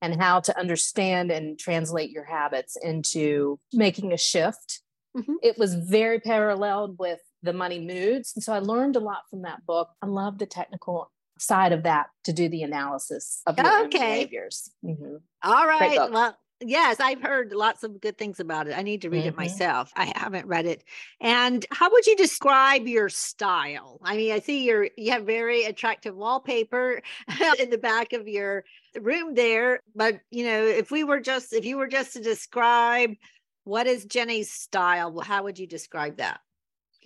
and 0.02 0.20
how 0.20 0.40
to 0.40 0.58
understand 0.58 1.30
and 1.30 1.60
translate 1.60 2.10
your 2.10 2.24
habits 2.24 2.76
into 2.76 3.60
making 3.72 4.14
a 4.14 4.18
shift. 4.18 4.82
Mhm. 5.16 5.36
It 5.44 5.60
was 5.60 5.76
very 5.76 6.20
paralleled 6.20 6.98
with 6.98 7.20
the 7.44 7.54
money 7.54 7.80
moods. 7.80 8.34
And 8.36 8.44
so 8.44 8.54
I 8.54 8.60
learned 8.60 8.96
a 8.96 9.00
lot 9.00 9.30
from 9.30 9.44
that 9.44 9.66
book. 9.68 9.90
I 10.02 10.08
love 10.08 10.40
the 10.40 10.46
technical 10.48 11.12
side 11.40 11.72
of 11.72 11.84
that 11.84 12.08
to 12.26 12.34
do 12.34 12.50
the 12.50 12.64
analysis 12.64 13.42
of 13.46 13.58
your 13.58 13.86
Okay. 13.86 13.90
behaviors. 13.90 14.72
Mhm. 14.84 15.22
All 15.42 15.68
right. 15.68 16.12
Well, 16.12 16.38
yes, 16.60 17.00
I've 17.00 17.22
heard 17.22 17.54
lots 17.54 17.84
of 17.84 18.02
good 18.02 18.18
things 18.18 18.40
about 18.40 18.68
it. 18.68 18.78
I 18.78 18.82
need 18.82 19.02
to 19.04 19.10
read 19.10 19.26
it 19.26 19.34
Mhm. 19.34 19.38
myself. 19.38 19.92
I 19.96 20.12
haven't 20.16 20.48
read 20.48 20.66
it. 20.66 20.84
And 21.22 21.66
how 21.72 21.90
would 21.92 22.06
you 22.06 22.16
describe 22.18 22.88
your 22.88 23.08
style? 23.10 24.00
I 24.04 24.18
mean, 24.18 24.32
I 24.34 24.40
see 24.40 24.64
you're 24.66 24.90
you 24.98 25.12
have 25.12 25.26
very 25.26 25.64
attractive 25.64 26.16
wallpaper 26.16 27.02
in 27.60 27.70
the 27.70 27.78
back 27.78 28.14
of 28.14 28.28
your 28.28 28.66
room 29.00 29.34
there, 29.34 29.82
but 29.96 30.20
you 30.32 30.44
know, 30.46 30.66
if 30.66 30.92
we 30.92 31.04
were 31.04 31.22
just 31.22 31.54
if 31.54 31.64
you 31.66 31.78
were 31.78 31.88
just 31.88 32.14
to 32.14 32.22
describe 32.22 33.16
what 33.64 33.88
is 33.88 34.04
Jenne's 34.06 34.52
style, 34.52 35.20
how 35.22 35.44
would 35.44 35.58
you 35.60 35.68
describe 35.68 36.18
that? 36.18 36.42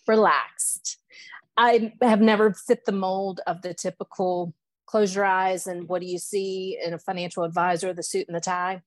relaxed. 0.08 0.98
I 1.58 1.94
have 2.02 2.22
never 2.22 2.54
fit 2.54 2.86
the 2.86 2.92
mold 2.92 3.42
of 3.46 3.62
the 3.62 3.74
typical 3.74 4.54
close 4.86 5.16
your 5.16 5.26
eyes 5.26 5.66
and 5.68 5.88
what 5.88 6.02
do 6.02 6.08
you 6.08 6.18
see 6.18 6.78
in 6.84 6.94
a 6.94 7.00
financial 7.00 7.44
advisor, 7.44 7.94
the 7.94 8.04
suit 8.04 8.28
and 8.28 8.36
the 8.36 8.42
tie. 8.42 8.82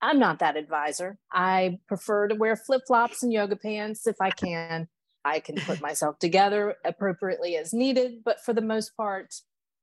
I'm 0.00 0.18
not 0.18 0.40
that 0.40 0.56
advisor. 0.56 1.18
I 1.32 1.78
prefer 1.86 2.28
to 2.28 2.34
wear 2.34 2.56
flip 2.56 2.82
flops 2.86 3.22
and 3.22 3.32
yoga 3.32 3.56
pants 3.56 4.06
if 4.06 4.16
I 4.20 4.30
can. 4.30 4.88
I 5.24 5.40
can 5.40 5.56
put 5.56 5.80
myself 5.82 6.18
together 6.18 6.76
appropriately 6.84 7.56
as 7.56 7.72
needed, 7.72 8.24
but 8.24 8.40
for 8.44 8.52
the 8.52 8.60
most 8.60 8.96
part, 8.96 9.34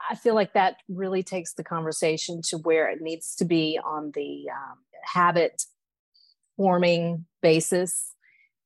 I 0.09 0.15
feel 0.15 0.35
like 0.35 0.53
that 0.53 0.77
really 0.87 1.23
takes 1.23 1.53
the 1.53 1.63
conversation 1.63 2.41
to 2.49 2.57
where 2.57 2.89
it 2.89 3.01
needs 3.01 3.35
to 3.35 3.45
be 3.45 3.79
on 3.83 4.11
the 4.13 4.45
um, 4.49 4.77
habit 5.03 5.63
forming 6.57 7.25
basis 7.41 8.13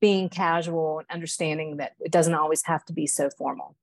being 0.04 0.28
casual 0.28 0.99
and 0.99 1.08
understanding 1.10 1.78
that 1.78 1.93
it 2.01 2.12
doesn't 2.12 2.34
always 2.34 2.62
have 2.66 2.84
to 2.84 2.91
be 2.91 3.08
so 3.08 3.30
formal. 3.38 3.74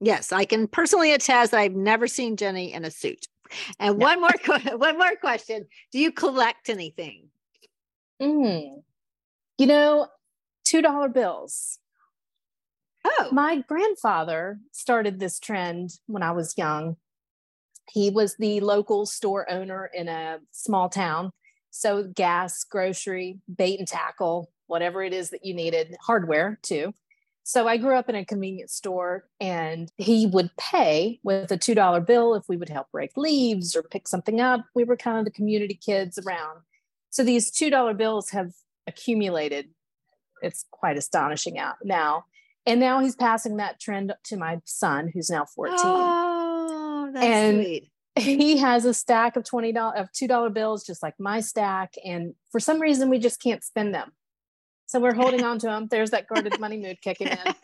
Yes, 0.00 0.32
I 0.32 0.44
can 0.44 0.66
personally 0.66 1.12
attest 1.12 1.54
I've 1.54 1.76
never 1.76 2.08
seen 2.08 2.36
Jenne 2.36 2.72
in 2.72 2.84
a 2.84 2.90
suit. 2.90 3.28
And 3.78 3.96
No. 3.96 4.04
one 4.06 4.20
more 4.20 4.34
one 4.78 4.98
more 4.98 5.14
question. 5.20 5.66
Do 5.92 6.00
you 6.00 6.10
collect 6.10 6.68
anything? 6.68 7.28
Mm. 8.20 8.82
You 9.58 9.66
know, 9.68 10.08
$2 10.66 11.12
bills. 11.14 11.78
Oh, 13.04 13.28
My 13.30 13.62
grandfather 13.68 14.58
started 14.72 15.20
this 15.20 15.38
trend 15.38 15.90
when 16.08 16.24
I 16.24 16.32
was 16.32 16.58
young. 16.58 16.96
He 17.92 18.10
was 18.10 18.34
the 18.38 18.58
local 18.58 19.06
store 19.06 19.48
owner 19.48 19.88
in 19.94 20.08
a 20.08 20.40
small 20.50 20.88
town. 20.88 21.30
So, 21.70 22.02
gas, 22.02 22.64
grocery, 22.64 23.38
bait 23.56 23.78
and 23.78 23.86
tackle, 23.86 24.50
whatever 24.70 25.02
it 25.02 25.12
is 25.12 25.30
that 25.30 25.44
you 25.44 25.52
needed, 25.52 25.96
hardware 26.00 26.58
too. 26.62 26.94
So, 27.42 27.66
I 27.66 27.78
grew 27.78 27.96
up 27.96 28.08
in 28.08 28.14
a 28.14 28.24
convenience 28.24 28.74
store 28.74 29.26
and 29.40 29.90
he 29.96 30.26
would 30.26 30.50
pay 30.56 31.18
with 31.24 31.50
a 31.50 31.58
$2 31.58 32.06
bill 32.06 32.34
if 32.34 32.44
we 32.48 32.56
would 32.56 32.68
help 32.68 32.86
rake 32.92 33.16
leaves 33.16 33.74
or 33.74 33.82
pick 33.82 34.06
something 34.06 34.40
up. 34.40 34.64
We 34.74 34.84
were 34.84 34.96
kind 34.96 35.18
of 35.18 35.24
the 35.24 35.30
community 35.30 35.74
kids 35.74 36.18
around. 36.18 36.60
So, 37.10 37.24
these 37.24 37.50
$2 37.50 37.96
bills 37.96 38.30
have 38.30 38.52
accumulated. 38.86 39.70
It's 40.42 40.64
quite 40.70 40.96
astonishing 40.96 41.58
out 41.58 41.76
now. 41.82 42.24
And 42.66 42.78
now 42.78 43.00
he's 43.00 43.16
passing 43.16 43.56
that 43.56 43.80
trend 43.80 44.12
to 44.24 44.36
my 44.36 44.60
son, 44.64 45.10
who's 45.12 45.30
now 45.30 45.44
14 45.46 45.76
Oh, 45.82 47.10
that's 47.12 47.24
And- 47.26 47.62
sweet. 47.64 47.90
he 48.16 48.58
has 48.58 48.84
a 48.84 48.92
stack 48.92 49.34
of 49.36 49.44
twenty 49.44 49.72
dollars 49.72 49.98
of 50.00 50.12
two 50.12 50.28
dollar 50.28 50.50
bills, 50.50 50.84
just 50.84 51.02
like 51.02 51.14
my 51.18 51.40
stack, 51.40 51.94
and 52.04 52.34
for 52.52 52.60
some 52.60 52.78
reason 52.80 53.08
we 53.08 53.18
just 53.18 53.40
can't 53.42 53.64
spend 53.64 53.94
them. 53.94 54.12
So 54.90 54.98
we're 54.98 55.14
holding 55.14 55.44
on 55.50 55.58
to 55.60 55.66
them. 55.66 55.86
There's 55.88 56.10
that 56.10 56.26
guarded 56.26 56.58
money 56.58 56.76
mood 56.76 57.00
kicking 57.00 57.28
in. 57.28 57.38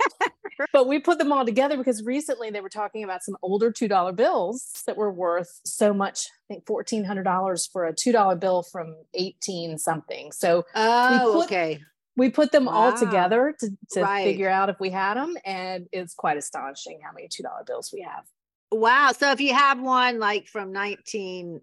But 0.72 0.88
we 0.88 1.00
put 1.00 1.18
them 1.18 1.32
all 1.32 1.44
together 1.44 1.76
because 1.76 2.02
recently 2.02 2.48
they 2.48 2.62
were 2.62 2.70
talking 2.70 3.04
about 3.04 3.22
some 3.22 3.36
older 3.42 3.70
two 3.70 3.88
dollar 3.88 4.12
bills 4.12 4.82
that 4.86 4.96
were 4.96 5.12
worth 5.12 5.60
so 5.66 5.92
much. 5.92 6.28
I 6.48 6.54
think 6.54 6.66
fourteen 6.66 7.04
hundred 7.04 7.24
dollars 7.24 7.66
for 7.70 7.84
a 7.84 7.92
two 7.94 8.10
dollar 8.10 8.36
bill 8.36 8.62
from 8.62 8.96
eighteen 9.12 9.76
something. 9.76 10.32
So 10.32 10.64
Oh, 10.74 11.32
put- 11.34 11.44
okay. 11.44 11.80
we 12.16 12.30
put 12.30 12.52
them 12.52 12.68
all 12.68 12.96
together 12.96 13.54
to, 13.60 13.70
to 13.90 14.00
Right. 14.00 14.24
figure 14.24 14.48
out 14.48 14.70
if 14.70 14.80
we 14.80 14.88
had 14.88 15.18
them, 15.18 15.34
and 15.44 15.88
it's 15.92 16.14
quite 16.14 16.38
astonishing 16.38 17.00
how 17.04 17.12
many 17.12 17.28
two 17.28 17.42
dollar 17.42 17.62
bills 17.66 17.90
we 17.92 18.00
have. 18.00 18.24
Wow. 18.72 19.12
So 19.12 19.32
if 19.32 19.42
you 19.42 19.52
have 19.52 19.78
one 19.78 20.18
like 20.18 20.46
from 20.46 20.72
19, 20.72 21.60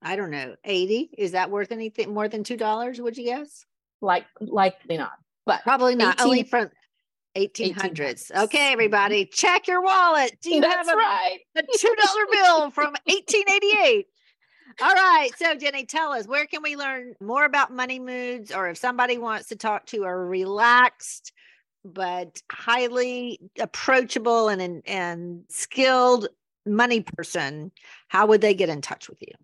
I 0.00 0.16
don't 0.16 0.30
know, 0.30 0.56
80, 0.64 1.10
is 1.18 1.32
that 1.32 1.50
worth 1.50 1.72
anything 1.72 2.14
more 2.14 2.28
than 2.28 2.42
$2? 2.42 3.00
Would 3.00 3.18
you 3.18 3.24
guess? 3.24 3.66
Like 4.04 4.26
likely 4.40 4.96
not, 4.96 5.12
but 5.46 5.62
Probably 5.62 5.96
not. 5.96 6.20
Only 6.20 6.42
from 6.42 6.70
1800s. 7.36 7.74
1800s. 7.74 8.44
Okay, 8.44 8.58
mm-hmm. 8.58 8.72
everybody, 8.72 9.26
check 9.26 9.66
your 9.66 9.82
wallet. 9.82 10.36
Do 10.40 10.54
you 10.54 10.60
that's 10.60 10.74
have 10.74 10.88
a, 10.88 10.96
right. 10.96 11.38
a 11.56 11.62
$2 11.62 11.64
bill 12.32 12.70
from 12.70 12.94
1888? 13.06 14.06
All 14.82 14.94
right. 14.94 15.30
So, 15.36 15.54
Jenne, 15.54 15.86
tell 15.86 16.12
us 16.12 16.26
where 16.26 16.46
can 16.46 16.62
we 16.62 16.76
learn 16.76 17.14
more 17.20 17.44
about 17.44 17.72
money 17.72 17.98
moods, 17.98 18.52
or 18.52 18.68
if 18.68 18.78
somebody 18.78 19.18
wants 19.18 19.48
to 19.48 19.56
talk 19.56 19.86
to 19.86 20.04
a 20.04 20.14
relaxed 20.14 21.32
but 21.84 22.40
highly 22.50 23.38
approachable 23.60 24.48
and, 24.48 24.82
and 24.86 25.44
skilled 25.48 26.28
money 26.66 27.02
person, 27.02 27.70
how 28.08 28.26
would 28.26 28.40
they 28.40 28.54
get 28.54 28.68
in 28.68 28.80
touch 28.80 29.08
with 29.08 29.20
you? 29.20 29.34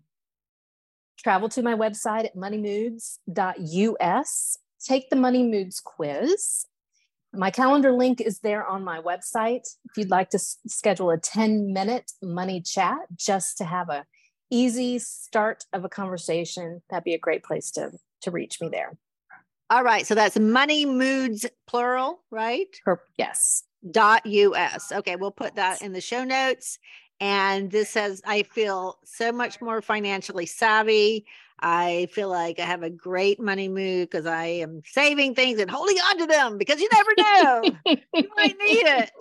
Travel 1.21 1.49
to 1.49 1.61
my 1.61 1.75
website 1.75 2.25
at 2.25 2.35
moneymoods.us, 2.35 4.57
take 4.85 5.09
the 5.09 5.15
Money 5.15 5.43
Moods 5.43 5.79
quiz. 5.79 6.65
My 7.33 7.49
calendar 7.49 7.93
link 7.93 8.19
is 8.19 8.39
there 8.39 8.65
on 8.65 8.83
my 8.83 8.99
website. 8.99 9.61
If 9.85 9.97
you'd 9.97 10.09
like 10.09 10.29
to 10.31 10.37
s- 10.37 10.57
schedule 10.67 11.11
a 11.11 11.17
10 11.17 11.71
minute 11.71 12.11
money 12.21 12.61
chat 12.61 12.97
just 13.15 13.57
to 13.59 13.63
have 13.63 13.89
a 13.89 14.05
easy 14.49 14.99
start 14.99 15.63
of 15.71 15.85
a 15.85 15.89
conversation, 15.89 16.81
that'd 16.89 17.05
be 17.05 17.13
a 17.13 17.19
great 17.19 17.43
place 17.43 17.71
to, 17.71 17.91
to 18.21 18.31
reach 18.31 18.59
me 18.59 18.67
there. 18.69 18.97
All 19.69 19.83
right. 19.83 20.05
So 20.05 20.13
that's 20.13 20.37
money 20.37 20.85
moods 20.85 21.45
plural, 21.67 22.21
right? 22.31 22.67
Yes. 23.17 23.63
Dot 23.89 24.25
US. 24.25 24.91
Okay. 24.91 25.15
We'll 25.15 25.31
put 25.31 25.55
that 25.55 25.81
in 25.81 25.93
the 25.93 26.01
show 26.01 26.25
notes. 26.25 26.77
And 27.21 27.69
this 27.69 27.91
says, 27.91 28.19
I 28.25 28.41
feel 28.41 28.97
so 29.03 29.31
much 29.31 29.61
more 29.61 29.79
financially 29.83 30.47
savvy. 30.47 31.27
I 31.59 32.07
feel 32.11 32.29
like 32.29 32.59
I 32.59 32.65
have 32.65 32.81
a 32.81 32.89
great 32.89 33.39
money 33.39 33.69
mood 33.69 34.09
because 34.09 34.25
I 34.25 34.45
am 34.45 34.81
saving 34.83 35.35
things 35.35 35.59
and 35.59 35.69
holding 35.69 35.97
on 35.97 36.17
to 36.17 36.25
them 36.25 36.57
because 36.57 36.81
you 36.81 36.89
never 36.91 37.11
know. 37.17 37.75
you 38.15 38.29
might 38.35 38.57
need 38.57 38.87
it. 38.87 39.11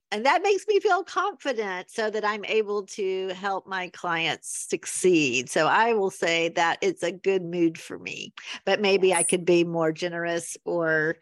And 0.12 0.26
that 0.26 0.42
makes 0.42 0.66
me 0.66 0.80
feel 0.80 1.04
confident 1.04 1.88
so 1.88 2.10
that 2.10 2.24
I'm 2.24 2.44
able 2.46 2.84
to 2.86 3.28
help 3.28 3.68
my 3.68 3.90
clients 3.90 4.66
succeed. 4.68 5.48
So 5.48 5.68
I 5.68 5.92
will 5.92 6.10
say 6.10 6.48
that 6.48 6.78
it's 6.82 7.04
a 7.04 7.12
good 7.12 7.44
mood 7.44 7.78
for 7.78 7.96
me, 7.96 8.34
but 8.64 8.80
maybe 8.80 9.14
I 9.14 9.22
could 9.22 9.44
be 9.44 9.62
more 9.62 9.92
generous 9.92 10.56
or 10.64 11.18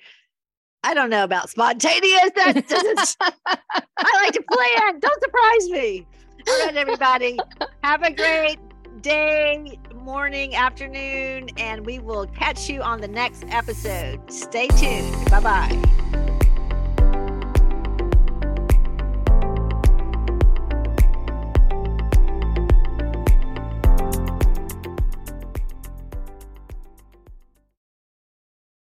I 0.89 0.95
don't 0.95 1.11
know 1.11 1.23
about 1.23 1.51
spontaneous. 1.51 2.31
That 2.35 2.67
doesn't, 2.67 3.17
I 3.21 4.23
like 4.25 4.33
to 4.33 4.43
plan. 4.51 5.01
Don't 5.01 5.23
surprise 5.23 5.69
me. 5.69 6.07
All 6.49 6.65
right, 6.65 6.77
everybody. 6.77 7.39
Have 7.85 8.03
a 8.03 8.11
great 8.11 8.59
day, 9.03 9.79
morning, 9.95 10.55
afternoon, 10.55 11.51
and 11.59 11.85
we 11.85 11.99
will 11.99 12.27
catch 12.29 12.71
you 12.71 12.81
on 12.81 13.03
the 13.03 13.09
next 13.09 13.45
episode. 13.49 14.33
Stay 14.33 14.69
tuned. 14.69 15.31
Bye 15.31 15.41
bye. 15.41 16.28